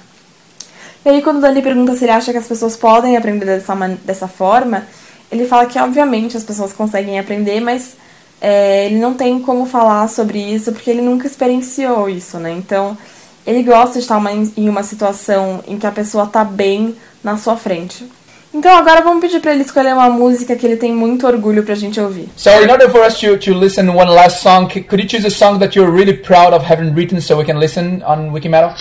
E 1.04 1.08
aí 1.08 1.22
quando 1.22 1.38
o 1.38 1.40
Dani 1.40 1.60
pergunta 1.62 1.96
se 1.96 2.04
ele 2.04 2.12
acha 2.12 2.30
que 2.30 2.38
as 2.38 2.46
pessoas 2.46 2.76
podem 2.76 3.16
aprender 3.16 3.44
dessa, 3.44 3.74
dessa 4.04 4.28
forma, 4.28 4.86
ele 5.34 5.46
fala 5.48 5.66
que 5.66 5.78
obviamente 5.78 6.36
as 6.36 6.44
pessoas 6.44 6.72
conseguem 6.72 7.18
aprender, 7.18 7.60
mas 7.60 7.96
é, 8.40 8.86
ele 8.86 8.96
não 8.96 9.14
tem 9.14 9.40
como 9.40 9.66
falar 9.66 10.08
sobre 10.08 10.38
isso 10.38 10.72
porque 10.72 10.90
ele 10.90 11.02
nunca 11.02 11.26
experienciou 11.26 12.08
isso, 12.08 12.38
né? 12.38 12.52
Então 12.52 12.96
ele 13.44 13.62
gosta 13.62 13.94
de 13.94 13.98
estar 14.00 14.16
uma, 14.16 14.30
em 14.32 14.68
uma 14.68 14.82
situação 14.82 15.62
em 15.66 15.78
que 15.78 15.86
a 15.86 15.90
pessoa 15.90 16.26
tá 16.26 16.44
bem 16.44 16.96
na 17.22 17.36
sua 17.36 17.56
frente. 17.56 18.08
Então 18.52 18.72
agora 18.76 19.02
vamos 19.02 19.20
pedir 19.20 19.40
para 19.40 19.52
ele 19.52 19.62
escolher 19.62 19.92
uma 19.92 20.08
música 20.08 20.54
que 20.54 20.64
ele 20.64 20.76
tem 20.76 20.92
muito 20.92 21.26
orgulho 21.26 21.64
pra 21.64 21.74
gente 21.74 22.00
ouvir. 22.00 22.28
So 22.36 22.50
in 22.62 22.70
order 22.70 22.88
for 22.88 23.04
us 23.04 23.18
to, 23.18 23.36
to 23.36 23.52
listen 23.52 23.88
one 23.88 24.10
last 24.10 24.40
song, 24.40 24.68
could 24.68 25.02
you 25.02 25.08
choose 25.08 25.26
a 25.26 25.30
song 25.30 25.58
that 25.58 25.76
you're 25.76 25.90
really 25.90 26.16
proud 26.16 26.54
of 26.54 26.64
having 26.64 26.94
written 26.94 27.20
so 27.20 27.36
we 27.36 27.44
can 27.44 27.58
listen 27.58 28.02
on 28.04 28.30
Wikimetal? 28.30 28.72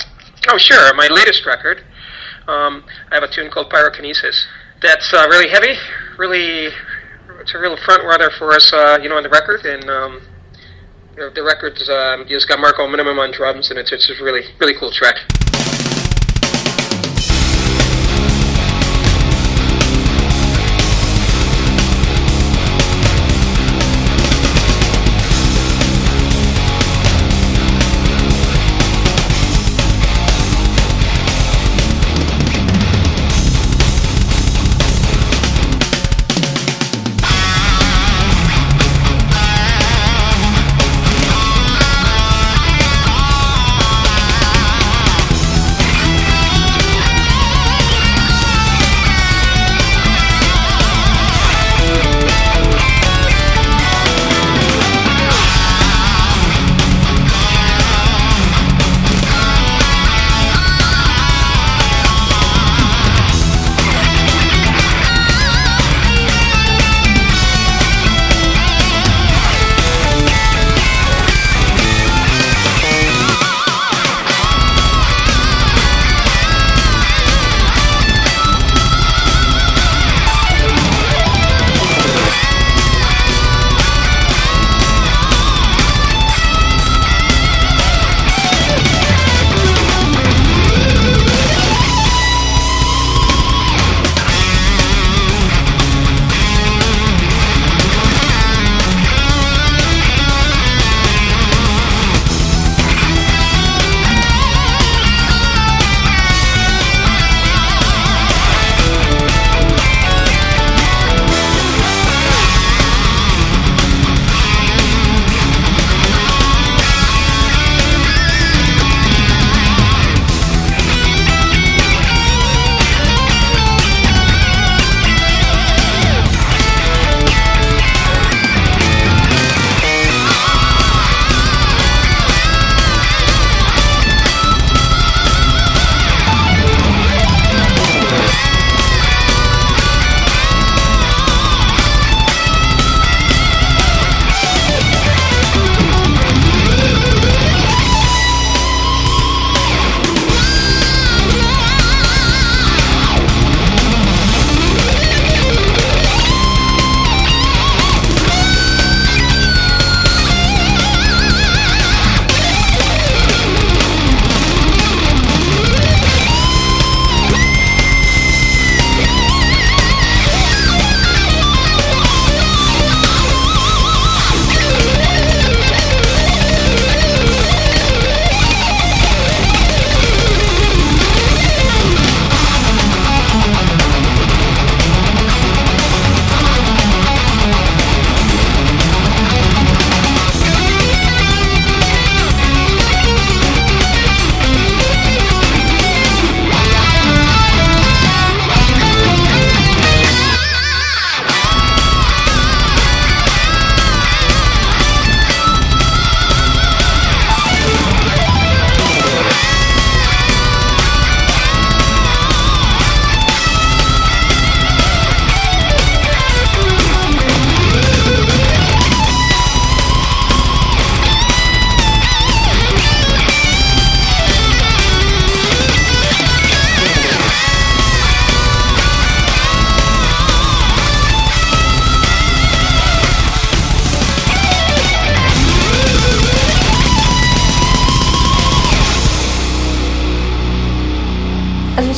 Oh 0.53 0.59
sure, 0.59 0.93
my 0.93 1.07
latest 1.07 1.47
record. 1.47 1.81
Um, 2.47 2.83
I 3.11 3.15
have 3.15 3.23
a 3.23 3.27
tune 3.27 3.49
called 3.49 3.71
Pyrokinesis. 3.71 4.45
That's 4.81 5.13
uh, 5.13 5.25
really 5.29 5.49
heavy, 5.49 5.75
really, 6.17 6.69
it's 7.39 7.53
a 7.53 7.59
real 7.59 7.77
front 7.77 8.03
runner 8.03 8.29
for 8.37 8.51
us, 8.51 8.71
uh, 8.73 8.99
you 9.01 9.09
know, 9.09 9.17
on 9.17 9.23
the 9.23 9.29
record. 9.29 9.65
And 9.65 9.89
um, 9.89 10.21
the 11.15 11.43
record's 11.43 11.89
um, 11.89 12.25
just 12.27 12.47
got 12.47 12.59
Marco 12.59 12.87
Minimum 12.87 13.19
on 13.19 13.31
drums, 13.31 13.69
and 13.69 13.79
it's 13.79 13.91
it's 13.91 14.09
a 14.09 14.23
really 14.23 14.41
really 14.59 14.73
cool 14.73 14.91
track. 14.91 15.17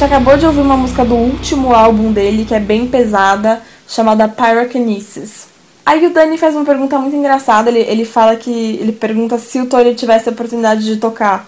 Acabou 0.05 0.37
de 0.37 0.45
ouvir 0.45 0.61
uma 0.61 0.77
música 0.77 1.03
do 1.03 1.15
último 1.15 1.73
álbum 1.73 2.11
dele, 2.11 2.45
que 2.45 2.53
é 2.53 2.59
bem 2.59 2.87
pesada, 2.87 3.61
chamada 3.87 4.27
Pyrokinesis. 4.27 5.47
Aí 5.85 6.05
o 6.05 6.13
Dani 6.13 6.37
faz 6.37 6.55
uma 6.55 6.65
pergunta 6.65 6.97
muito 6.97 7.15
engraçada, 7.15 7.69
ele, 7.69 7.79
ele 7.79 8.05
fala 8.05 8.35
que. 8.35 8.77
ele 8.81 8.91
pergunta 8.91 9.37
se 9.37 9.59
o 9.59 9.67
Tony 9.67 9.93
tivesse 9.93 10.29
a 10.29 10.31
oportunidade 10.31 10.83
de 10.83 10.97
tocar 10.97 11.47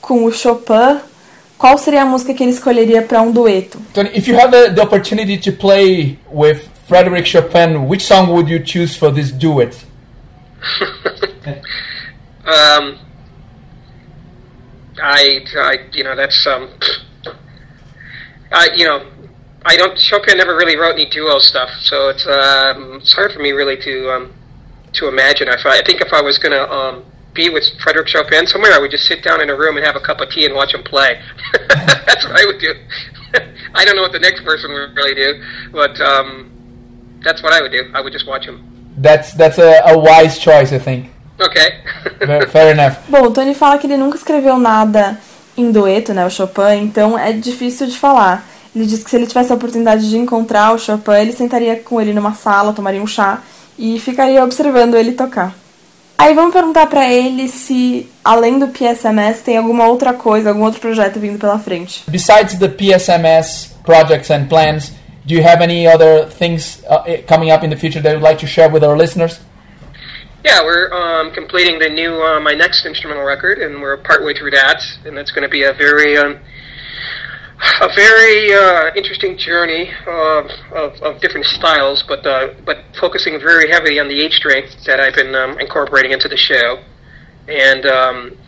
com 0.00 0.24
o 0.24 0.32
Chopin 0.32 1.00
qual 1.56 1.76
seria 1.76 2.02
a 2.02 2.06
música 2.06 2.32
que 2.32 2.42
ele 2.42 2.52
escolheria 2.52 3.02
para 3.02 3.20
um 3.20 3.32
dueto. 3.32 3.78
Tony, 3.92 4.10
if 4.14 4.28
you 4.28 4.38
have 4.38 4.50
the, 4.50 4.70
the 4.70 4.82
opportunity 4.82 5.36
to 5.38 5.52
play 5.52 6.18
with 6.30 6.60
Frederick 6.86 7.28
Chopin, 7.28 7.88
which 7.88 8.04
song 8.04 8.28
would 8.28 8.48
you 8.50 8.62
choose 8.62 8.96
for 8.96 9.12
this 9.12 9.32
duet? 9.32 9.74
um, 12.46 12.98
I, 15.00 15.44
I, 15.56 15.78
you 15.92 16.04
know, 16.04 16.14
that's 16.14 16.46
um, 16.46 16.68
I, 18.50 18.70
you 18.74 18.84
know, 18.86 19.06
I 19.64 19.76
don't. 19.76 19.98
Chopin 19.98 20.38
never 20.38 20.56
really 20.56 20.76
wrote 20.76 20.94
any 20.94 21.08
duo 21.08 21.38
stuff, 21.38 21.68
so 21.80 22.08
it's 22.08 22.26
um, 22.26 22.94
it's 22.94 23.12
hard 23.12 23.32
for 23.32 23.40
me 23.40 23.50
really 23.52 23.76
to 23.76 24.10
um, 24.10 24.32
to 24.94 25.08
imagine. 25.08 25.48
If 25.48 25.66
I, 25.66 25.78
I 25.78 25.82
think 25.84 26.00
if 26.00 26.12
I 26.12 26.22
was 26.22 26.38
gonna 26.38 26.62
um, 26.62 27.04
be 27.34 27.50
with 27.50 27.64
Frederick 27.82 28.08
Chopin 28.08 28.46
somewhere, 28.46 28.72
I 28.72 28.78
would 28.78 28.90
just 28.90 29.04
sit 29.04 29.22
down 29.22 29.42
in 29.42 29.50
a 29.50 29.56
room 29.56 29.76
and 29.76 29.84
have 29.84 29.96
a 29.96 30.00
cup 30.00 30.20
of 30.20 30.30
tea 30.30 30.46
and 30.46 30.54
watch 30.54 30.74
him 30.74 30.82
play. 30.82 31.20
that's 31.68 32.24
what 32.24 32.40
I 32.40 32.46
would 32.46 32.60
do. 32.60 32.72
I 33.74 33.84
don't 33.84 33.96
know 33.96 34.02
what 34.02 34.12
the 34.12 34.20
next 34.20 34.44
person 34.44 34.72
would 34.72 34.96
really 34.96 35.14
do, 35.14 35.42
but 35.72 36.00
um, 36.00 37.20
that's 37.22 37.42
what 37.42 37.52
I 37.52 37.60
would 37.60 37.72
do. 37.72 37.90
I 37.94 38.00
would 38.00 38.12
just 38.12 38.26
watch 38.26 38.46
him. 38.46 38.64
That's 38.96 39.34
that's 39.34 39.58
a, 39.58 39.82
a 39.86 39.98
wise 39.98 40.38
choice, 40.38 40.72
I 40.72 40.78
think. 40.78 41.10
Okay. 41.40 41.84
Fair, 42.18 42.46
fair 42.48 42.72
enough. 42.72 43.08
Bom, 43.08 43.26
o 43.26 43.30
Tony 43.32 43.54
fala 43.54 43.78
que 43.78 43.86
ele 43.86 43.96
nunca 43.96 44.16
escreveu 44.16 44.58
nada 44.58 45.20
em 45.58 45.72
dueto, 45.72 46.14
né, 46.14 46.24
o 46.24 46.30
Chopin, 46.30 46.82
então 46.82 47.18
é 47.18 47.32
difícil 47.32 47.86
de 47.86 47.98
falar. 47.98 48.46
Ele 48.74 48.86
diz 48.86 49.02
que 49.02 49.10
se 49.10 49.16
ele 49.16 49.26
tivesse 49.26 49.50
a 49.50 49.56
oportunidade 49.56 50.08
de 50.08 50.16
encontrar 50.16 50.72
o 50.72 50.78
Chopin, 50.78 51.12
ele 51.20 51.32
sentaria 51.32 51.76
com 51.76 52.00
ele 52.00 52.12
numa 52.12 52.34
sala, 52.34 52.72
tomaria 52.72 53.02
um 53.02 53.06
chá 53.06 53.42
e 53.76 53.98
ficaria 53.98 54.44
observando 54.44 54.94
ele 54.94 55.12
tocar. 55.12 55.54
Aí 56.16 56.34
vamos 56.34 56.52
perguntar 56.52 56.86
para 56.86 57.08
ele 57.08 57.48
se, 57.48 58.08
além 58.24 58.58
do 58.58 58.68
PSMS, 58.68 59.42
tem 59.42 59.56
alguma 59.56 59.86
outra 59.86 60.12
coisa, 60.12 60.48
algum 60.48 60.64
outro 60.64 60.80
projeto 60.80 61.20
vindo 61.20 61.38
pela 61.38 61.58
frente. 61.58 62.02
Besides 62.08 62.58
the 62.58 62.68
PSMS 62.68 63.70
projects 63.84 64.30
and 64.30 64.46
plans, 64.46 64.92
do 65.24 65.34
you 65.34 65.46
have 65.46 65.62
any 65.62 65.86
other 65.86 66.26
things 66.26 66.80
uh, 66.88 67.04
coming 67.26 67.52
up 67.52 67.64
in 67.64 67.70
the 67.70 67.76
future 67.76 68.02
that 68.02 68.14
you'd 68.14 68.22
like 68.22 68.40
to 68.40 68.46
share 68.46 68.68
with 68.68 68.82
our 68.82 68.96
listeners? 68.96 69.38
Yeah, 70.48 70.64
we're 70.64 70.90
um, 70.94 71.30
completing 71.34 71.78
the 71.78 71.90
new 71.90 72.22
uh, 72.22 72.40
my 72.40 72.54
next 72.54 72.86
instrumental 72.86 73.22
record, 73.22 73.58
and 73.58 73.82
we're 73.82 73.98
partway 73.98 74.32
through 74.32 74.52
that, 74.52 74.82
and 75.04 75.14
that's 75.14 75.30
going 75.30 75.42
to 75.42 75.48
be 75.48 75.64
a 75.64 75.74
very 75.74 76.16
um, 76.16 76.40
a 77.82 77.88
very 77.94 78.54
uh, 78.54 78.94
interesting 78.96 79.36
journey 79.36 79.90
of, 80.06 80.46
of, 80.72 80.94
of, 81.02 81.20
different 81.20 81.44
styles, 81.44 82.02
but 82.08 82.26
uh, 82.26 82.54
but 82.64 82.78
focusing 82.98 83.38
very 83.38 83.70
heavily 83.70 84.00
on 84.00 84.08
the 84.08 84.18
H 84.22 84.36
string 84.36 84.64
that 84.86 85.00
I've 85.00 85.14
been 85.14 85.34
um, 85.34 85.60
incorporating 85.60 86.12
into 86.12 86.28
the 86.28 86.36
show, 86.38 86.82
and 87.46 87.84
um, 87.84 88.38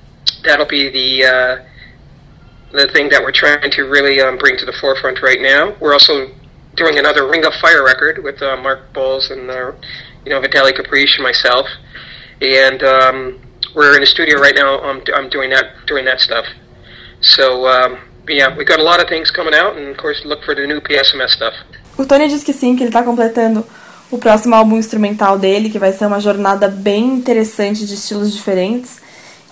that'll 0.42 0.64
be 0.64 0.88
the 0.88 1.26
uh, 1.26 1.64
the 2.72 2.88
thing 2.94 3.11
that 3.11 3.20
we're 3.20 3.30
trying 3.30 3.70
to 3.72 3.82
really 3.82 4.22
um, 4.22 4.38
bring 4.38 4.57
to 4.57 4.64
the 4.64 4.76
forefront 4.80 5.20
right 5.20 5.42
now. 5.42 5.76
We're 5.78 5.92
also 5.92 6.28
doing 6.76 6.98
another 6.98 7.28
Ring 7.28 7.44
of 7.44 7.53
Fire 7.61 7.84
record 7.84 8.24
with 8.24 8.40
uh, 8.40 8.57
Mark 8.57 8.90
Bowles 8.94 9.30
and 9.30 9.51
uh, 9.51 9.72
you 10.24 10.30
know 10.30 10.40
Vitaly 10.40 10.74
Caprice 10.74 11.14
and 11.16 11.24
myself, 11.24 11.66
and 12.40 12.82
um, 12.82 13.40
we're 13.74 13.94
in 13.94 14.00
the 14.00 14.06
studio 14.06 14.38
right 14.38 14.54
now. 14.54 14.80
I'm, 14.80 15.02
I'm 15.14 15.28
doing 15.28 15.50
that 15.50 15.86
doing 15.86 16.04
that 16.06 16.20
stuff. 16.20 16.46
So. 17.20 17.66
Um, 17.66 17.98
yeah, 18.28 18.54
we 18.56 18.64
got 18.64 18.78
a 18.78 18.82
lot 18.82 19.00
of 19.00 19.08
things 19.08 19.30
coming 19.30 19.54
out, 19.54 19.76
and 19.76 19.88
of 19.88 19.96
course, 19.96 20.24
look 20.24 20.44
for 20.44 20.54
the 20.54 20.66
new 20.66 20.80
PSMS 20.80 21.30
stuff. 21.30 21.54
O 21.98 22.06
Tony 22.06 22.28
diz 22.28 22.42
que 22.42 22.52
sim, 22.52 22.76
que 22.76 22.82
ele 22.82 22.90
está 22.90 23.02
completando 23.02 23.66
o 24.10 24.18
próximo 24.18 24.54
álbum 24.54 24.78
instrumental 24.78 25.38
dele, 25.38 25.70
que 25.70 25.78
vai 25.78 25.92
ser 25.92 26.06
uma 26.06 26.20
jornada 26.20 26.68
bem 26.68 27.04
interessante 27.04 27.86
de 27.86 27.94
estilos 27.94 28.32
diferentes. 28.32 29.00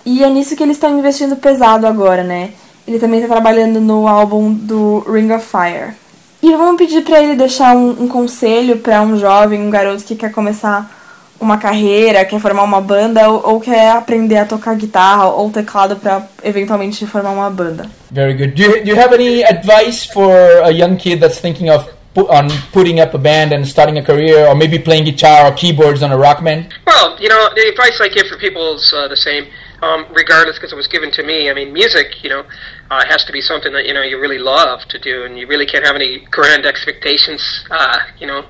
E 0.05 0.23
é 0.23 0.29
nisso 0.29 0.55
que 0.55 0.63
eles 0.63 0.77
estão 0.77 0.97
investindo 0.97 1.35
pesado 1.35 1.85
agora, 1.85 2.23
né? 2.23 2.51
Ele 2.87 2.99
também 2.99 3.21
está 3.21 3.33
trabalhando 3.33 3.79
no 3.79 4.07
álbum 4.07 4.51
do 4.51 4.99
Ring 4.99 5.31
of 5.31 5.45
Fire. 5.45 5.93
E 6.41 6.55
vamos 6.55 6.77
pedir 6.77 7.01
para 7.01 7.21
ele 7.21 7.35
deixar 7.35 7.75
um, 7.75 8.03
um 8.03 8.07
conselho 8.07 8.77
para 8.77 9.01
um 9.01 9.17
jovem, 9.17 9.61
um 9.61 9.69
garoto 9.69 10.03
que 10.03 10.15
quer 10.15 10.31
começar 10.31 10.89
uma 11.39 11.57
carreira, 11.57 12.25
quer 12.25 12.39
formar 12.39 12.63
uma 12.63 12.81
banda 12.81 13.29
ou, 13.29 13.53
ou 13.53 13.59
quer 13.59 13.91
aprender 13.91 14.37
a 14.37 14.45
tocar 14.45 14.75
guitarra 14.75 15.27
ou 15.27 15.49
teclado 15.49 15.95
para 15.95 16.23
eventualmente 16.43 17.05
formar 17.05 17.31
uma 17.31 17.49
banda. 17.49 17.85
Very 18.11 18.33
good. 18.33 18.53
Do 18.53 18.61
you, 18.61 18.83
do 18.83 18.89
you 18.89 18.99
have 18.99 19.13
any 19.13 19.43
advice 19.43 20.05
for 20.11 20.33
a 20.63 20.71
young 20.71 20.97
kid 20.97 21.19
that's 21.19 21.39
thinking 21.39 21.69
of 21.69 21.85
on 22.27 22.49
putting 22.71 22.99
up 22.99 23.13
a 23.13 23.17
band 23.17 23.53
and 23.53 23.67
starting 23.67 23.97
a 23.97 24.03
career, 24.03 24.47
or 24.47 24.55
maybe 24.55 24.79
playing 24.79 25.05
guitar 25.05 25.51
or 25.51 25.55
keyboards 25.55 26.03
on 26.03 26.11
a 26.11 26.17
rock 26.17 26.43
band? 26.43 26.73
Well, 26.85 27.19
you 27.19 27.29
know, 27.29 27.49
the 27.55 27.67
advice 27.69 27.99
I 28.01 28.09
give 28.09 28.27
for 28.27 28.37
people 28.37 28.75
is 28.75 28.93
uh, 28.95 29.07
the 29.07 29.17
same, 29.17 29.47
um, 29.81 30.05
regardless, 30.11 30.57
because 30.57 30.73
it 30.73 30.75
was 30.75 30.87
given 30.87 31.11
to 31.11 31.23
me. 31.23 31.49
I 31.49 31.53
mean, 31.53 31.71
music, 31.73 32.23
you 32.23 32.29
know, 32.29 32.45
uh, 32.91 33.05
has 33.07 33.23
to 33.25 33.31
be 33.31 33.41
something 33.41 33.73
that 33.73 33.85
you 33.85 33.93
know 33.93 34.01
you 34.01 34.19
really 34.19 34.39
love 34.39 34.81
to 34.89 34.99
do, 34.99 35.23
and 35.23 35.37
you 35.37 35.47
really 35.47 35.65
can't 35.65 35.85
have 35.85 35.95
any 35.95 36.19
grand 36.31 36.65
expectations. 36.65 37.65
Uh, 37.71 37.97
you 38.19 38.27
know, 38.27 38.45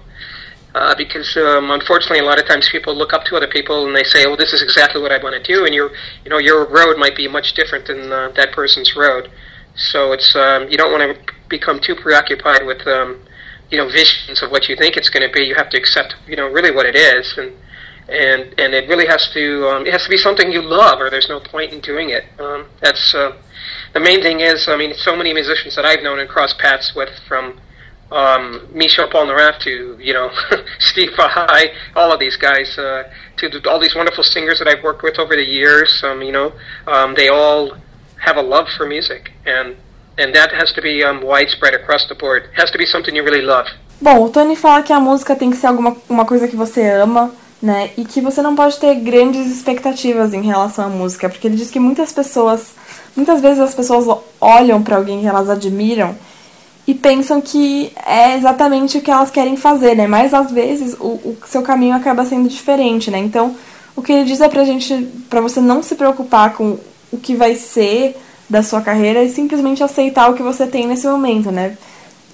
uh, 0.75 0.95
because 0.95 1.35
um, 1.37 1.71
unfortunately, 1.71 2.19
a 2.19 2.23
lot 2.23 2.39
of 2.39 2.47
times 2.47 2.69
people 2.71 2.95
look 2.95 3.13
up 3.13 3.25
to 3.25 3.35
other 3.35 3.47
people 3.47 3.87
and 3.87 3.95
they 3.95 4.03
say, 4.03 4.25
"Well, 4.25 4.37
this 4.37 4.53
is 4.53 4.61
exactly 4.61 5.01
what 5.01 5.11
I 5.11 5.17
want 5.21 5.35
to 5.35 5.41
do," 5.41 5.65
and 5.65 5.73
your, 5.73 5.91
you 6.23 6.29
know, 6.29 6.37
your 6.37 6.65
road 6.69 6.97
might 6.97 7.15
be 7.15 7.27
much 7.27 7.53
different 7.53 7.87
than 7.87 8.11
uh, 8.11 8.29
that 8.35 8.51
person's 8.51 8.95
road. 8.95 9.29
So 9.75 10.11
it's 10.11 10.35
um, 10.35 10.69
you 10.69 10.77
don't 10.77 10.91
want 10.91 11.15
to 11.15 11.33
become 11.47 11.79
too 11.79 11.95
preoccupied 11.95 12.65
with 12.65 12.85
um, 12.85 13.19
you 13.69 13.77
know 13.77 13.87
visions 13.87 14.41
of 14.41 14.51
what 14.51 14.67
you 14.67 14.75
think 14.75 14.97
it's 14.97 15.09
going 15.09 15.27
to 15.27 15.33
be. 15.33 15.45
You 15.45 15.55
have 15.55 15.69
to 15.69 15.77
accept 15.77 16.15
you 16.27 16.35
know 16.35 16.47
really 16.47 16.71
what 16.71 16.85
it 16.85 16.95
is, 16.95 17.33
and 17.37 17.53
and 18.09 18.53
and 18.59 18.73
it 18.73 18.89
really 18.89 19.05
has 19.05 19.29
to 19.33 19.67
um, 19.67 19.85
it 19.85 19.93
has 19.93 20.03
to 20.03 20.09
be 20.09 20.17
something 20.17 20.51
you 20.51 20.61
love, 20.61 20.99
or 20.99 21.09
there's 21.09 21.29
no 21.29 21.39
point 21.39 21.73
in 21.73 21.79
doing 21.79 22.09
it. 22.09 22.25
Um, 22.39 22.67
that's 22.81 23.13
uh, 23.13 23.37
the 23.93 23.99
main 23.99 24.21
thing. 24.21 24.39
Is 24.39 24.67
I 24.67 24.75
mean, 24.75 24.93
so 24.95 25.15
many 25.15 25.33
musicians 25.33 25.75
that 25.75 25.85
I've 25.85 26.01
known 26.01 26.19
and 26.19 26.29
crossed 26.29 26.57
paths 26.57 26.93
with 26.95 27.09
from 27.27 27.59
um, 28.11 28.67
Michel 28.73 29.09
Polnareff 29.09 29.59
to 29.61 29.97
you 30.01 30.13
know 30.13 30.31
Steve 30.79 31.11
Vai, 31.15 31.71
all 31.95 32.11
of 32.11 32.19
these 32.19 32.35
guys, 32.35 32.77
uh, 32.77 33.03
to 33.37 33.69
all 33.69 33.79
these 33.79 33.95
wonderful 33.95 34.23
singers 34.23 34.59
that 34.59 34.67
I've 34.67 34.83
worked 34.83 35.03
with 35.03 35.19
over 35.19 35.35
the 35.35 35.45
years. 35.45 36.01
Um, 36.03 36.21
you 36.21 36.31
know, 36.31 36.53
um, 36.87 37.13
they 37.15 37.29
all 37.29 37.77
have 38.21 38.37
a 38.37 38.41
love 38.41 38.67
for 38.75 38.85
music, 38.85 39.31
and 39.45 39.77
and 40.19 40.33
that 40.33 40.53
has 40.53 40.71
to 40.73 40.81
be 40.81 41.03
um, 41.03 41.23
widespread 41.23 41.73
across 41.73 42.05
the 42.07 42.15
board. 42.15 42.43
It 42.45 42.61
has 42.61 42.69
to 42.71 42.77
be 42.77 42.85
something 42.85 43.15
you 43.15 43.23
really 43.23 43.41
love. 43.41 43.69
Bom, 44.01 44.23
o 44.23 44.29
Tony 44.29 44.55
fala 44.55 44.83
que 44.83 44.93
a 44.93 44.99
música 44.99 45.35
tem 45.35 45.49
que 45.49 45.57
ser 45.57 45.67
alguma 45.67 45.95
uma 46.09 46.25
coisa 46.25 46.47
que 46.47 46.55
você 46.55 46.87
ama, 46.89 47.31
né? 47.61 47.91
E 47.97 48.05
que 48.05 48.21
você 48.21 48.41
não 48.41 48.55
pode 48.55 48.77
ter 48.77 48.95
grandes 48.95 49.47
expectativas 49.47 50.33
em 50.33 50.41
relação 50.41 50.85
à 50.85 50.89
música, 50.89 51.29
porque 51.29 51.47
ele 51.47 51.55
diz 51.55 51.69
que 51.69 51.79
muitas 51.79 52.11
pessoas, 52.11 52.73
muitas 53.15 53.41
vezes 53.41 53.59
as 53.59 53.73
pessoas 53.73 54.05
olham 54.39 54.81
para 54.81 54.97
alguém 54.97 55.21
que 55.21 55.27
elas 55.27 55.49
admiram 55.49 56.15
e 56.87 56.93
pensam 56.93 57.39
que 57.39 57.93
é 58.05 58.35
exatamente 58.35 58.97
o 58.97 59.01
que 59.01 59.11
elas 59.11 59.29
querem 59.29 59.55
fazer, 59.55 59.95
né? 59.95 60.07
Mas 60.07 60.33
às 60.33 60.51
vezes 60.51 60.95
o, 60.99 61.07
o 61.07 61.37
seu 61.45 61.61
caminho 61.61 61.95
acaba 61.95 62.25
sendo 62.25 62.49
diferente, 62.49 63.11
né? 63.11 63.19
Então, 63.19 63.55
o 63.95 64.01
que 64.01 64.11
ele 64.11 64.23
diz 64.23 64.41
é 64.41 64.47
pra 64.47 64.63
gente, 64.63 65.07
para 65.29 65.41
você 65.41 65.59
não 65.59 65.83
se 65.83 65.95
preocupar 65.95 66.53
com 66.53 66.79
o 67.11 67.17
que 67.17 67.35
vai 67.35 67.55
ser 67.55 68.15
da 68.49 68.63
sua 68.63 68.81
carreira 68.81 69.23
e 69.23 69.29
simplesmente 69.29 69.83
aceitar 69.83 70.29
o 70.29 70.33
que 70.33 70.41
você 70.41 70.65
tem 70.65 70.87
nesse 70.87 71.07
momento, 71.07 71.51
né? 71.51 71.77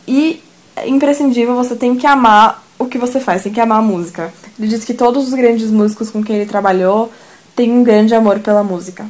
E 0.07 0.41
é 0.75 0.87
imprescindível, 0.87 1.55
você 1.55 1.75
tem 1.75 1.95
que 1.95 2.07
amar 2.07 2.63
o 2.77 2.85
que 2.85 2.97
você 2.97 3.19
faz, 3.19 3.43
tem 3.43 3.51
que 3.51 3.59
amar 3.59 3.79
a 3.79 3.81
música. 3.81 4.33
Ele 4.57 4.67
diz 4.67 4.83
que 4.83 4.93
todos 4.93 5.27
os 5.27 5.33
grandes 5.33 5.69
músicos 5.69 6.09
com 6.09 6.23
quem 6.23 6.37
ele 6.37 6.45
trabalhou 6.45 7.11
têm 7.55 7.71
um 7.71 7.83
grande 7.83 8.13
amor 8.13 8.39
pela 8.39 8.63
música. 8.63 9.05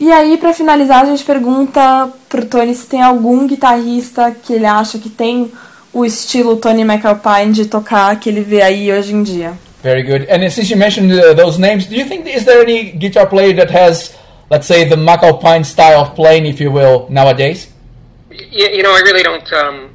E 0.00 0.12
aí, 0.12 0.36
para 0.36 0.54
finalizar, 0.54 1.02
a 1.02 1.06
gente 1.06 1.24
pergunta 1.24 2.08
pro 2.28 2.44
Tony 2.44 2.74
se 2.74 2.86
tem 2.86 3.02
algum 3.02 3.46
guitarrista 3.46 4.30
que 4.30 4.52
ele 4.52 4.66
acha 4.66 4.98
que 4.98 5.08
tem 5.08 5.50
o 5.92 6.04
estilo 6.04 6.56
Tony 6.56 6.82
McAlpine 6.82 7.52
de 7.52 7.66
tocar 7.66 8.18
que 8.20 8.28
ele 8.28 8.42
vê 8.42 8.62
aí 8.62 8.92
hoje 8.92 9.12
em 9.12 9.22
dia. 9.24 9.54
Very 9.82 10.02
good. 10.02 10.26
And 10.30 10.48
since 10.50 10.70
you 10.70 10.76
mentioned 10.76 11.12
uh, 11.12 11.34
those 11.34 11.58
names, 11.58 11.86
do 11.86 11.96
you 11.96 12.06
think 12.06 12.28
is 12.28 12.44
there 12.44 12.60
any 12.60 12.92
guitar 12.92 13.26
player 13.26 13.54
that 13.56 13.72
has, 13.72 14.12
let's 14.50 14.66
say, 14.66 14.88
the 14.88 14.96
McAlpine 14.96 15.64
style 15.64 16.04
of 16.04 16.14
playing, 16.14 16.46
if 16.46 16.60
you 16.60 16.70
will, 16.70 17.08
nowadays? 17.08 17.72
You, 18.30 18.68
you 18.68 18.82
know, 18.82 18.92
I 18.92 19.00
really 19.00 19.22
don't. 19.22 19.52
Um, 19.52 19.94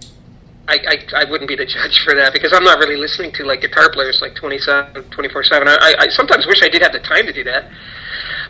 I, 0.67 0.79
I, 0.87 1.23
I 1.23 1.29
wouldn't 1.29 1.49
be 1.49 1.55
the 1.55 1.65
judge 1.65 2.01
for 2.05 2.15
that 2.15 2.31
because 2.31 2.53
I'm 2.53 2.63
not 2.63 2.79
really 2.79 2.95
listening 2.95 3.33
to 3.33 3.43
like 3.43 3.61
guitar 3.61 3.91
players 3.91 4.19
like 4.21 4.35
27, 4.35 5.03
24 5.03 5.43
seven. 5.43 5.67
I, 5.67 5.95
I 5.99 6.07
sometimes 6.07 6.47
wish 6.47 6.61
I 6.63 6.69
did 6.69 6.81
have 6.81 6.93
the 6.93 6.99
time 6.99 7.25
to 7.25 7.33
do 7.33 7.43
that, 7.43 7.69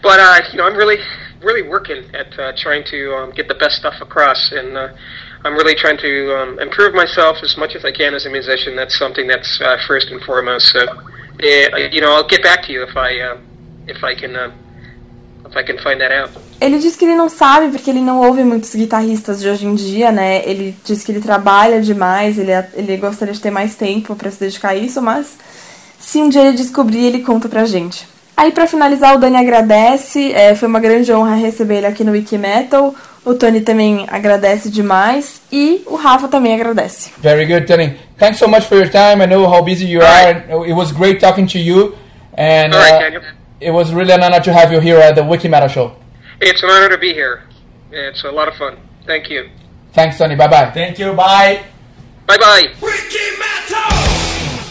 but 0.04 0.20
uh, 0.20 0.42
you 0.52 0.58
know, 0.60 0.66
I'm 0.66 0.76
really 0.76 0.98
really 1.42 1.68
working 1.68 2.04
at 2.16 2.40
uh, 2.40 2.54
trying 2.56 2.84
to 2.86 3.14
um, 3.16 3.32
get 3.32 3.48
the 3.48 3.56
best 3.56 3.78
stuff 3.78 3.96
across, 4.00 4.52
and 4.52 4.78
uh, 4.78 4.90
I'm 5.44 5.54
really 5.56 5.76
trying 5.76 5.98
to 5.98 6.38
um, 6.38 6.60
improve 6.60 6.94
myself 6.94 7.38
as 7.44 7.58
much 7.58 7.76
as 7.76 7.84
I 7.84 7.92
can 7.92 8.14
as 8.14 8.26
a 8.26 8.30
musician. 8.30 8.76
That's 8.76 8.98
something 8.98 9.28
that's 9.28 9.60
uh, 9.62 9.78
first 9.88 10.10
and 10.10 10.22
foremost. 10.22 10.68
So, 10.68 10.86
yeah, 11.40 11.76
you 11.92 12.02
know, 12.02 12.14
I'll 12.14 12.28
get 12.28 12.44
back 12.44 12.64
to 12.64 12.72
you 12.72 12.84
if 12.84 12.96
I 12.96 13.20
uh, 13.20 13.38
if 13.88 14.04
I 14.04 14.16
can. 14.16 14.36
Uh, 14.36 14.52
if 15.54 15.58
I 15.58 15.64
can 15.64 15.78
find 15.78 16.00
that 16.00 16.12
out. 16.12 16.32
Ele 16.60 16.80
diz 16.80 16.96
que 16.96 17.06
ele 17.06 17.16
não 17.16 17.30
sabe 17.30 17.70
porque 17.70 17.90
ele 17.90 18.02
não 18.02 18.22
ouve 18.22 18.44
muitos 18.44 18.74
guitarristas 18.74 19.40
de 19.40 19.50
hoje 19.50 19.66
em 19.66 19.76
dia, 19.76 20.12
né? 20.12 20.42
Ele 20.46 20.76
diz 20.84 21.04
que 21.04 21.12
ele 21.12 21.22
trabalha 21.22 21.82
demais, 21.82 22.40
ele, 22.40 22.52
ele 22.74 22.98
gostaria 22.98 23.34
de 23.34 23.40
ter 23.40 23.52
mais 23.52 23.76
tempo 23.76 24.16
para 24.16 24.32
se 24.32 24.40
dedicar 24.40 24.70
a 24.70 24.76
isso, 24.76 25.02
mas 25.02 25.38
se 26.00 26.20
um 26.20 26.30
dia 26.30 26.42
ele 26.42 26.58
descobrir, 26.58 27.06
ele 27.06 27.20
conta 27.20 27.48
pra 27.48 27.66
gente. 27.66 28.08
Aí, 28.36 28.52
para 28.52 28.66
finalizar, 28.66 29.16
o 29.16 29.20
Dani 29.20 29.38
agradece. 29.38 30.32
É, 30.34 30.56
foi 30.56 30.68
uma 30.68 30.80
grande 30.80 31.14
honra 31.14 31.36
receber 31.36 31.76
ele 31.76 31.86
aqui 31.86 32.04
no 32.04 32.14
Wikimetal. 32.14 32.96
O 33.24 33.36
Tony 33.36 33.62
também 33.62 34.06
agradece 34.10 34.70
demais 34.70 35.42
e 35.52 35.84
o 35.86 35.96
Rafa 35.96 36.28
também 36.28 36.54
agradece. 36.54 37.12
Very 37.20 37.46
good, 37.46 37.66
Tony. 37.66 37.96
Thanks 38.18 38.40
so 38.40 38.48
much 38.48 38.64
for 38.64 38.76
your 38.78 38.90
time. 38.90 39.24
I 39.24 39.28
know 39.28 39.46
how 39.46 39.64
busy 39.64 39.86
you 39.86 40.02
are. 40.02 40.44
It 40.68 40.74
was 40.74 40.92
great 40.92 41.20
talking 41.20 41.48
to 41.48 41.58
you, 41.58 41.96
and 42.36 42.74
All 42.74 42.82
right, 42.82 42.96
uh, 42.96 43.00
Daniel. 43.00 43.22
It 43.64 43.72
was 43.72 43.94
really 43.94 44.12
an 44.12 44.24
honor 44.24 44.42
to 44.42 44.52
have 44.52 44.72
you 44.72 44.80
here 44.80 45.00
at 45.00 45.16
the 45.16 45.24
Wiki 45.24 45.48
Metal 45.48 45.70
Show. 45.70 45.96
It's 46.42 46.62
an 46.64 46.70
honor 46.70 46.90
to 46.90 46.98
be 46.98 47.14
here. 47.14 47.44
It's 47.92 48.24
a 48.24 48.32
lot 48.32 48.48
of 48.48 48.56
fun. 48.56 48.78
Thank 49.06 49.30
you. 49.30 49.50
Thanks, 49.94 50.18
Tony. 50.18 50.36
Bye 50.36 50.48
bye. 50.48 50.72
Thank 50.72 51.00
you, 51.00 51.14
bye. 51.14 51.64
Bye 52.28 52.38
bye. 52.38 52.68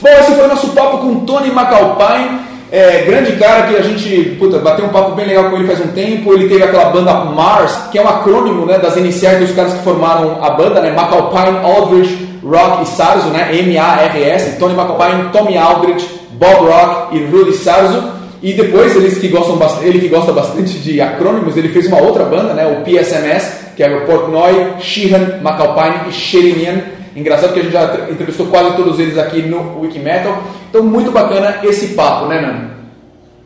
Bom, 0.00 0.08
esse 0.08 0.34
foi 0.34 0.44
o 0.44 0.48
nosso 0.48 0.68
papo 0.74 0.98
com 0.98 1.24
Tony 1.24 1.50
McAlpine. 1.50 2.52
É, 2.72 3.04
grande 3.04 3.32
cara 3.36 3.68
que 3.68 3.76
a 3.76 3.82
gente 3.82 4.36
puta, 4.38 4.58
bateu 4.58 4.86
um 4.86 4.88
papo 4.88 5.12
bem 5.12 5.26
legal 5.26 5.50
com 5.50 5.56
ele 5.56 5.66
faz 5.66 5.80
um 5.80 5.92
tempo. 5.92 6.32
Ele 6.32 6.48
teve 6.48 6.64
aquela 6.64 6.86
banda 6.86 7.12
Mars, 7.26 7.88
que 7.92 7.98
é 7.98 8.02
um 8.02 8.08
acrônimo 8.08 8.66
né, 8.66 8.78
das 8.78 8.96
iniciais 8.96 9.38
dos 9.38 9.54
caras 9.54 9.74
que 9.74 9.84
formaram 9.84 10.42
a 10.42 10.50
banda, 10.50 10.80
né? 10.80 10.90
McAlpine, 10.90 11.58
Aldrich, 11.64 12.40
Rock 12.42 12.82
e 12.82 12.86
Sarzo, 12.86 13.28
né? 13.28 13.54
M-A-R-S. 13.56 14.58
Tony 14.58 14.74
McAlpine, 14.74 15.30
Tommy 15.30 15.56
Aldrich, 15.56 16.04
Bob 16.32 16.66
Rock 16.66 17.16
e 17.16 17.24
Rudy 17.26 17.52
Sarzo. 17.52 18.21
E 18.42 18.54
depois, 18.54 18.96
eles 18.96 19.18
que 19.18 19.28
gostam 19.28 19.82
ele 19.84 20.00
que 20.00 20.08
gosta 20.08 20.32
bastante 20.32 20.78
de 20.80 21.00
acrônimos, 21.00 21.56
ele 21.56 21.68
fez 21.68 21.86
uma 21.86 22.02
outra 22.02 22.24
banda, 22.24 22.52
né? 22.54 22.66
O 22.66 22.82
PSMS, 22.82 23.74
que 23.76 23.82
é 23.82 23.96
o 23.96 24.04
Portnoy, 24.04 24.80
Sheehan, 24.80 25.40
McAlpine 25.40 26.08
e 26.08 26.12
Sherinian. 26.12 26.82
Engraçado 27.14 27.52
que 27.52 27.60
a 27.60 27.62
gente 27.62 27.72
já 27.72 28.08
entrevistou 28.10 28.46
quase 28.48 28.74
todos 28.74 28.98
eles 28.98 29.16
aqui 29.16 29.42
no 29.42 29.80
Wikimetal. 29.80 30.42
Então, 30.68 30.82
muito 30.82 31.12
bacana 31.12 31.60
esse 31.62 31.94
papo, 31.94 32.26
né, 32.26 32.40
Nando? 32.40 32.72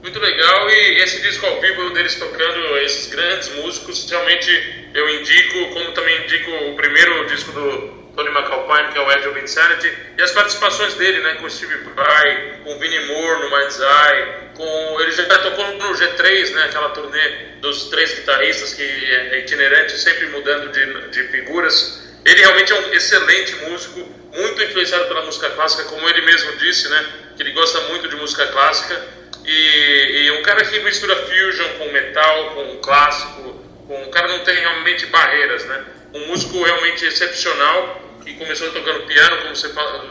Muito 0.01 0.20
legal 0.20 0.70
e 0.70 1.03
esse 1.03 1.20
disco 1.20 1.44
ao 1.44 1.61
vivo 1.61 1.90
deles 1.90 2.14
tocando 2.14 2.78
esses 2.84 3.12
grandes 3.12 3.53
músicos, 3.57 4.09
realmente 4.09 4.51
eu 4.94 5.09
indico, 5.11 5.74
como 5.74 5.90
também 5.92 6.22
indico 6.22 6.51
o 6.70 6.76
primeiro 6.76 7.26
disco 7.26 7.51
do 7.51 7.97
Tony 8.14 8.30
McAlpine, 8.30 8.92
que 8.92 8.99
é 8.99 9.03
o 9.03 9.11
Edge 9.11 9.28
of 9.28 9.40
Insanity, 9.40 9.92
e 10.16 10.22
as 10.22 10.30
participações 10.30 10.94
dele, 10.94 11.20
né, 11.20 11.34
com 11.40 11.47
o 11.47 11.51
Steve 11.51 11.74
Vai, 11.94 12.61
com 12.62 12.72
o 12.72 12.78
Vinnie 12.78 13.05
Moore 13.09 13.40
no 13.42 13.51
Mind's 13.51 13.80
Eye, 13.80 14.45
com, 14.57 15.01
ele 15.01 15.13
já 15.13 15.25
tocou 15.25 15.67
no 15.73 15.93
G3, 15.93 16.51
né, 16.53 16.65
aquela 16.65 16.91
turnê 16.91 17.29
dos 17.61 17.85
três 17.85 18.15
guitarristas 18.15 18.75
que 18.75 18.83
é 18.83 19.39
itinerante, 19.39 19.99
sempre 19.99 20.27
mudando 20.29 20.73
de, 20.73 21.11
de 21.11 21.29
figuras. 21.29 22.03
Ele 22.25 22.41
realmente 22.41 22.73
é 22.73 22.81
um 22.81 22.95
excelente 22.95 23.55
músico, 23.57 24.01
muito 24.35 24.63
influenciado 24.63 25.07
pela 25.07 25.23
música 25.25 25.51
clássica, 25.51 25.85
como 25.85 26.09
ele 26.09 26.23
mesmo 26.23 26.57
disse, 26.57 26.89
né, 26.89 27.07
que 27.37 27.43
ele 27.43 27.53
gosta 27.53 27.81
muito 27.83 28.09
de 28.09 28.17
música 28.17 28.47
clássica. 28.49 29.01
E, 29.45 30.25
e 30.25 30.31
um 30.33 30.43
cara 30.43 30.65
que 30.65 30.81
mistura 30.81 31.15
fusion 31.15 31.69
com 31.79 31.93
metal, 31.93 32.51
com 32.55 32.77
clássico, 32.79 33.65
com, 33.87 34.03
o 34.03 34.11
cara 34.11 34.27
não 34.29 34.41
tem 34.41 34.57
realmente 34.57 35.07
barreiras, 35.07 35.65
né? 35.67 35.85
Um 36.15 36.27
músico 36.27 36.61
realmente 36.65 37.05
excepcional 37.05 38.06
que 38.27 38.35
começou 38.35 38.68
tocando 38.72 39.07
piano, 39.07 39.37
como 39.43 39.55
você 39.55 39.68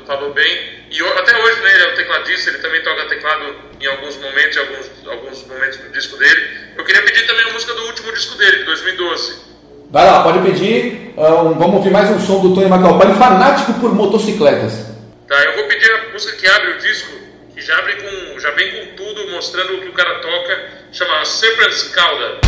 falou 0.08 0.34
bem, 0.34 0.86
e 0.90 1.02
até 1.02 1.38
hoje 1.38 1.60
né, 1.60 1.76
ele 1.76 1.84
é 1.84 1.92
um 1.92 1.96
tecladista, 1.96 2.50
ele 2.50 2.60
também 2.60 2.82
toca 2.82 3.10
teclado 3.10 3.56
em 3.80 3.86
alguns 3.88 4.16
momentos, 4.16 4.56
em 4.56 4.60
alguns, 4.62 4.90
alguns 5.06 5.48
momentos 5.48 5.78
do 5.80 5.90
disco 5.90 6.16
dele. 6.18 6.48
Eu 6.78 6.86
queria 6.86 7.02
pedir 7.04 7.28
também 7.28 7.50
a 7.50 7.54
música 7.54 7.74
do 7.74 7.86
último 7.88 8.14
disco 8.14 8.38
dele, 8.38 8.60
de 8.60 8.64
2012. 8.64 9.36
Vai 9.92 10.06
lá, 10.06 10.24
pode 10.24 10.40
pedir. 10.40 11.14
Uh, 11.18 11.54
vamos 11.56 11.76
ouvir 11.76 11.92
mais 11.92 12.10
um 12.10 12.20
som 12.20 12.40
do 12.40 12.56
Tony 12.56 12.68
McAlpine, 12.68 13.16
fanático 13.16 13.74
por 13.82 13.94
motocicletas. 13.94 14.96
Tá, 15.28 15.36
eu 15.44 15.56
vou 15.56 15.66
pedir 15.66 15.92
a 15.92 16.14
música 16.14 16.38
que 16.38 16.48
abre 16.48 16.72
o 16.72 16.78
disco, 16.80 17.12
que 17.54 17.62
já, 17.62 17.78
abre 17.78 17.96
com, 17.96 18.40
já 18.40 18.52
vem 18.52 18.72
com 18.72 18.96
tudo, 18.96 19.30
mostrando 19.32 19.76
o 19.76 19.82
que 19.82 19.90
o 19.90 19.94
cara 19.94 20.20
toca, 20.20 20.70
chama 20.94 21.26
Serpent's 21.26 21.90
Cauda. 21.90 22.40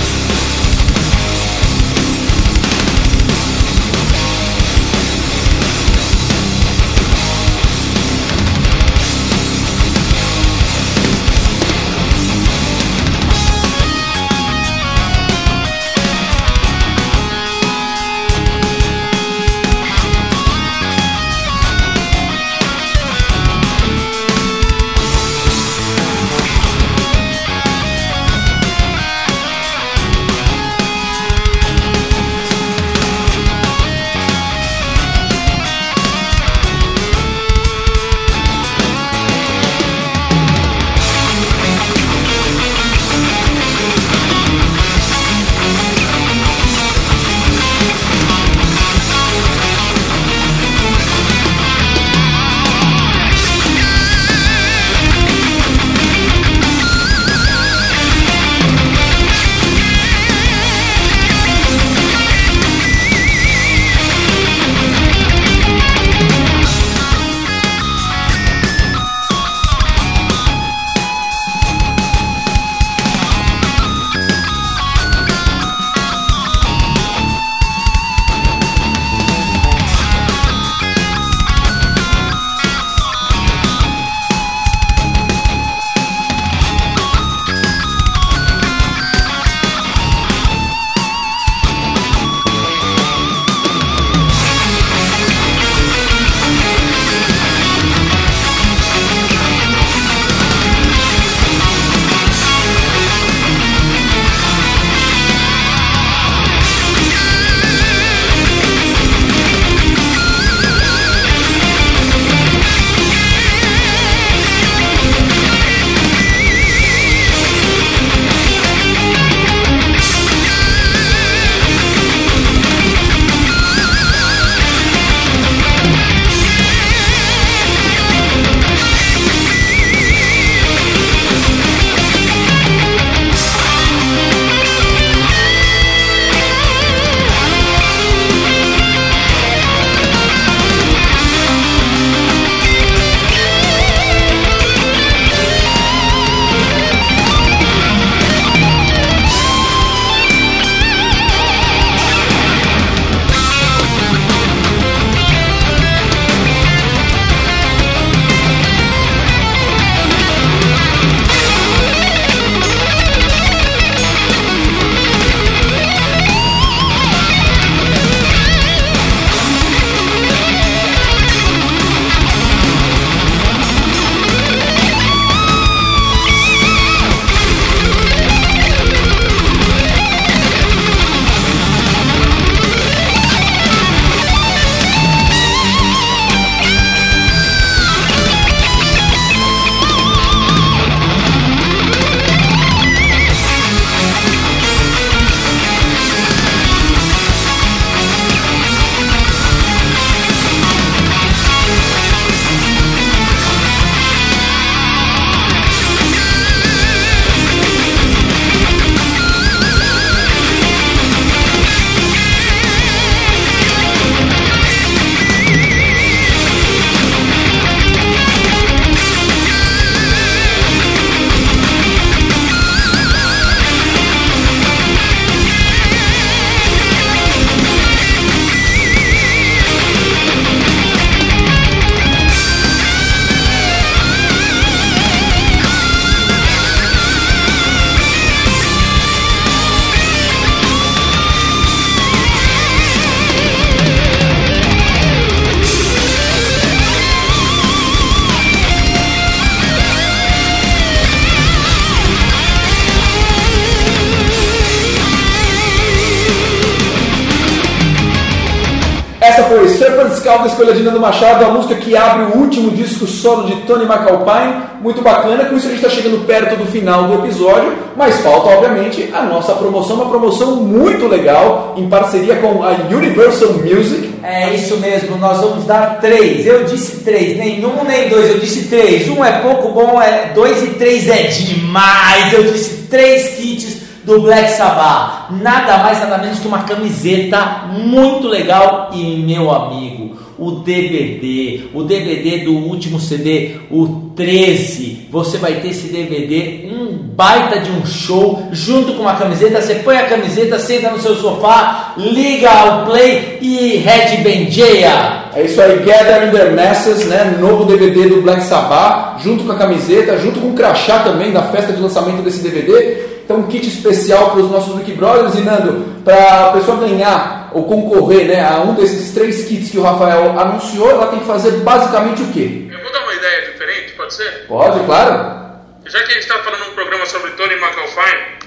Musical 260.78 260.84
da 260.84 260.84
escolha 260.84 260.84
de 260.84 260.84
Nando 260.84 261.00
Machado, 261.00 261.46
a 261.46 261.50
música 261.50 261.76
que 261.76 261.96
abre 261.96 262.26
o 262.26 262.38
último 262.40 262.72
disco 262.72 263.08
solo 263.08 263.46
de 263.46 263.56
Tony 263.62 263.86
McAlpine. 263.86 264.68
Muito 264.82 265.02
bacana, 265.02 265.46
com 265.46 265.58
isso 265.58 265.68
a 265.68 265.70
gente 265.72 265.84
está 265.84 265.90
chegando 265.90 266.26
perto 266.26 266.56
do 266.56 266.66
final 266.66 267.06
do 267.06 267.26
episódio, 267.26 267.74
mas 267.96 268.20
falta, 268.22 268.50
obviamente, 268.50 269.10
a 269.12 269.24
nossa 269.24 269.54
promoção, 269.54 269.96
uma 269.96 270.10
promoção 270.10 270.58
muito 270.58 271.08
legal, 271.08 271.74
em 271.76 271.90
parceria 271.90 272.36
com 272.36 272.64
a 272.64 272.76
Universal 272.96 273.54
Music. 273.54 274.14
É 274.24 274.54
isso 274.54 274.78
mesmo, 274.78 275.18
nós 275.18 275.42
vamos 275.42 275.66
dar 275.66 276.00
três. 276.00 276.46
Eu 276.46 276.64
disse 276.66 277.04
três, 277.04 277.38
nem 277.38 277.66
um 277.66 277.84
nem 277.84 278.08
dois, 278.08 278.30
eu 278.30 278.40
disse 278.40 278.68
três. 278.68 279.10
Um 279.10 279.26
é 279.26 279.40
pouco 279.40 279.70
bom, 279.70 280.02
é 280.02 280.32
dois 280.34 280.64
e 280.64 280.68
três 280.76 281.10
é 281.10 281.24
demais. 281.24 282.34
Eu 282.34 282.44
disse 282.44 282.88
três 282.88 283.36
kits 283.36 283.78
do 284.04 284.22
Black 284.22 284.52
Sabbath. 284.52 285.32
Nada 285.42 285.80
mais, 285.80 286.00
nada 286.00 286.18
menos 286.20 286.40
que 286.40 286.48
uma 286.48 286.64
camiseta 286.64 287.66
muito 287.72 288.28
legal. 288.28 288.90
E 288.94 289.18
meu 289.18 289.52
amigo, 289.52 290.16
o 290.38 290.52
DVD, 290.52 291.62
o 291.74 291.84
DVD 291.84 292.40
do 292.40 292.54
último 292.54 293.00
CD, 293.00 293.56
o 293.72 294.12
13. 294.16 295.08
Você 295.10 295.38
vai 295.38 295.56
ter 295.56 295.70
esse 295.70 295.88
DVD, 295.88 296.70
um 296.72 296.98
baita 297.16 297.60
de 297.60 297.72
um 297.72 297.86
show, 297.86 298.48
junto 298.52 298.94
com 298.94 299.02
uma 299.02 299.16
camiseta. 299.16 299.62
Você 299.62 299.76
põe 299.76 299.98
a 299.98 300.06
camiseta, 300.06 300.60
senta 300.60 300.92
no 300.92 301.00
seu 301.00 301.16
sofá, 301.16 301.94
liga 301.98 302.50
ao 302.50 302.86
play 302.86 303.40
e 303.42 303.78
Red 303.78 304.18
Benjeia. 304.24 305.26
É 305.34 305.44
isso 305.44 305.62
aí, 305.62 305.80
Gather 305.80 306.28
in 306.28 306.32
the 306.32 306.50
Masses, 306.52 307.06
né? 307.06 307.38
Novo 307.40 307.66
DVD 307.66 308.08
do 308.08 308.22
Black 308.22 308.44
Sabbath, 308.44 309.22
junto 309.24 309.44
com 309.44 309.52
a 309.52 309.58
camiseta, 309.58 310.18
junto 310.18 310.40
com 310.40 310.50
o 310.50 310.54
crachá 310.54 311.00
também 311.00 311.32
da 311.32 311.44
festa 311.44 311.74
de 311.74 311.82
lançamento 311.82 312.24
desse 312.24 312.42
DVD. 312.42 313.18
Então, 313.24 313.40
um 313.40 313.44
kit 313.44 313.68
especial 313.68 314.32
para 314.32 314.42
os 314.42 314.50
nossos 314.50 314.74
Wiki 314.76 314.94
Brothers. 314.94 315.36
E 315.36 315.42
Nando, 315.42 315.86
para 316.06 316.48
a 316.48 316.52
pessoa 316.54 316.78
ganhar 316.78 317.47
ou 317.58 317.64
concorrer 317.66 318.28
né, 318.28 318.40
a 318.40 318.60
um 318.60 318.76
desses 318.76 319.14
três 319.14 319.46
kits 319.46 319.72
que 319.72 319.78
o 319.78 319.82
Rafael 319.82 320.40
anunciou, 320.40 320.92
ela 320.92 321.08
tem 321.08 321.20
que 321.20 321.26
fazer 321.26 321.52
basicamente 321.64 322.22
o 322.22 322.32
quê? 322.32 322.68
Eu 322.72 322.84
vou 322.84 322.92
dar 322.92 323.02
uma 323.02 323.14
ideia 323.14 323.52
diferente, 323.52 323.94
pode 323.94 324.14
ser? 324.14 324.46
Pode, 324.48 324.86
claro. 324.86 325.48
Já 325.86 326.00
que 326.04 326.12
a 326.12 326.14
gente 326.14 326.24
está 326.24 326.38
falando 326.40 326.70
um 326.70 326.76
programa 326.76 327.06
sobre 327.08 327.32
Tony 327.32 327.56
McAlpine, 327.56 328.38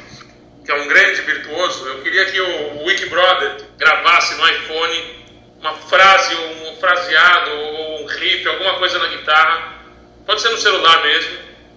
que 0.64 0.70
é 0.70 0.74
um 0.74 0.86
grande 0.86 1.22
virtuoso, 1.22 1.88
eu 1.88 2.02
queria 2.02 2.24
que 2.26 2.40
o 2.40 2.84
Wiki 2.86 3.06
Brother 3.06 3.56
gravasse 3.78 4.34
no 4.36 4.48
iPhone 4.48 5.20
uma 5.60 5.72
frase, 5.74 6.34
um 6.34 6.76
fraseado, 6.76 7.50
ou 7.50 8.02
um 8.02 8.06
riff, 8.06 8.48
alguma 8.48 8.74
coisa 8.74 8.98
na 8.98 9.08
guitarra, 9.08 9.74
pode 10.24 10.40
ser 10.40 10.50
no 10.50 10.58
celular 10.58 11.02
mesmo, 11.02 11.36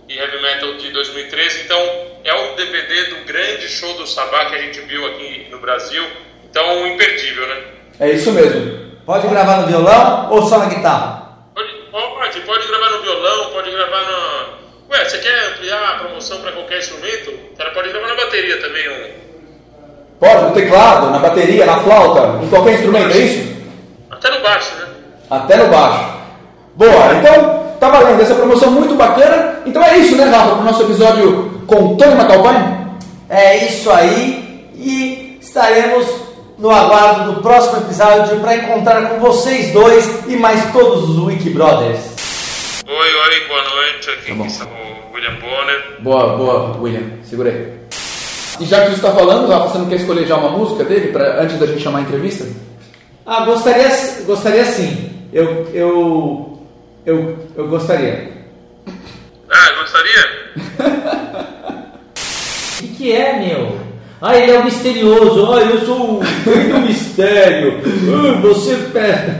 e 0.08 0.18
heavy 0.18 0.42
metal 0.42 0.74
de 0.76 0.92
2013. 0.92 1.62
Então, 1.66 1.80
é 2.24 2.34
o 2.34 2.56
DVD 2.56 3.06
do 3.06 3.26
grande 3.26 3.68
show 3.70 3.94
do 3.96 4.06
Sabá 4.06 4.46
que 4.46 4.56
a 4.56 4.62
gente 4.62 4.82
viu 4.82 5.06
aqui 5.08 5.48
no 5.50 5.60
Brasil. 5.60 6.04
Então, 6.50 6.88
imperdível, 6.88 7.48
né? 7.48 7.62
É 8.00 8.12
isso 8.12 8.32
mesmo. 8.32 8.92
Pode 9.06 9.28
gravar 9.28 9.62
no 9.62 9.68
violão 9.68 10.30
ou 10.32 10.44
só 10.44 10.60
na 10.60 10.66
guitarra? 10.66 11.32
Pode, 11.56 11.70
pode, 11.92 12.40
pode 12.42 12.68
gravar 12.68 12.90
no 12.90 13.02
violão, 13.02 13.50
pode 13.52 13.72
gravar 13.72 14.02
na. 14.02 14.62
Ué, 14.92 15.06
você 15.06 15.18
quer 15.20 15.48
ampliar 15.48 15.82
a 15.82 16.00
promoção 16.00 16.42
para 16.42 16.52
qualquer 16.52 16.80
instrumento? 16.80 17.32
O 17.32 17.56
cara 17.58 17.72
pode 17.72 17.90
gravar 17.90 18.08
na 18.08 18.16
bateria 18.16 18.60
também. 18.60 18.90
Um... 18.90 19.22
Pode, 20.20 20.44
no 20.44 20.54
teclado, 20.54 21.10
na 21.10 21.20
bateria, 21.20 21.66
na 21.66 21.80
flauta, 21.80 22.44
em 22.44 22.50
qualquer 22.50 22.74
instrumento, 22.74 23.16
é 23.16 23.18
isso? 23.18 23.52
Até 24.12 24.30
no 24.30 24.42
baixo, 24.42 24.76
né? 24.76 24.88
Até 25.30 25.58
no 25.58 25.70
baixo. 25.70 26.12
Boa, 26.76 27.14
então 27.16 27.61
tá 27.82 27.90
valendo 27.90 28.22
essa 28.22 28.36
promoção 28.36 28.70
muito 28.70 28.94
bacana. 28.94 29.56
Então 29.66 29.84
é 29.84 29.98
isso, 29.98 30.16
né, 30.16 30.26
Rafa, 30.26 30.56
pro 30.56 30.64
nosso 30.64 30.84
episódio 30.84 31.64
com 31.66 31.96
Tony 31.96 32.14
McAlpine? 32.14 32.78
É 33.28 33.66
isso 33.66 33.90
aí. 33.90 34.70
E 34.76 35.40
estaremos 35.42 36.06
no 36.60 36.70
aguardo 36.70 37.34
do 37.34 37.42
próximo 37.42 37.78
episódio 37.80 38.40
para 38.40 38.56
encontrar 38.56 39.10
com 39.10 39.20
vocês 39.20 39.74
dois 39.74 40.08
e 40.28 40.36
mais 40.36 40.72
todos 40.72 41.10
os 41.10 41.26
Wiki 41.26 41.50
Brothers. 41.50 42.00
Oi, 42.88 42.94
oi, 42.94 43.48
boa 43.48 43.64
noite. 43.64 44.10
Aqui 44.12 44.32
é 44.32 44.34
o 44.36 45.16
William 45.16 45.40
Bonner. 45.40 46.02
Boa, 46.02 46.38
boa, 46.38 46.78
William, 46.80 47.04
segura 47.24 47.50
aí. 47.50 47.74
E 48.60 48.66
já 48.66 48.82
que 48.82 48.90
você 48.90 48.96
está 48.98 49.12
falando, 49.12 49.48
Rafa, 49.48 49.70
você 49.70 49.78
não 49.80 49.88
quer 49.88 49.96
escolher 49.96 50.28
já 50.28 50.38
uma 50.38 50.52
música 50.56 50.84
dele 50.84 51.12
pra, 51.12 51.42
antes 51.42 51.58
da 51.58 51.66
gente 51.66 51.82
chamar 51.82 52.00
a 52.00 52.02
entrevista? 52.02 52.46
Ah, 53.26 53.44
gostaria, 53.44 53.90
gostaria 54.28 54.66
sim. 54.66 55.10
Eu, 55.34 55.68
eu, 55.74 56.51
eu, 57.06 57.38
eu 57.56 57.68
gostaria. 57.68 58.32
Ah, 59.50 59.72
gostaria? 59.82 61.52
O 62.82 62.84
que, 62.84 62.88
que 62.96 63.12
é, 63.12 63.38
meu? 63.40 63.80
Ah, 64.20 64.36
ele 64.36 64.52
é 64.54 64.60
o 64.60 64.64
misterioso. 64.64 65.52
Ah, 65.54 65.62
eu 65.62 65.82
sou 65.86 66.18
o 66.18 66.20
rei 66.20 66.64
do 66.72 66.80
mistério. 66.80 67.80
Ah, 68.12 68.40
você 68.42 68.76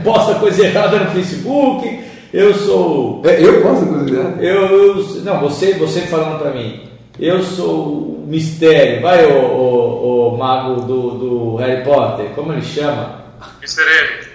posta 0.04 0.34
coisa 0.36 0.64
errada 0.64 0.98
no 1.00 1.10
Facebook. 1.10 2.04
Eu 2.32 2.54
sou. 2.54 3.20
É, 3.24 3.44
eu 3.44 3.60
posso 3.62 3.84
considerar? 3.86 4.40
Eu, 4.42 4.66
eu- 4.68 5.04
não, 5.24 5.40
você, 5.40 5.74
você 5.74 6.02
falando 6.02 6.38
pra 6.40 6.52
mim. 6.52 6.88
Eu 7.18 7.42
sou 7.42 7.68
o 7.74 8.24
mistério. 8.28 9.02
Vai, 9.02 9.24
o, 9.26 9.32
o, 9.40 10.28
o 10.34 10.38
mago 10.38 10.82
do, 10.82 11.10
do 11.10 11.56
Harry 11.56 11.82
Potter. 11.82 12.26
Como 12.34 12.52
ele 12.52 12.62
chama? 12.62 13.22
Mr. 13.60 13.82
M. 13.82 14.31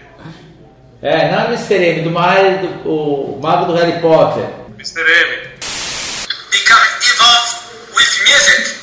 É, 1.08 1.32
não 1.32 1.40
é 1.40 1.46
Mr. 1.54 1.76
M, 1.76 2.02
do, 2.02 2.12
Mar- 2.12 2.58
do 2.62 2.90
o 2.90 3.40
mago 3.42 3.66
do 3.66 3.74
Harry 3.76 4.02
Potter. 4.02 4.44
Mr. 4.78 5.00
M. 5.00 5.48
Become 6.52 6.86
involved 7.02 7.96
with 7.96 8.12
music. 8.28 8.76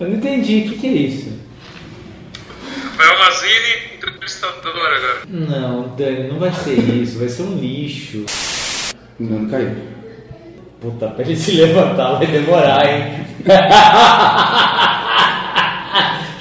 Eu 0.00 0.08
não 0.08 0.16
entendi. 0.16 0.58
O 0.60 0.68
que, 0.70 0.78
que 0.78 0.86
é 0.86 0.90
isso? 0.92 1.38
Rafael 2.96 3.18
Mazini, 3.18 3.96
entrevistador 3.96 4.76
agora. 4.76 5.18
Não, 5.28 5.88
Dani, 5.96 6.28
não 6.28 6.38
vai 6.38 6.52
ser 6.52 6.74
isso. 6.78 7.18
Vai 7.18 7.28
ser 7.28 7.42
um 7.42 7.56
lixo. 7.58 8.24
Não, 9.18 9.40
não 9.40 9.50
caiu. 9.50 9.74
Puta, 10.80 11.08
pra 11.08 11.24
ele 11.24 11.34
se 11.36 11.52
levantar 11.52 12.12
vai 12.18 12.26
demorar, 12.28 12.86
hein? 12.88 13.26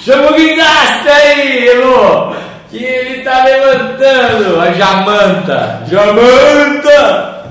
Chama 0.07 0.31
o 0.31 0.35
guindaste 0.35 1.09
aí, 1.09 1.67
Elô! 1.67 2.34
Que 2.69 2.81
ele 2.81 3.23
tá 3.23 3.43
levantando! 3.43 4.57
A 4.61 4.71
Jamanta! 4.71 5.84
Jamanta! 5.85 7.43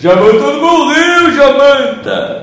Jamanta 0.00 0.52
morreu, 0.54 1.34
Jamanta! 1.34 2.40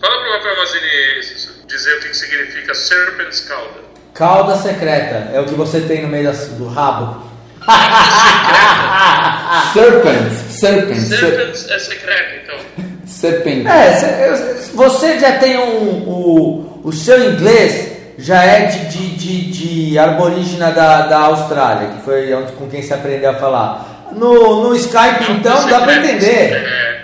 Fala 0.00 0.22
pro 0.22 0.32
Rafael 0.32 0.56
Mazini 0.58 1.20
dizer 1.66 1.96
o 1.96 2.00
que 2.02 2.14
significa 2.14 2.72
Serpent's 2.72 3.40
Cauda. 3.40 3.80
Cauda 4.14 4.54
secreta 4.54 5.30
é 5.34 5.40
o 5.40 5.44
que 5.44 5.54
você 5.54 5.80
tem 5.80 6.02
no 6.02 6.08
meio 6.08 6.26
das- 6.28 6.46
do 6.50 6.68
rabo. 6.68 7.20
Serpent, 9.72 10.32
serpent, 10.50 11.00
ser, 11.00 11.16
Serpents 11.18 11.68
é 11.68 11.78
secreto, 11.80 12.34
então. 12.44 12.58
serpent. 13.06 13.66
É, 13.66 14.30
você 14.72 15.18
já 15.18 15.32
tem 15.38 15.58
um. 15.58 16.08
O, 16.08 16.80
o 16.84 16.92
seu 16.92 17.32
inglês 17.32 17.90
já 18.18 18.42
é 18.44 18.66
de, 18.66 18.86
de, 18.86 19.16
de, 19.16 19.88
de 19.90 19.98
aborígena 19.98 20.70
da, 20.70 21.06
da 21.06 21.18
Austrália, 21.20 21.88
que 21.88 22.02
foi 22.02 22.32
onde, 22.34 22.52
com 22.52 22.68
quem 22.68 22.82
você 22.82 22.94
aprendeu 22.94 23.30
a 23.30 23.34
falar. 23.34 24.08
No, 24.12 24.64
no 24.68 24.74
Skype, 24.76 25.32
então, 25.32 25.66
dá 25.68 25.80
pra 25.80 25.94
Secreto, 25.94 26.16
entender. 26.16 26.52
É, 26.54 27.02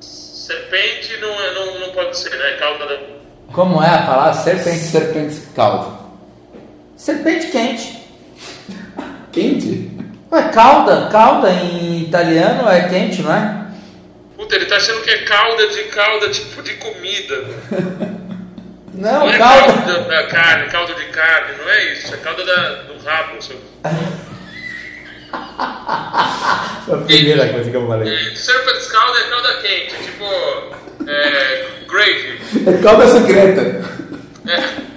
serpente 0.00 1.16
não, 1.20 1.28
é- 1.28 1.54
não, 1.54 1.80
não 1.80 1.88
pode 1.90 2.16
ser, 2.16 2.30
né? 2.30 2.56
Cauda 2.58 2.86
da... 2.86 2.98
Como 3.52 3.82
é 3.82 3.88
a 3.88 4.02
palavra? 4.02 4.34
Serpente. 4.34 4.78
Serpente 4.78 5.40
caldo. 5.54 5.98
Serpente 6.96 7.48
quente. 7.48 8.02
Quente? 9.30 9.90
Ué, 10.30 10.42
calda. 10.48 11.08
Calda 11.10 11.50
em 11.50 12.02
italiano 12.02 12.68
é 12.70 12.88
quente, 12.88 13.20
não 13.22 13.34
é? 13.34 13.66
Puta, 14.36 14.56
ele 14.56 14.64
tá 14.66 14.76
achando 14.76 15.02
que 15.02 15.10
é 15.10 15.18
calda 15.24 15.68
de 15.68 15.82
calda, 15.84 16.30
tipo 16.30 16.62
de 16.62 16.72
comida. 16.74 17.44
Não, 18.94 19.20
Não 19.20 19.30
é 19.30 19.38
calda. 19.38 19.72
calda 19.72 19.98
da 20.02 20.26
carne, 20.26 20.70
caldo 20.70 20.94
de 20.94 21.04
carne, 21.06 21.56
não 21.58 21.68
é 21.70 21.92
isso. 21.92 22.14
É 22.14 22.16
calda 22.18 22.44
da, 22.44 22.68
do 22.82 23.02
rabo, 23.04 23.40
seu. 23.42 23.56
A 25.32 26.96
primeira 27.06 27.48
coisa 27.48 27.70
que 27.70 27.76
eu 27.76 27.86
falei. 27.86 28.12
E 28.12 28.36
Serpent's 28.36 28.86
calda 28.90 29.18
é 29.18 29.22
calda 29.30 29.54
quente, 29.62 29.94
tipo. 30.04 30.24
É. 31.08 31.66
gravy. 31.88 32.40
É 32.66 32.82
calda 32.82 33.06
secreta. 33.08 33.62
É. 34.46 34.92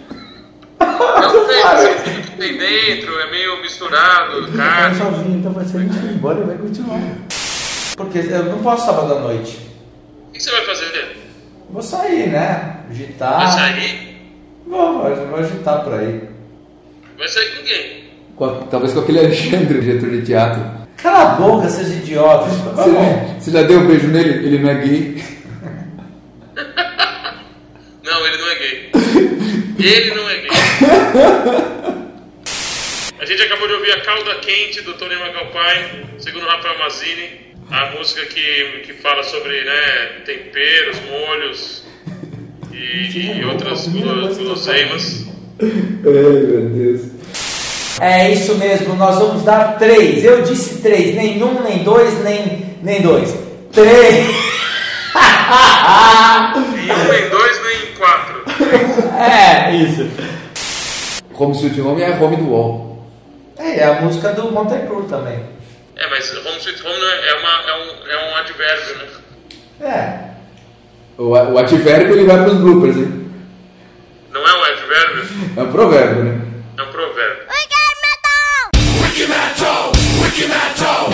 Não 0.82 1.30
sei 1.48 1.94
o 1.94 2.22
que 2.24 2.32
tem 2.38 2.58
dentro, 2.58 3.20
é 3.20 3.32
meio 3.32 3.62
misturado, 3.62 4.52
carne. 4.52 4.98
sozinho, 4.98 5.38
então 5.40 5.54
vai 5.54 5.66
ser 5.66 5.78
a 5.78 5.82
gente 5.82 5.98
embora 5.98 6.40
e 6.40 6.44
vai 6.44 6.58
continuar. 6.58 7.00
Porque 7.96 8.18
eu 8.20 8.44
não 8.46 8.60
posso 8.62 8.86
sábado 8.86 9.14
à 9.14 9.20
noite. 9.20 9.58
O 10.30 10.32
que 10.34 10.44
você 10.44 10.52
vai 10.52 10.66
fazer? 10.66 11.18
Vou 11.76 11.84
sair, 11.84 12.30
né? 12.30 12.78
Agitar. 12.90 13.38
Vai 13.38 13.52
sair? 13.52 14.16
Vou, 14.66 14.94
vou, 15.04 15.14
vou 15.28 15.40
agitar 15.40 15.84
por 15.84 15.94
aí. 15.94 16.22
Vai 17.18 17.28
sair 17.28 17.50
com 17.58 17.64
quem? 17.64 18.04
Com 18.38 18.46
a- 18.46 18.62
talvez 18.72 18.94
com 18.94 19.02
aquele 19.02 19.20
Alexandre, 19.28 19.82
diretor 19.82 20.10
de 20.10 20.22
teatro. 20.22 20.64
Cala 20.96 21.34
a 21.34 21.36
boca, 21.36 21.68
seus 21.68 21.90
idiotas. 21.90 22.54
Tá 22.62 22.70
Você, 22.84 22.92
você 23.42 23.52
já 23.52 23.64
deu 23.64 23.82
um 23.82 23.88
beijo 23.88 24.08
nele? 24.08 24.46
Ele 24.48 24.60
não 24.60 24.70
é 24.70 24.76
gay. 24.76 25.22
Não, 28.06 28.26
ele 28.28 28.38
não 28.38 28.50
é 28.50 28.56
gay. 28.56 28.92
Ele 29.80 30.16
não 30.16 30.30
é 30.30 30.36
gay. 30.38 30.50
A 33.20 33.26
gente 33.26 33.42
acabou 33.42 33.68
de 33.68 33.74
ouvir 33.74 33.92
a 33.92 34.02
Calda 34.02 34.36
Quente 34.36 34.82
do 34.82 34.94
Tony 34.94 35.16
McAlpine, 35.16 36.06
segundo 36.20 36.46
Rafael 36.46 36.78
Mazzini. 36.80 37.45
A 37.72 37.92
música 37.98 38.26
que, 38.26 38.82
que 38.86 38.94
fala 38.94 39.24
sobre 39.24 39.64
né, 39.64 40.22
temperos, 40.26 40.98
molhos 41.10 41.84
e, 42.72 43.40
e 43.40 43.46
outras 43.46 43.88
gulo- 43.88 44.34
guloseimas. 44.36 45.26
Ai, 45.62 45.68
meu 46.06 46.70
Deus. 46.70 47.02
É 48.00 48.32
isso 48.32 48.56
mesmo, 48.56 48.96
nós 48.96 49.18
vamos 49.18 49.44
dar 49.44 49.78
três. 49.80 50.24
Eu 50.24 50.42
disse 50.44 50.82
três, 50.82 51.16
nem 51.16 51.42
um, 51.42 51.64
nem 51.64 51.84
dois, 51.84 52.24
nem, 52.24 52.76
nem 52.84 53.02
dois. 53.02 53.34
Três. 53.72 54.26
Nem 55.16 56.92
um, 56.92 57.12
nem 57.12 57.30
dois, 57.30 57.62
nem 57.64 57.94
quatro. 57.98 58.44
é, 59.18 59.76
isso. 59.76 60.10
Home 61.38 61.56
Sweet 61.56 61.82
Home 61.82 62.02
é 62.02 62.12
Home 62.12 62.36
do 62.38 62.50
Wall. 62.52 63.06
É, 63.58 63.80
é 63.80 63.84
a 63.86 64.02
música 64.02 64.32
do 64.34 64.52
Montecru 64.52 65.04
também. 65.04 65.55
É, 66.06 66.10
mas 66.10 66.32
Home 66.38 66.60
Sweet 66.60 66.84
Home 66.86 67.04
é, 67.04 67.34
uma, 67.34 67.50
é, 67.68 67.74
um, 67.74 68.10
é 68.12 68.30
um 68.30 68.36
advérbio, 68.36 68.96
né? 68.98 69.08
É. 69.82 70.36
O, 71.18 71.30
o 71.30 71.58
advérbio 71.58 72.14
ele 72.14 72.26
vai 72.26 72.38
para 72.38 72.50
os 72.50 72.60
bloopers, 72.60 72.98
hein? 72.98 73.32
Não 74.32 74.48
é 74.48 74.54
um 74.54 74.64
advérbio, 74.66 75.24
É 75.58 75.62
um 75.64 75.72
provérbio, 75.72 76.24
né? 76.26 76.42
é 76.78 76.84
um 76.84 76.92
provérbio. 76.92 77.44
Wiki 79.02 79.28
Metal! 79.28 79.92
Wiki 80.22 80.48
Metal! 80.48 81.12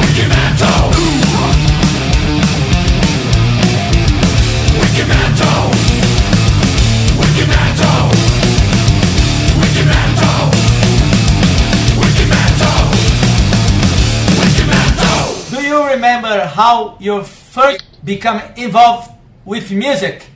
Wiki 0.00 0.26
Metal! 0.26 0.88
Wiki 0.88 0.93
remember 15.94 16.46
how 16.46 16.96
you 16.98 17.22
first 17.22 17.84
become 18.04 18.42
involved 18.56 19.10
with 19.44 19.70
music? 19.70 20.26